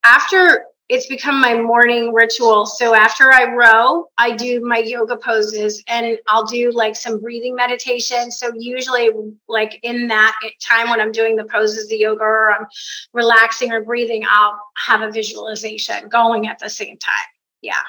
after 0.04 0.66
it's 0.88 1.06
become 1.06 1.40
my 1.40 1.54
morning 1.54 2.12
ritual. 2.12 2.66
So 2.66 2.94
after 2.94 3.32
I 3.32 3.54
row, 3.54 4.06
I 4.18 4.36
do 4.36 4.60
my 4.60 4.78
yoga 4.78 5.16
poses 5.16 5.82
and 5.88 6.18
I'll 6.28 6.44
do 6.44 6.70
like 6.72 6.94
some 6.94 7.20
breathing 7.20 7.54
meditation. 7.54 8.30
So 8.30 8.50
usually 8.54 9.08
like 9.48 9.80
in 9.82 10.08
that 10.08 10.38
time 10.62 10.90
when 10.90 11.00
I'm 11.00 11.12
doing 11.12 11.36
the 11.36 11.44
poses, 11.44 11.88
the 11.88 11.96
yoga 11.96 12.22
or 12.22 12.52
I'm 12.52 12.66
relaxing 13.14 13.72
or 13.72 13.82
breathing, 13.82 14.24
I'll 14.28 14.60
have 14.86 15.00
a 15.00 15.10
visualization 15.10 16.08
going 16.08 16.48
at 16.48 16.58
the 16.58 16.68
same 16.68 16.98
time. 16.98 17.28
Yeah. 17.62 17.82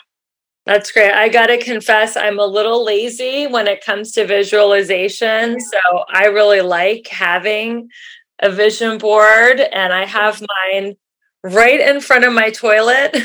That's 0.66 0.92
great. 0.92 1.12
I 1.12 1.30
got 1.30 1.48
to 1.48 1.62
confess, 1.62 2.16
I'm 2.16 2.40
a 2.40 2.46
little 2.46 2.84
lazy 2.84 3.46
when 3.46 3.68
it 3.68 3.86
comes 3.86 4.14
to 4.14 4.26
visualization. 4.26 5.60
So 5.60 5.78
I 6.10 6.28
really 6.28 6.62
like 6.62 7.08
having 7.08 7.90
a 8.40 8.50
vision 8.50 8.98
board 8.98 9.60
and 9.60 9.94
I 9.94 10.06
have 10.06 10.42
mine 10.74 10.96
right 11.54 11.80
in 11.80 12.02
front 12.02 12.26
of 12.26 12.34
my 12.34 12.50
toilet. 12.50 13.16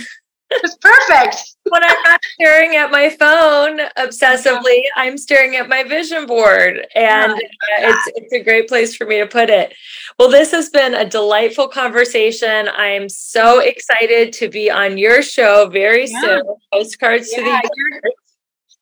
It's 0.50 0.76
perfect. 0.76 1.56
when 1.70 1.82
I'm 1.84 2.02
not 2.04 2.20
staring 2.34 2.76
at 2.76 2.90
my 2.90 3.08
phone 3.10 3.80
obsessively, 3.96 4.82
I'm 4.96 5.16
staring 5.16 5.56
at 5.56 5.68
my 5.68 5.84
vision 5.84 6.26
board, 6.26 6.86
and 6.94 7.40
it's 7.78 8.12
it's 8.16 8.32
a 8.32 8.42
great 8.42 8.68
place 8.68 8.96
for 8.96 9.06
me 9.06 9.18
to 9.18 9.26
put 9.26 9.48
it. 9.48 9.74
Well, 10.18 10.28
this 10.28 10.50
has 10.50 10.68
been 10.70 10.94
a 10.94 11.08
delightful 11.08 11.68
conversation. 11.68 12.68
I 12.68 12.88
am 12.88 13.08
so 13.08 13.60
mm-hmm. 13.60 13.68
excited 13.68 14.32
to 14.34 14.48
be 14.48 14.70
on 14.70 14.98
your 14.98 15.22
show 15.22 15.68
very 15.68 16.10
yeah. 16.10 16.20
soon. 16.20 16.42
Postcards 16.72 17.30
yeah, 17.30 17.38
to 17.38 17.44
the 17.44 17.70
you're, 17.76 18.00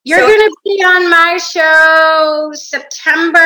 you're 0.05 0.20
so, 0.20 0.26
going 0.26 0.49
to 0.49 0.57
be 0.64 0.82
on 0.82 1.11
my 1.11 1.36
show 1.36 2.51
September. 2.55 3.39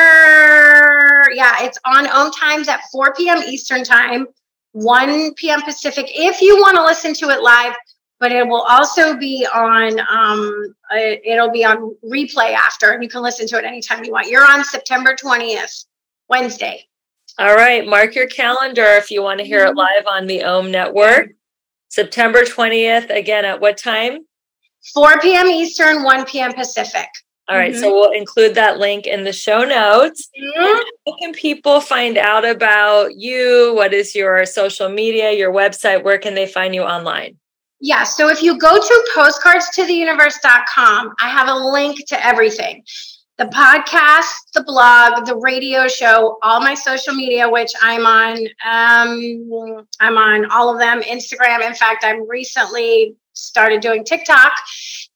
Yeah, 1.33 1.57
it's 1.65 1.77
on 1.83 2.05
OMTimes 2.05 2.69
at 2.69 2.81
4 2.91 3.13
p.m. 3.15 3.39
Eastern 3.43 3.83
time. 3.83 4.27
1 4.73 5.33
p.m. 5.35 5.61
Pacific 5.61 6.07
if 6.09 6.41
you 6.41 6.57
want 6.57 6.75
to 6.75 6.83
listen 6.83 7.13
to 7.13 7.29
it 7.29 7.41
live, 7.41 7.73
but 8.19 8.31
it 8.31 8.47
will 8.47 8.61
also 8.61 9.15
be 9.15 9.47
on 9.53 9.99
um, 9.99 10.75
uh, 10.91 11.15
it'll 11.23 11.51
be 11.51 11.63
on 11.63 11.95
replay 12.03 12.53
after 12.53 12.91
and 12.91 13.01
you 13.01 13.09
can 13.09 13.21
listen 13.21 13.47
to 13.47 13.57
it 13.57 13.65
anytime 13.65 14.03
you 14.03 14.11
want. 14.11 14.27
You're 14.27 14.49
on 14.49 14.63
September 14.63 15.15
20th, 15.15 15.85
Wednesday. 16.29 16.85
All 17.39 17.55
right, 17.55 17.85
mark 17.87 18.13
your 18.15 18.27
calendar 18.27 18.85
if 18.85 19.09
you 19.09 19.23
want 19.23 19.39
to 19.39 19.45
hear 19.45 19.61
mm-hmm. 19.61 19.71
it 19.71 19.77
live 19.77 20.07
on 20.07 20.27
the 20.27 20.43
OM 20.43 20.71
network. 20.71 21.29
September 21.89 22.41
20th 22.41 23.15
again 23.15 23.45
at 23.45 23.61
what 23.61 23.77
time? 23.77 24.25
4 24.93 25.19
p.m. 25.19 25.47
Eastern, 25.47 26.03
1 26.03 26.25
p.m. 26.25 26.53
Pacific. 26.53 27.07
All 27.49 27.57
right, 27.57 27.73
mm-hmm. 27.73 27.81
so 27.81 27.91
we'll 27.91 28.11
include 28.11 28.55
that 28.55 28.79
link 28.79 29.05
in 29.05 29.25
the 29.25 29.33
show 29.33 29.65
notes. 29.65 30.29
Mm-hmm. 30.41 30.81
How 31.05 31.17
can 31.17 31.33
people 31.33 31.81
find 31.81 32.17
out 32.17 32.45
about 32.45 33.17
you? 33.17 33.73
What 33.75 33.93
is 33.93 34.15
your 34.15 34.45
social 34.45 34.87
media, 34.87 35.33
your 35.33 35.51
website? 35.51 36.03
Where 36.03 36.17
can 36.17 36.35
they 36.35 36.47
find 36.47 36.73
you 36.73 36.83
online? 36.83 37.35
Yeah, 37.81 38.05
so 38.05 38.29
if 38.29 38.41
you 38.41 38.57
go 38.57 38.79
to 38.79 39.09
postcardstotheuniverse.com, 39.13 41.13
I 41.19 41.27
have 41.27 41.49
a 41.49 41.55
link 41.55 42.07
to 42.07 42.25
everything 42.25 42.85
the 43.39 43.45
podcast, 43.45 44.31
the 44.53 44.63
blog, 44.63 45.25
the 45.25 45.35
radio 45.35 45.87
show, 45.87 46.37
all 46.43 46.59
my 46.59 46.75
social 46.75 47.13
media, 47.13 47.49
which 47.49 47.71
I'm 47.81 48.05
on. 48.05 48.37
Um, 48.63 49.87
I'm 49.99 50.17
on 50.17 50.51
all 50.51 50.71
of 50.71 50.79
them. 50.79 51.01
Instagram. 51.01 51.65
In 51.65 51.73
fact, 51.73 52.03
I'm 52.05 52.29
recently 52.29 53.15
started 53.33 53.81
doing 53.81 54.03
TikTok. 54.03 54.51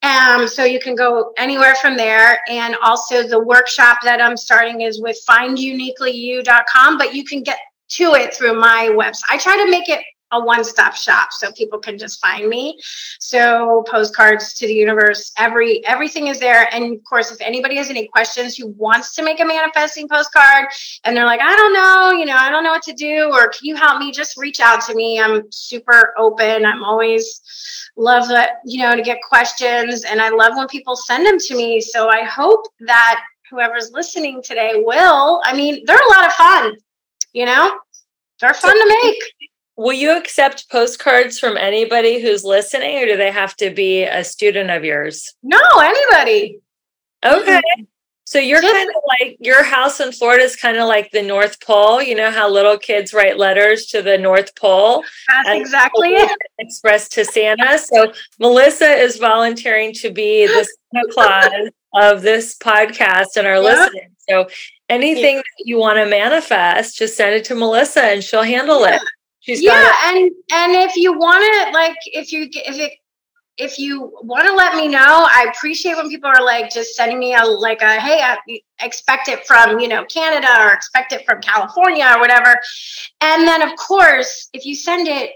Um, 0.04 0.48
so 0.48 0.64
you 0.64 0.80
can 0.80 0.96
go 0.96 1.34
anywhere 1.38 1.76
from 1.76 1.98
there. 1.98 2.40
And 2.50 2.76
also 2.84 3.28
the 3.28 3.40
workshop 3.40 4.00
that 4.04 4.22
I'm 4.22 4.38
starting 4.38 4.82
is 4.82 5.02
with 5.02 5.18
finduniquelyu.com, 5.28 6.98
but 6.98 7.16
you 7.16 7.24
can 7.24 7.44
get 7.44 7.58
to 7.90 8.14
it 8.14 8.34
through 8.34 8.60
my 8.60 8.90
website. 8.92 9.24
I 9.30 9.38
try 9.38 9.58
to 9.58 9.72
make 9.72 9.90
it 9.90 10.04
a 10.32 10.44
one-stop 10.44 10.96
shop 10.96 11.32
so 11.32 11.52
people 11.52 11.80
can 11.80 11.98
just 11.98 12.20
find 12.20 12.50
me. 12.50 12.80
So 13.20 13.84
postcards 13.90 14.54
to 14.56 14.68
the 14.68 14.74
universe 14.74 15.32
every 15.38 15.86
everything 15.86 16.28
is 16.28 16.40
there. 16.40 16.74
And 16.74 16.96
of 16.96 17.04
course 17.04 17.32
if 17.32 17.40
anybody 17.42 17.78
has 17.78 17.90
any 17.90 18.08
questions 18.08 18.56
who 18.58 18.68
wants 18.68 19.16
to 19.16 19.24
make 19.24 19.40
a 19.40 19.46
manifesting 19.46 20.08
postcard 20.08 20.68
and 21.04 21.16
they're 21.16 21.26
like 21.26 21.42
i 21.42 21.56
don't 21.56 21.74
know 21.74 22.12
you 22.20 22.26
know 22.26 22.36
i 22.36 22.50
don't 22.50 22.64
know 22.64 22.72
what 22.72 22.84
to 22.84 22.94
do 22.94 23.30
or 23.34 23.50
can 23.50 23.62
you 23.64 23.76
help 23.76 24.00
me? 24.00 24.12
Just 24.12 24.38
reach 24.38 24.60
out 24.60 24.82
to 24.82 24.96
me. 24.96 25.20
I'm 25.20 25.44
super 25.52 26.14
open. 26.18 26.66
I'm 26.66 26.84
always 26.84 27.42
love 27.96 28.28
that 28.28 28.62
you 28.66 28.82
know 28.82 28.96
to 28.96 29.02
get 29.02 29.18
questions 29.28 30.04
and 30.04 30.22
i 30.22 30.30
love 30.30 30.56
when 30.56 30.68
people 30.68 30.96
send 30.96 31.26
them 31.26 31.38
to 31.40 31.56
me. 31.56 31.82
So 31.82 32.10
i 32.10 32.24
hope 32.24 32.66
that 32.82 33.24
whoever's 33.50 33.92
listening 33.94 34.42
today 34.44 34.74
will 34.76 35.42
i 35.46 35.56
mean 35.56 35.82
they're 35.86 35.96
a 35.96 36.14
lot 36.14 36.26
of 36.26 36.34
fun 36.34 36.76
you 37.38 37.46
know? 37.46 37.80
They're 38.42 38.54
fun 38.54 38.74
to 38.74 39.00
make 39.04 39.50
Will 39.78 39.94
you 39.94 40.18
accept 40.18 40.70
postcards 40.70 41.40
from 41.40 41.56
anybody 41.56 42.20
who's 42.20 42.44
listening, 42.44 42.98
or 42.98 43.06
do 43.06 43.16
they 43.16 43.32
have 43.32 43.56
to 43.58 43.70
be 43.70 44.04
a 44.04 44.24
student 44.24 44.72
of 44.72 44.84
yours? 44.84 45.36
No, 45.44 45.62
anybody. 45.80 46.60
Okay. 47.24 47.62
So 48.28 48.40
you're 48.40 48.62
kind 48.62 48.90
of 48.90 49.04
like 49.22 49.38
your 49.40 49.64
house 49.64 50.02
in 50.02 50.12
Florida 50.12 50.44
is 50.44 50.58
kind 50.58 50.76
of 50.76 50.86
like 50.86 51.12
the 51.12 51.22
North 51.22 51.62
Pole. 51.62 52.02
You 52.02 52.14
know 52.14 52.30
how 52.30 52.50
little 52.50 52.78
kids 52.78 53.14
write 53.14 53.38
letters 53.38 53.86
to 53.86 54.02
the 54.02 54.18
North 54.18 54.54
Pole. 54.58 55.06
That's 55.30 55.62
exactly 55.62 56.10
it. 56.10 56.38
Expressed 56.60 57.14
to 57.14 57.24
Santa. 57.24 57.80
So 57.80 58.12
Melisa 58.42 59.00
is 59.00 59.16
volunteering 59.16 59.94
to 59.94 60.12
be 60.12 60.46
the 60.46 60.68
Santa 60.94 61.08
Claus 61.14 61.70
of 61.94 62.22
this 62.22 62.58
podcast 62.58 63.38
and 63.38 63.48
our 63.48 63.62
listening. 63.62 64.10
So 64.28 64.50
anything 64.90 65.38
yeah. 65.38 65.42
that 65.42 65.64
you 65.64 65.78
want 65.78 65.98
to 65.98 66.06
manifest, 66.06 66.98
just 66.98 67.16
send 67.16 67.34
it 67.34 67.46
to 67.46 67.54
Melisa 67.54 68.02
and 68.02 68.22
she'll 68.22 68.44
handle 68.44 68.82
yeah. 68.82 68.96
it. 68.96 69.02
She's 69.48 69.64
yeah, 69.64 69.94
and 70.08 70.30
and 70.52 70.74
if 70.76 70.98
you 70.98 71.18
want 71.18 71.42
to, 71.42 71.72
like, 71.72 71.96
if 72.08 72.34
you 72.34 72.50
if 72.52 72.78
it 72.78 72.92
if 73.58 73.80
you 73.80 74.12
want 74.24 74.46
to 74.46 74.54
let 74.54 74.76
me 74.76 74.90
know, 74.90 75.00
I 75.00 75.50
appreciate 75.56 75.96
when 75.96 76.10
people 76.10 76.30
are 76.30 76.44
like 76.44 76.70
just 76.70 76.98
sending 76.98 77.18
me 77.18 77.34
a 77.34 77.46
like 77.46 77.82
a 77.82 77.98
hey, 77.98 78.20
I 78.22 78.38
expect 78.82 79.30
it 79.30 79.48
from 79.48 79.80
you 79.80 79.88
know 79.88 80.04
Canada 80.04 80.50
or 80.60 80.74
expect 80.74 81.14
it 81.14 81.26
from 81.26 81.40
California 81.40 82.12
or 82.14 82.20
whatever. 82.20 82.60
And 83.22 83.48
then 83.48 83.62
of 83.62 83.74
course, 83.78 84.50
if 84.52 84.66
you 84.66 84.76
send 84.76 85.08
it, 85.08 85.32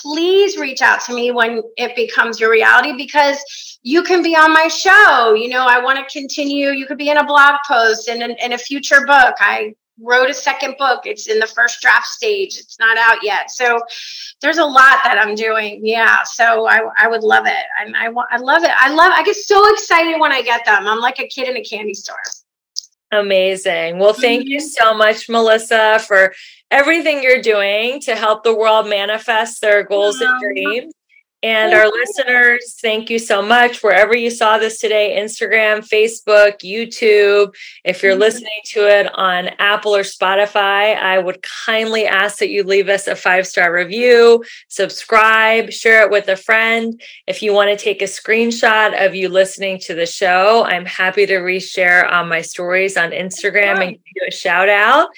please 0.00 0.56
reach 0.56 0.80
out 0.80 1.00
to 1.06 1.12
me 1.12 1.32
when 1.32 1.60
it 1.76 1.96
becomes 1.96 2.38
your 2.38 2.52
reality 2.52 2.92
because 2.96 3.42
you 3.82 4.04
can 4.04 4.22
be 4.22 4.36
on 4.36 4.52
my 4.52 4.68
show. 4.68 5.34
You 5.34 5.48
know, 5.48 5.66
I 5.66 5.82
want 5.82 5.98
to 5.98 6.16
continue. 6.16 6.68
You 6.68 6.86
could 6.86 6.98
be 6.98 7.10
in 7.10 7.16
a 7.16 7.26
blog 7.26 7.56
post 7.66 8.06
and 8.06 8.22
in, 8.22 8.36
in 8.40 8.52
a 8.52 8.58
future 8.58 9.04
book. 9.04 9.34
I 9.40 9.74
wrote 10.00 10.30
a 10.30 10.34
second 10.34 10.76
book. 10.78 11.02
It's 11.04 11.28
in 11.28 11.38
the 11.38 11.46
first 11.46 11.80
draft 11.80 12.06
stage. 12.06 12.58
It's 12.58 12.78
not 12.78 12.98
out 12.98 13.18
yet. 13.22 13.50
So 13.50 13.80
there's 14.40 14.58
a 14.58 14.64
lot 14.64 15.00
that 15.04 15.18
I'm 15.18 15.34
doing. 15.34 15.80
Yeah. 15.82 16.22
So 16.24 16.66
I, 16.66 16.80
I 16.98 17.08
would 17.08 17.22
love 17.22 17.46
it. 17.46 17.64
And 17.80 17.96
I, 17.96 18.06
I 18.30 18.36
love 18.36 18.62
it. 18.62 18.72
I 18.76 18.92
love, 18.92 19.12
I 19.14 19.22
get 19.24 19.36
so 19.36 19.72
excited 19.72 20.20
when 20.20 20.32
I 20.32 20.42
get 20.42 20.64
them. 20.64 20.86
I'm 20.86 21.00
like 21.00 21.18
a 21.18 21.26
kid 21.26 21.48
in 21.48 21.56
a 21.56 21.64
candy 21.64 21.94
store. 21.94 22.16
Amazing. 23.12 23.98
Well, 23.98 24.12
thank 24.12 24.42
mm-hmm. 24.42 24.50
you 24.50 24.60
so 24.60 24.92
much, 24.92 25.28
Melisa, 25.28 26.00
for 26.00 26.34
everything 26.70 27.22
you're 27.22 27.40
doing 27.40 28.00
to 28.00 28.16
help 28.16 28.42
the 28.42 28.54
world 28.54 28.88
manifest 28.88 29.60
their 29.60 29.84
goals 29.84 30.20
and 30.20 30.40
dreams. 30.40 30.92
And 31.42 31.74
our 31.74 31.86
listeners, 31.86 32.76
thank 32.80 33.10
you 33.10 33.18
so 33.18 33.42
much. 33.42 33.82
Wherever 33.82 34.16
you 34.16 34.30
saw 34.30 34.58
this 34.58 34.80
today 34.80 35.16
Instagram, 35.22 35.86
Facebook, 35.86 36.60
YouTube. 36.64 37.54
If 37.84 38.02
you're 38.02 38.12
mm-hmm. 38.12 38.20
listening 38.20 38.60
to 38.72 38.88
it 38.88 39.14
on 39.14 39.48
Apple 39.58 39.94
or 39.94 40.00
Spotify, 40.00 40.96
I 40.96 41.18
would 41.18 41.42
kindly 41.42 42.06
ask 42.06 42.38
that 42.38 42.48
you 42.48 42.64
leave 42.64 42.88
us 42.88 43.06
a 43.06 43.14
five 43.14 43.46
star 43.46 43.72
review, 43.72 44.44
subscribe, 44.68 45.70
share 45.70 46.02
it 46.02 46.10
with 46.10 46.26
a 46.28 46.36
friend. 46.36 47.00
If 47.26 47.42
you 47.42 47.52
want 47.52 47.70
to 47.70 47.76
take 47.76 48.00
a 48.00 48.06
screenshot 48.06 49.06
of 49.06 49.14
you 49.14 49.28
listening 49.28 49.78
to 49.80 49.94
the 49.94 50.06
show, 50.06 50.64
I'm 50.64 50.86
happy 50.86 51.26
to 51.26 51.36
reshare 51.36 52.10
on 52.10 52.28
my 52.30 52.40
stories 52.40 52.96
on 52.96 53.10
Instagram 53.10 53.82
and 53.82 53.90
give 53.90 54.00
you 54.14 54.26
a 54.26 54.32
shout 54.32 54.70
out. 54.70 55.10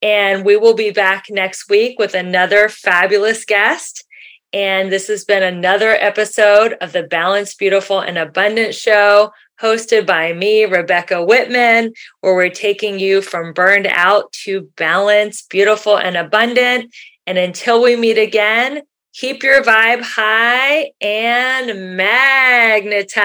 And 0.00 0.44
we 0.44 0.56
will 0.56 0.74
be 0.74 0.92
back 0.92 1.26
next 1.28 1.68
week 1.68 1.98
with 1.98 2.14
another 2.14 2.68
fabulous 2.68 3.44
guest. 3.44 4.04
And 4.52 4.90
this 4.90 5.08
has 5.08 5.24
been 5.24 5.42
another 5.42 5.90
episode 5.90 6.76
of 6.80 6.92
the 6.92 7.02
Balanced, 7.02 7.58
Beautiful, 7.58 8.00
and 8.00 8.16
Abundant 8.16 8.74
Show, 8.74 9.32
hosted 9.60 10.06
by 10.06 10.32
me, 10.32 10.64
Rebecca 10.64 11.22
Whitman, 11.22 11.92
where 12.20 12.34
we're 12.34 12.48
taking 12.48 12.98
you 12.98 13.20
from 13.20 13.52
burned 13.52 13.86
out 13.88 14.32
to 14.44 14.70
balanced, 14.76 15.50
beautiful, 15.50 15.98
and 15.98 16.16
abundant. 16.16 16.94
And 17.26 17.36
until 17.36 17.82
we 17.82 17.94
meet 17.96 18.16
again, 18.16 18.80
keep 19.12 19.42
your 19.42 19.62
vibe 19.62 20.00
high 20.02 20.92
and 21.02 21.96
magnetize. 21.96 23.18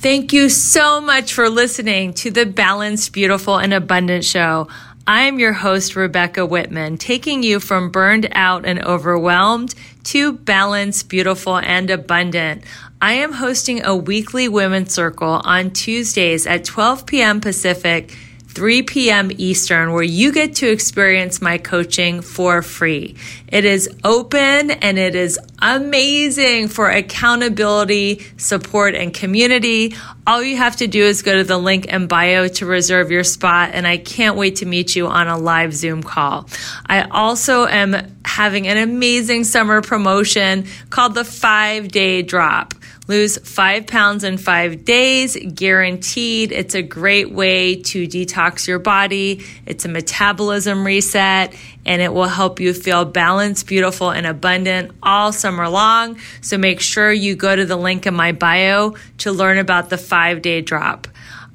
Thank 0.00 0.32
you 0.32 0.48
so 0.48 1.00
much 1.00 1.32
for 1.32 1.50
listening 1.50 2.14
to 2.14 2.30
the 2.30 2.46
Balanced, 2.46 3.12
Beautiful, 3.12 3.56
and 3.56 3.74
Abundant 3.74 4.24
Show. 4.24 4.68
I'm 5.10 5.38
your 5.38 5.54
host, 5.54 5.96
Rebecca 5.96 6.44
Whitman, 6.44 6.98
taking 6.98 7.42
you 7.42 7.60
from 7.60 7.88
burned 7.88 8.28
out 8.32 8.66
and 8.66 8.84
overwhelmed 8.84 9.74
to 10.04 10.32
balanced, 10.34 11.08
beautiful, 11.08 11.56
and 11.56 11.88
abundant. 11.88 12.62
I 13.00 13.14
am 13.14 13.32
hosting 13.32 13.82
a 13.86 13.96
weekly 13.96 14.48
women's 14.48 14.92
circle 14.92 15.40
on 15.42 15.70
Tuesdays 15.70 16.46
at 16.46 16.66
12 16.66 17.06
p.m. 17.06 17.40
Pacific 17.40 18.10
3 18.48 18.82
p.m. 18.82 19.30
Eastern, 19.38 19.92
where 19.92 20.02
you 20.02 20.30
get 20.30 20.56
to 20.56 20.70
experience 20.70 21.40
my 21.40 21.56
coaching 21.56 22.20
for 22.20 22.60
free. 22.60 23.16
It 23.48 23.64
is 23.64 23.88
open 24.04 24.70
and 24.70 24.98
it 24.98 25.14
is 25.14 25.38
amazing 25.60 26.68
for 26.68 26.88
accountability, 26.88 28.26
support, 28.36 28.94
and 28.94 29.12
community. 29.12 29.94
All 30.26 30.42
you 30.42 30.56
have 30.56 30.76
to 30.76 30.86
do 30.86 31.02
is 31.02 31.22
go 31.22 31.36
to 31.36 31.44
the 31.44 31.58
link 31.58 31.86
in 31.86 32.06
bio 32.06 32.48
to 32.48 32.66
reserve 32.66 33.10
your 33.10 33.24
spot, 33.24 33.70
and 33.72 33.86
I 33.86 33.96
can't 33.96 34.36
wait 34.36 34.56
to 34.56 34.66
meet 34.66 34.94
you 34.94 35.06
on 35.06 35.28
a 35.28 35.38
live 35.38 35.72
Zoom 35.72 36.02
call. 36.02 36.48
I 36.86 37.02
also 37.02 37.66
am 37.66 38.16
having 38.24 38.68
an 38.68 38.76
amazing 38.76 39.44
summer 39.44 39.80
promotion 39.80 40.66
called 40.90 41.14
the 41.14 41.24
five 41.24 41.88
day 41.88 42.22
drop. 42.22 42.74
Lose 43.08 43.38
five 43.38 43.86
pounds 43.86 44.22
in 44.22 44.36
five 44.36 44.84
days, 44.84 45.34
guaranteed. 45.54 46.52
It's 46.52 46.74
a 46.74 46.82
great 46.82 47.32
way 47.32 47.76
to 47.76 48.06
detox 48.06 48.68
your 48.68 48.78
body. 48.78 49.46
It's 49.64 49.86
a 49.86 49.88
metabolism 49.88 50.84
reset 50.84 51.54
and 51.88 52.02
it 52.02 52.12
will 52.12 52.28
help 52.28 52.60
you 52.60 52.74
feel 52.74 53.06
balanced, 53.06 53.66
beautiful, 53.66 54.10
and 54.10 54.26
abundant 54.26 54.92
all 55.02 55.32
summer 55.32 55.66
long. 55.70 56.18
So 56.42 56.58
make 56.58 56.80
sure 56.82 57.10
you 57.10 57.34
go 57.34 57.56
to 57.56 57.64
the 57.64 57.76
link 57.76 58.06
in 58.06 58.12
my 58.12 58.32
bio 58.32 58.94
to 59.18 59.32
learn 59.32 59.56
about 59.56 59.88
the 59.88 59.96
five 59.96 60.42
day 60.42 60.60
drop. 60.60 61.08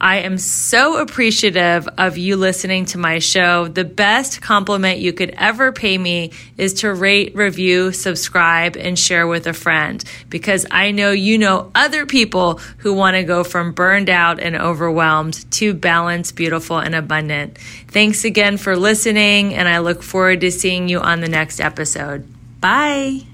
I 0.04 0.18
am 0.18 0.38
so 0.38 0.98
appreciative 0.98 1.88
of 1.98 2.18
you 2.18 2.36
listening 2.36 2.84
to 2.88 2.98
my 2.98 3.20
show. 3.20 3.70
The 3.70 3.86
best 3.86 4.42
compliment 4.42 5.00
you 5.00 5.14
could 5.14 5.30
ever 5.38 5.72
pay 5.72 5.98
me 5.98 6.34
is 6.58 6.74
to 6.82 6.94
rate, 6.94 7.34
review, 7.38 7.94
subscribe, 7.94 8.76
and 8.76 9.00
share 9.00 9.26
with 9.28 9.48
a 9.48 9.54
friend 9.54 10.04
because 10.30 10.66
I 10.70 10.92
know 10.92 11.12
you 11.12 11.38
know 11.38 11.72
other 11.74 12.06
people 12.06 12.60
who 12.80 12.94
want 12.94 13.16
to 13.16 13.24
go 13.24 13.46
from 13.46 13.72
burned 13.72 14.10
out 14.10 14.42
and 14.42 14.58
overwhelmed 14.58 15.50
to 15.54 15.74
balanced, 15.74 16.36
beautiful, 16.36 16.80
and 16.80 16.96
abundant. 16.96 17.58
Thanks 17.88 18.26
again 18.26 18.58
for 18.58 18.76
listening, 18.76 19.54
and 19.54 19.70
I 19.70 19.78
look 19.78 20.04
forward 20.04 20.42
to 20.42 20.52
seeing 20.52 20.90
you 20.90 21.00
on 21.00 21.22
the 21.22 21.30
next 21.30 21.62
episode. 21.62 22.28
Bye. 22.60 23.33